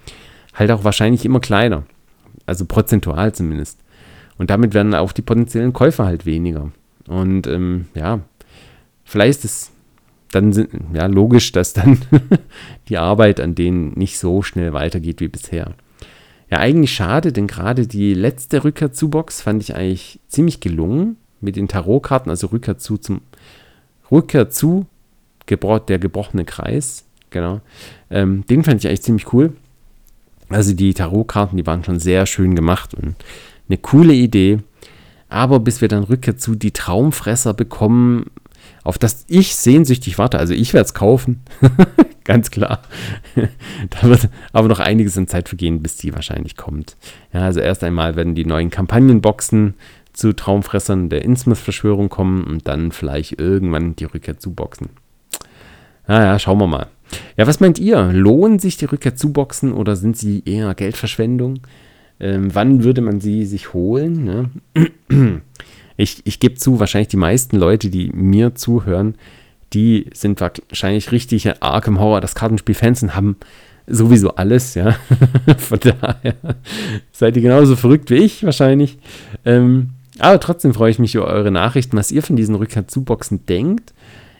halt 0.55 0.71
auch 0.71 0.83
wahrscheinlich 0.83 1.23
immer 1.23 1.39
kleiner. 1.39 1.83
Also 2.47 2.65
prozentual 2.65 3.33
zumindest. 3.33 3.79
Und 4.39 4.49
damit 4.49 4.73
werden 4.73 4.95
auch 4.95 5.11
die 5.11 5.21
potenziellen 5.21 5.73
Käufer 5.73 6.05
halt 6.05 6.25
weniger. 6.25 6.71
Und 7.07 7.45
ähm, 7.45 7.85
ja, 7.93 8.21
vielleicht 9.03 9.45
ist 9.45 9.45
es 9.45 9.71
dann 10.31 10.53
sind, 10.53 10.69
ja, 10.93 11.05
logisch, 11.07 11.51
dass 11.51 11.73
dann 11.73 11.99
die 12.89 12.97
Arbeit 12.97 13.39
an 13.39 13.55
denen 13.55 13.93
nicht 13.93 14.19
so 14.19 14.41
schnell 14.41 14.73
weitergeht 14.73 15.21
wie 15.21 15.27
bisher. 15.27 15.73
Ja, 16.51 16.57
eigentlich 16.59 16.93
schade, 16.93 17.31
denn 17.31 17.47
gerade 17.47 17.87
die 17.87 18.13
letzte 18.13 18.63
Rückkehr 18.63 18.91
zu 18.91 19.09
Box 19.09 19.41
fand 19.41 19.61
ich 19.61 19.75
eigentlich 19.75 20.19
ziemlich 20.27 20.59
gelungen 20.59 21.17
mit 21.41 21.55
den 21.55 21.67
Tarotkarten, 21.67 22.29
also 22.29 22.47
Rückkehr 22.47 22.77
zu 22.77 22.97
zum 22.97 23.21
Rückkehr 24.11 24.49
zu 24.49 24.87
gebro 25.45 25.79
der 25.79 25.99
gebrochene 25.99 26.45
Kreis, 26.45 27.05
genau. 27.29 27.61
Ähm, 28.09 28.45
den 28.47 28.63
fand 28.63 28.83
ich 28.83 28.87
eigentlich 28.87 29.03
ziemlich 29.03 29.33
cool. 29.33 29.53
Also 30.49 30.73
die 30.73 30.93
Tarotkarten, 30.95 31.57
die 31.57 31.67
waren 31.67 31.83
schon 31.83 31.99
sehr 31.99 32.25
schön 32.25 32.55
gemacht 32.55 32.95
und 32.95 33.15
eine 33.67 33.77
coole 33.77 34.13
Idee. 34.13 34.59
Aber 35.27 35.59
bis 35.59 35.81
wir 35.81 35.87
dann 35.87 36.03
Rückkehr 36.03 36.37
zu 36.37 36.55
die 36.55 36.71
Traumfresser 36.71 37.53
bekommen, 37.53 38.31
auf 38.89 38.97
das 38.97 39.23
ich 39.27 39.55
sehnsüchtig 39.55 40.17
warte, 40.17 40.39
also 40.39 40.55
ich 40.55 40.73
werde 40.73 40.85
es 40.85 40.95
kaufen, 40.95 41.41
ganz 42.23 42.49
klar. 42.49 42.81
da 43.35 44.09
wird 44.09 44.29
aber 44.51 44.67
noch 44.67 44.79
einiges 44.79 45.15
in 45.15 45.27
Zeit 45.27 45.47
vergehen, 45.47 45.83
bis 45.83 45.95
die 45.95 46.13
wahrscheinlich 46.15 46.57
kommt. 46.57 46.97
Ja, 47.31 47.41
also 47.41 47.59
erst 47.59 47.83
einmal 47.83 48.15
werden 48.15 48.33
die 48.33 48.45
neuen 48.45 48.71
Kampagnenboxen 48.71 49.75
zu 50.11 50.33
Traumfressern 50.33 51.09
der 51.09 51.23
Innsmouth-Verschwörung 51.23 52.09
kommen 52.09 52.43
und 52.45 52.67
dann 52.67 52.91
vielleicht 52.91 53.39
irgendwann 53.39 53.95
die 53.95 54.05
Rückkehr 54.05 54.39
zu 54.39 54.55
Boxen. 54.55 54.89
Naja, 56.07 56.39
schauen 56.39 56.57
wir 56.57 56.65
mal. 56.65 56.87
Ja, 57.37 57.45
was 57.45 57.59
meint 57.59 57.77
ihr? 57.77 58.11
Lohnen 58.11 58.57
sich 58.57 58.77
die 58.77 58.85
Rückkehr 58.85 59.15
zu 59.15 59.31
Boxen 59.31 59.71
oder 59.71 59.95
sind 59.95 60.17
sie 60.17 60.41
eher 60.45 60.73
Geldverschwendung? 60.73 61.59
Ähm, 62.19 62.53
wann 62.53 62.83
würde 62.83 63.01
man 63.01 63.21
sie 63.21 63.45
sich 63.45 63.73
holen? 63.73 64.23
Ne? 64.25 65.41
Ich, 65.99 66.21
ich 66.23 66.39
gebe 66.39 66.55
zu, 66.55 66.79
wahrscheinlich 66.79 67.09
die 67.09 67.17
meisten 67.17 67.57
Leute, 67.57 67.89
die 67.89 68.09
mir 68.13 68.55
zuhören, 68.55 69.15
die 69.73 70.09
sind 70.13 70.39
wahrscheinlich 70.39 71.11
richtige 71.11 71.61
Arkham 71.61 71.99
Horror, 71.99 72.21
das 72.21 72.35
Kartenspiel-Fans 72.35 73.03
und 73.03 73.15
haben 73.17 73.35
sowieso 73.85 74.35
alles, 74.35 74.75
ja. 74.75 74.95
Von 75.57 75.79
daher 75.81 76.35
seid 77.11 77.35
ihr 77.35 77.41
genauso 77.41 77.75
verrückt 77.75 78.11
wie 78.11 78.15
ich 78.15 78.45
wahrscheinlich. 78.45 78.97
Ähm, 79.43 79.89
aber 80.19 80.39
trotzdem 80.39 80.73
freue 80.73 80.91
ich 80.91 80.99
mich 80.99 81.15
über 81.15 81.27
eure 81.27 81.51
Nachrichten, 81.51 81.97
was 81.97 82.13
ihr 82.13 82.23
von 82.23 82.37
diesen 82.37 82.55
Rückkehr-Zuboxen 82.55 83.45
denkt. 83.45 83.93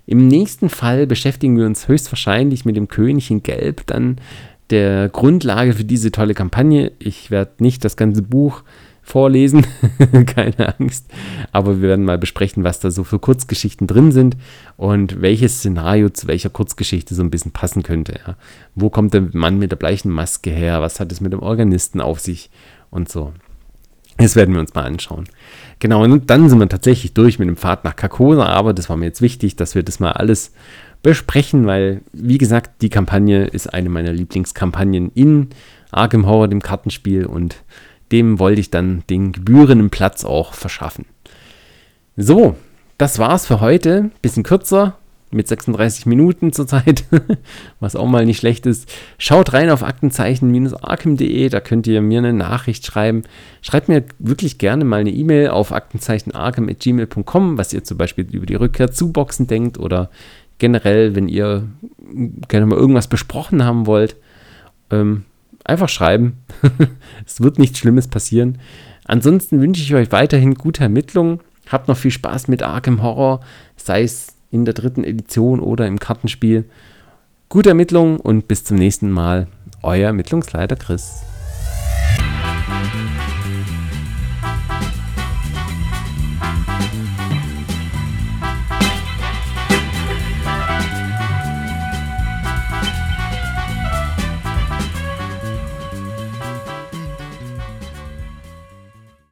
Im 0.06 0.28
nächsten 0.28 0.70
Fall 0.70 1.08
beschäftigen 1.08 1.58
wir 1.58 1.66
uns 1.66 1.90
höchstwahrscheinlich 1.90 2.64
mit 2.64 2.78
dem 2.78 2.88
König 2.88 3.32
in 3.32 3.44
Gelb, 3.44 3.86
dann 3.86 4.22
der 4.70 5.10
Grundlage 5.10 5.74
für 5.74 5.84
diese 5.84 6.14
tolle 6.14 6.36
Kampagne. 6.36 6.94
Ich 7.00 7.32
werde 7.32 7.52
nicht 7.60 7.84
das 7.84 7.98
ganze 7.98 8.22
Buch 8.22 8.64
vorlesen, 9.10 9.66
keine 10.26 10.78
Angst, 10.80 11.10
aber 11.52 11.82
wir 11.82 11.90
werden 11.90 12.06
mal 12.06 12.18
besprechen, 12.18 12.64
was 12.64 12.80
da 12.80 12.92
so 12.92 13.04
für 13.04 13.20
Kurzgeschichten 13.20 13.88
drin 13.88 14.12
sind 14.12 14.38
und 14.78 15.22
welches 15.22 15.58
Szenario 15.60 16.10
zu 16.10 16.28
welcher 16.28 16.50
Kurzgeschichte 16.50 17.16
so 17.16 17.24
ein 17.24 17.32
bisschen 17.32 17.52
passen 17.52 17.84
könnte. 17.84 18.14
Ja. 18.26 18.36
Wo 18.76 18.90
kommt 18.90 19.14
der 19.14 19.28
Mann 19.34 19.60
mit 19.60 19.72
der 19.72 19.78
bleichen 19.78 20.12
Maske 20.12 20.50
her? 20.50 20.82
Was 20.82 21.00
hat 21.00 21.12
es 21.12 21.22
mit 21.22 21.34
dem 21.34 21.42
Organisten 21.42 22.02
auf 22.02 22.20
sich 22.20 22.50
und 22.90 23.10
so. 23.10 23.34
Das 24.18 24.36
werden 24.36 24.54
wir 24.54 24.60
uns 24.60 24.74
mal 24.74 24.84
anschauen. 24.84 25.26
Genau, 25.80 26.04
und 26.04 26.30
dann 26.30 26.50
sind 26.50 26.60
wir 26.60 26.68
tatsächlich 26.68 27.14
durch 27.14 27.40
mit 27.40 27.48
dem 27.48 27.56
Pfad 27.56 27.86
nach 27.86 27.96
Kakona, 27.96 28.48
aber 28.48 28.74
das 28.74 28.90
war 28.90 28.98
mir 28.98 29.06
jetzt 29.06 29.22
wichtig, 29.22 29.56
dass 29.56 29.76
wir 29.76 29.84
das 29.84 30.02
mal 30.02 30.12
alles 30.12 30.52
besprechen, 31.02 31.66
weil, 31.66 32.02
wie 32.12 32.38
gesagt, 32.38 32.82
die 32.82 32.90
Kampagne 32.90 33.46
ist 33.46 33.74
eine 33.74 33.88
meiner 33.88 34.12
Lieblingskampagnen 34.12 35.12
in 35.14 35.48
Arkham 35.92 36.26
Horror, 36.26 36.50
dem 36.50 36.62
Kartenspiel, 36.62 37.26
und 37.26 37.64
dem 38.12 38.40
wollte 38.40 38.62
ich 38.62 38.72
dann 38.72 39.04
den 39.10 39.32
gebührenden 39.32 39.90
Platz 39.90 40.26
auch 40.26 40.54
verschaffen. 40.54 41.06
So, 42.18 42.56
das 42.98 43.20
war's 43.20 43.46
für 43.46 43.62
heute. 43.62 44.12
Bisschen 44.22 44.44
kürzer, 44.44 44.98
mit 45.32 45.48
36 45.48 46.06
Minuten 46.06 46.52
zurzeit, 46.54 47.06
was 47.80 47.96
auch 47.96 48.08
mal 48.08 48.26
nicht 48.26 48.40
schlecht 48.40 48.66
ist. 48.66 48.92
Schaut 49.18 49.54
rein 49.54 49.70
auf 49.70 49.84
aktenzeichen-arkham.de, 49.84 51.50
da 51.50 51.60
könnt 51.60 51.88
ihr 51.88 52.02
mir 52.02 52.20
eine 52.20 52.34
Nachricht 52.34 52.86
schreiben. 52.86 53.24
Schreibt 53.62 53.90
mir 53.90 54.04
wirklich 54.18 54.58
gerne 54.58 54.86
mal 54.86 55.02
eine 55.02 55.12
E-Mail 55.12 55.50
auf 55.50 55.72
aktenzeichen-arkham.gmail.com, 55.72 57.58
was 57.58 57.74
ihr 57.74 57.84
zum 57.84 57.98
Beispiel 57.98 58.28
über 58.32 58.46
die 58.46 58.56
Rückkehr 58.56 58.92
zu 58.92 59.12
Boxen 59.12 59.48
denkt 59.48 59.78
oder 59.78 60.10
generell, 60.58 61.16
wenn 61.16 61.28
ihr 61.28 61.68
gerne 62.48 62.66
mal 62.66 62.78
irgendwas 62.78 63.08
besprochen 63.08 63.64
haben 63.64 63.86
wollt. 63.86 64.16
Ähm, 64.90 65.26
einfach 65.70 65.90
schreiben. 65.90 66.44
es 67.26 67.42
wird 67.42 67.60
nichts 67.60 67.80
Schlimmes 67.80 68.08
passieren. 68.08 68.60
Ansonsten 69.06 69.62
wünsche 69.62 69.82
ich 69.82 69.96
euch 69.96 70.12
weiterhin 70.12 70.56
gute 70.56 70.84
Ermittlungen. 70.84 71.40
Habt 71.68 71.88
noch 71.88 71.98
viel 71.98 72.12
Spaß 72.12 72.48
mit 72.48 72.64
Arkham 72.64 73.02
Horror, 73.02 73.42
sei 73.76 74.04
es 74.04 74.36
in 74.52 74.66
der 74.66 74.74
dritten 74.74 75.04
Edition 75.04 75.60
oder 75.60 75.88
im 75.88 76.00
Kartenspiel. 76.00 76.66
Gute 77.48 77.70
Ermittlungen 77.70 78.18
und 78.20 78.48
bis 78.48 78.64
zum 78.64 78.78
nächsten 78.78 79.10
Mal. 79.10 79.48
Euer 79.82 80.08
Ermittlungsleiter 80.08 80.76
Chris. 80.76 81.24